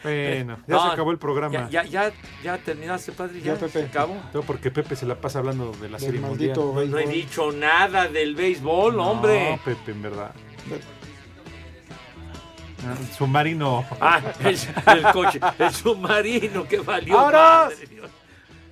Bueno, 0.00 0.56
ya 0.68 0.74
No, 0.76 0.86
se 0.86 0.92
acabó 0.92 1.10
el 1.10 1.18
programa. 1.18 1.68
Ya, 1.68 1.82
ya, 1.82 2.08
ya, 2.08 2.12
ya 2.44 2.58
terminaste, 2.58 3.10
padre. 3.10 3.40
Ya, 3.40 3.54
Ya, 3.54 3.58
Pepe. 3.58 3.80
se 3.80 3.84
acabó. 3.86 4.14
Todo 4.32 4.42
porque 4.42 4.70
Pepe 4.70 4.94
se 4.94 5.04
la 5.06 5.16
pasa 5.20 5.40
hablando 5.40 5.72
de 5.72 5.88
la 5.88 5.98
Del 5.98 6.06
serie 6.06 6.20
maldito 6.20 6.66
mundial. 6.66 6.90
No 6.92 6.98
he 6.98 7.06
dicho 7.08 7.50
nada 7.50 8.06
del 8.06 8.36
béisbol, 8.36 8.96
No, 8.96 9.10
hombre. 9.10 9.58
Pepe, 9.64 9.90
en 9.90 10.02
verdad. 10.02 10.30
Ah, 12.86 12.94
el 12.98 13.06
submarino. 13.08 13.84
Ah, 14.00 14.20
el, 14.44 14.56
el 14.86 15.02
coche, 15.12 15.40
el 15.58 15.72
submarino 15.72 16.62
que 16.68 16.78
valió. 16.78 17.28
Dios. 17.90 18.10